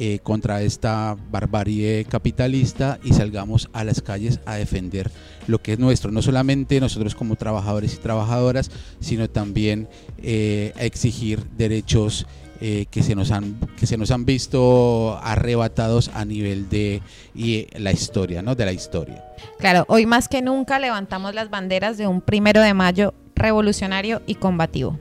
eh, 0.02 0.18
contra 0.22 0.62
esta 0.62 1.14
barbarie 1.30 2.06
capitalista 2.06 2.98
y 3.04 3.12
salgamos 3.12 3.68
a 3.74 3.84
las 3.84 4.00
calles 4.00 4.40
a 4.46 4.54
defender 4.54 5.10
lo 5.46 5.58
que 5.58 5.74
es 5.74 5.78
nuestro, 5.78 6.10
no 6.10 6.22
solamente 6.22 6.80
nosotros 6.80 7.14
como 7.14 7.36
trabajadores 7.36 7.92
y 7.92 7.96
trabajadoras, 7.98 8.70
sino 9.00 9.28
también 9.28 9.90
eh, 10.22 10.72
a 10.78 10.84
exigir 10.84 11.44
derechos 11.50 12.26
eh, 12.62 12.86
que, 12.90 13.02
se 13.02 13.14
nos 13.14 13.30
han, 13.30 13.56
que 13.78 13.86
se 13.86 13.98
nos 13.98 14.10
han 14.10 14.24
visto 14.24 15.18
arrebatados 15.22 16.10
a 16.14 16.24
nivel 16.24 16.70
de 16.70 17.02
y 17.34 17.66
la 17.78 17.92
historia, 17.92 18.40
¿no? 18.40 18.54
de 18.54 18.64
la 18.64 18.72
historia. 18.72 19.22
Claro, 19.58 19.84
hoy 19.88 20.06
más 20.06 20.28
que 20.28 20.40
nunca 20.40 20.78
levantamos 20.78 21.34
las 21.34 21.50
banderas 21.50 21.98
de 21.98 22.06
un 22.06 22.22
primero 22.22 22.62
de 22.62 22.72
mayo 22.72 23.12
revolucionario 23.34 24.22
y 24.26 24.36
combativo. 24.36 24.98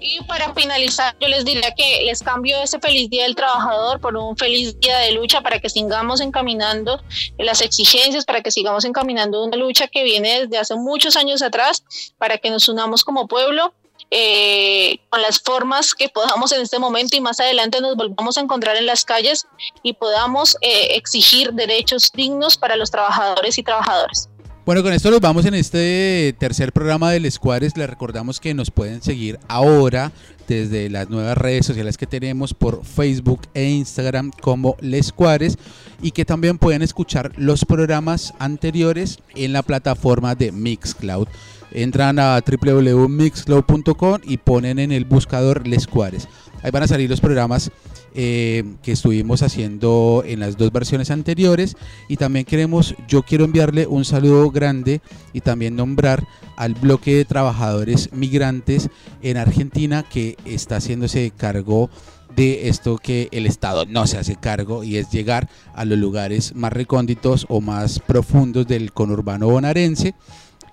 Y 0.00 0.22
para 0.24 0.52
finalizar, 0.54 1.16
yo 1.20 1.28
les 1.28 1.44
diría 1.44 1.74
que 1.74 2.02
les 2.04 2.22
cambio 2.22 2.60
ese 2.62 2.78
feliz 2.78 3.10
día 3.10 3.24
del 3.24 3.34
trabajador 3.34 4.00
por 4.00 4.16
un 4.16 4.36
feliz 4.36 4.78
día 4.80 4.98
de 4.98 5.12
lucha 5.12 5.40
para 5.40 5.58
que 5.58 5.68
sigamos 5.68 6.20
encaminando 6.20 7.00
las 7.38 7.60
exigencias, 7.60 8.24
para 8.24 8.42
que 8.42 8.50
sigamos 8.50 8.84
encaminando 8.84 9.44
una 9.44 9.56
lucha 9.56 9.88
que 9.88 10.04
viene 10.04 10.40
desde 10.40 10.58
hace 10.58 10.74
muchos 10.76 11.16
años 11.16 11.42
atrás, 11.42 11.84
para 12.18 12.38
que 12.38 12.50
nos 12.50 12.68
unamos 12.68 13.04
como 13.04 13.26
pueblo. 13.26 13.74
Eh, 14.14 14.98
con 15.08 15.22
las 15.22 15.40
formas 15.40 15.94
que 15.94 16.10
podamos 16.10 16.52
en 16.52 16.60
este 16.60 16.78
momento 16.78 17.16
y 17.16 17.22
más 17.22 17.40
adelante 17.40 17.80
nos 17.80 17.96
volvamos 17.96 18.36
a 18.36 18.42
encontrar 18.42 18.76
en 18.76 18.84
las 18.84 19.06
calles 19.06 19.46
y 19.82 19.94
podamos 19.94 20.56
eh, 20.60 20.96
exigir 20.96 21.52
derechos 21.54 22.12
dignos 22.12 22.58
para 22.58 22.76
los 22.76 22.90
trabajadores 22.90 23.56
y 23.56 23.62
trabajadoras. 23.62 24.28
Bueno, 24.64 24.84
con 24.84 24.92
esto 24.92 25.10
nos 25.10 25.20
vamos 25.20 25.44
en 25.44 25.54
este 25.54 26.36
tercer 26.38 26.72
programa 26.72 27.10
del 27.10 27.24
Escuadres. 27.24 27.76
Les 27.76 27.90
recordamos 27.90 28.38
que 28.38 28.54
nos 28.54 28.70
pueden 28.70 29.02
seguir 29.02 29.40
ahora 29.48 30.12
desde 30.46 30.88
las 30.88 31.10
nuevas 31.10 31.36
redes 31.36 31.66
sociales 31.66 31.98
que 31.98 32.06
tenemos 32.06 32.54
por 32.54 32.84
Facebook 32.84 33.40
e 33.54 33.68
Instagram 33.68 34.30
como 34.40 34.76
Les 34.80 35.12
Cuares 35.12 35.58
y 36.00 36.12
que 36.12 36.24
también 36.24 36.58
pueden 36.58 36.82
escuchar 36.82 37.32
los 37.36 37.64
programas 37.64 38.34
anteriores 38.38 39.18
en 39.34 39.52
la 39.52 39.64
plataforma 39.64 40.36
de 40.36 40.52
Mixcloud. 40.52 41.26
Entran 41.72 42.20
a 42.20 42.40
www.mixcloud.com 42.40 44.20
y 44.22 44.36
ponen 44.36 44.78
en 44.78 44.92
el 44.92 45.06
buscador 45.06 45.66
Les 45.66 45.88
Cuares. 45.88 46.28
Ahí 46.62 46.70
van 46.70 46.84
a 46.84 46.88
salir 46.88 47.10
los 47.10 47.20
programas 47.20 47.72
eh, 48.14 48.64
que 48.82 48.92
estuvimos 48.92 49.42
haciendo 49.42 50.22
en 50.26 50.40
las 50.40 50.56
dos 50.56 50.72
versiones 50.72 51.10
anteriores. 51.10 51.76
Y 52.08 52.16
también 52.16 52.44
queremos, 52.44 52.94
yo 53.08 53.22
quiero 53.22 53.44
enviarle 53.44 53.86
un 53.86 54.04
saludo 54.04 54.50
grande 54.50 55.00
y 55.32 55.40
también 55.40 55.76
nombrar 55.76 56.26
al 56.56 56.74
bloque 56.74 57.14
de 57.14 57.24
trabajadores 57.24 58.12
migrantes 58.12 58.90
en 59.22 59.36
Argentina 59.36 60.04
que 60.08 60.36
está 60.44 60.76
haciéndose 60.76 61.32
cargo 61.36 61.90
de 62.36 62.68
esto 62.68 62.98
que 62.98 63.28
el 63.32 63.46
Estado 63.46 63.84
no 63.86 64.06
se 64.06 64.18
hace 64.18 64.36
cargo 64.36 64.84
y 64.84 64.96
es 64.96 65.10
llegar 65.10 65.48
a 65.74 65.84
los 65.84 65.98
lugares 65.98 66.54
más 66.54 66.72
recónditos 66.72 67.46
o 67.48 67.60
más 67.60 67.98
profundos 67.98 68.66
del 68.66 68.92
conurbano 68.92 69.48
bonaerense 69.48 70.14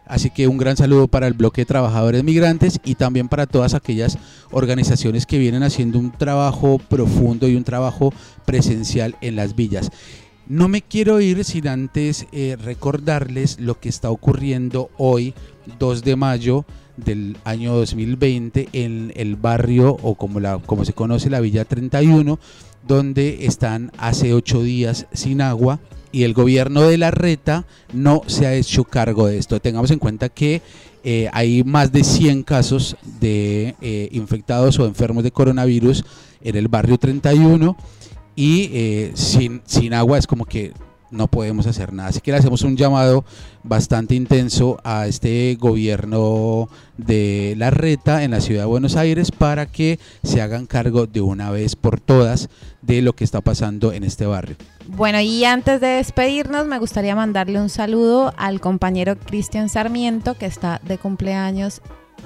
Así 0.10 0.32
que 0.32 0.48
un 0.48 0.58
gran 0.58 0.76
saludo 0.76 1.08
para 1.08 1.28
el 1.28 1.34
bloque 1.34 1.62
de 1.62 1.68
trabajadores 1.68 2.24
migrantes 2.24 2.80
y 2.84 2.96
también 2.96 3.30
para 3.30 3.46
todas 3.46 3.76
aquellas 3.76 4.18
organizaciones 4.50 5.28
que 5.28 5.38
vienen 5.38 5.62
haciendo 5.62 6.00
un 6.00 6.12
trabajo 6.12 6.80
profundo 6.80 7.48
y 7.48 7.56
un 7.56 7.64
trabajo 7.64 8.12
presencial 8.44 9.16
en 9.22 9.36
las 9.36 9.56
villas. 9.56 9.92
No 10.48 10.68
me 10.68 10.82
quiero 10.82 11.22
ir 11.22 11.46
sin 11.46 11.68
antes 11.68 12.26
eh, 12.32 12.58
recordarles 12.60 13.60
lo 13.60 13.80
que 13.80 13.88
está 13.88 14.10
ocurriendo 14.10 14.90
hoy, 14.98 15.36
2 15.78 16.04
de 16.04 16.16
mayo 16.16 16.66
del 16.98 17.38
año 17.44 17.76
2020, 17.76 18.70
en 18.74 19.14
el 19.16 19.36
barrio 19.36 19.96
o 20.02 20.16
como, 20.16 20.40
la, 20.40 20.58
como 20.58 20.86
se 20.86 20.94
conoce 20.94 21.30
la 21.30 21.40
Villa 21.40 21.66
31, 21.66 22.40
donde 22.88 23.46
están 23.46 23.92
hace 24.00 24.34
ocho 24.34 24.64
días 24.64 25.06
sin 25.14 25.42
agua 25.42 25.80
y 26.12 26.24
el 26.24 26.34
gobierno 26.34 26.82
de 26.84 26.98
la 26.98 27.12
reta 27.12 27.66
no 27.94 28.24
se 28.28 28.48
ha 28.48 28.54
hecho 28.54 28.84
cargo 28.84 29.28
de 29.28 29.38
esto. 29.38 29.60
Tengamos 29.60 29.92
en 29.92 30.00
cuenta 30.00 30.30
que 30.30 30.62
eh, 31.04 31.30
hay 31.32 31.64
más 31.64 31.92
de 31.92 32.04
100 32.04 32.44
casos 32.44 32.98
de 33.20 33.76
eh, 33.82 34.10
infectados 34.12 34.80
o 34.80 34.86
enfermos 34.86 35.24
de 35.24 35.32
coronavirus 35.32 36.04
en 36.42 36.56
el 36.56 36.68
barrio 36.68 36.98
31 36.98 37.78
y 38.36 38.70
eh, 38.74 39.12
sin, 39.14 39.62
sin 39.66 39.94
agua 39.94 40.18
es 40.18 40.28
como 40.28 40.46
que 40.46 40.74
no 41.12 41.28
podemos 41.28 41.68
hacer 41.68 41.94
nada. 41.94 42.10
Así 42.10 42.22
que 42.22 42.32
le 42.32 42.38
hacemos 42.38 42.62
un 42.62 42.78
llamado 42.78 43.24
bastante 43.64 44.16
intenso 44.16 44.80
a 44.84 45.08
este 45.08 45.58
gobierno 45.60 46.70
de 46.98 47.56
la 47.58 47.72
reta 47.72 48.24
en 48.24 48.32
la 48.32 48.42
ciudad 48.42 48.62
de 48.62 48.68
Buenos 48.68 48.96
Aires 48.96 49.32
para 49.32 49.66
que 49.66 50.00
se 50.24 50.42
hagan 50.42 50.66
cargo 50.66 51.08
de 51.08 51.22
una 51.22 51.52
vez 51.52 51.76
por 51.76 52.00
todas 52.00 52.50
de 52.82 53.02
lo 53.02 53.14
que 53.14 53.24
está 53.24 53.42
pasando 53.42 53.94
en 53.94 54.04
este 54.04 54.26
barrio. 54.26 54.56
Bueno, 54.88 55.20
y 55.20 55.44
antes 55.46 55.82
de 55.82 55.88
despedirnos, 55.88 56.66
me 56.66 56.80
gustaría 56.80 57.16
mandarle 57.16 57.60
un 57.60 57.70
saludo 57.70 58.34
al 58.38 58.60
compañero 58.60 59.18
Cristian 59.18 59.70
Sarmiento, 59.70 60.36
que 60.36 60.46
está 60.46 60.82
de 60.84 60.98
cumpleaños 60.98 61.82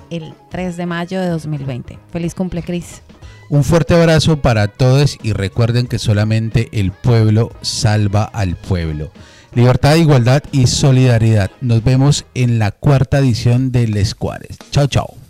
el 0.09 0.33
3 0.51 0.77
de 0.77 0.85
mayo 0.85 1.19
de 1.19 1.27
2020. 1.29 1.99
Feliz 2.11 2.35
cumple, 2.35 2.63
Cris. 2.63 3.01
Un 3.49 3.63
fuerte 3.63 3.93
abrazo 3.93 4.41
para 4.41 4.67
todos 4.67 5.17
y 5.21 5.33
recuerden 5.33 5.87
que 5.87 5.99
solamente 5.99 6.69
el 6.71 6.91
pueblo 6.91 7.51
salva 7.61 8.23
al 8.23 8.55
pueblo. 8.55 9.11
Libertad, 9.53 9.95
igualdad 9.95 10.41
y 10.51 10.67
solidaridad. 10.67 11.51
Nos 11.61 11.83
vemos 11.83 12.25
en 12.33 12.57
la 12.57 12.71
cuarta 12.71 13.19
edición 13.19 13.71
de 13.71 13.87
Les 13.87 14.15
Cuares. 14.15 14.57
Chao, 14.71 14.87
chao. 14.87 15.22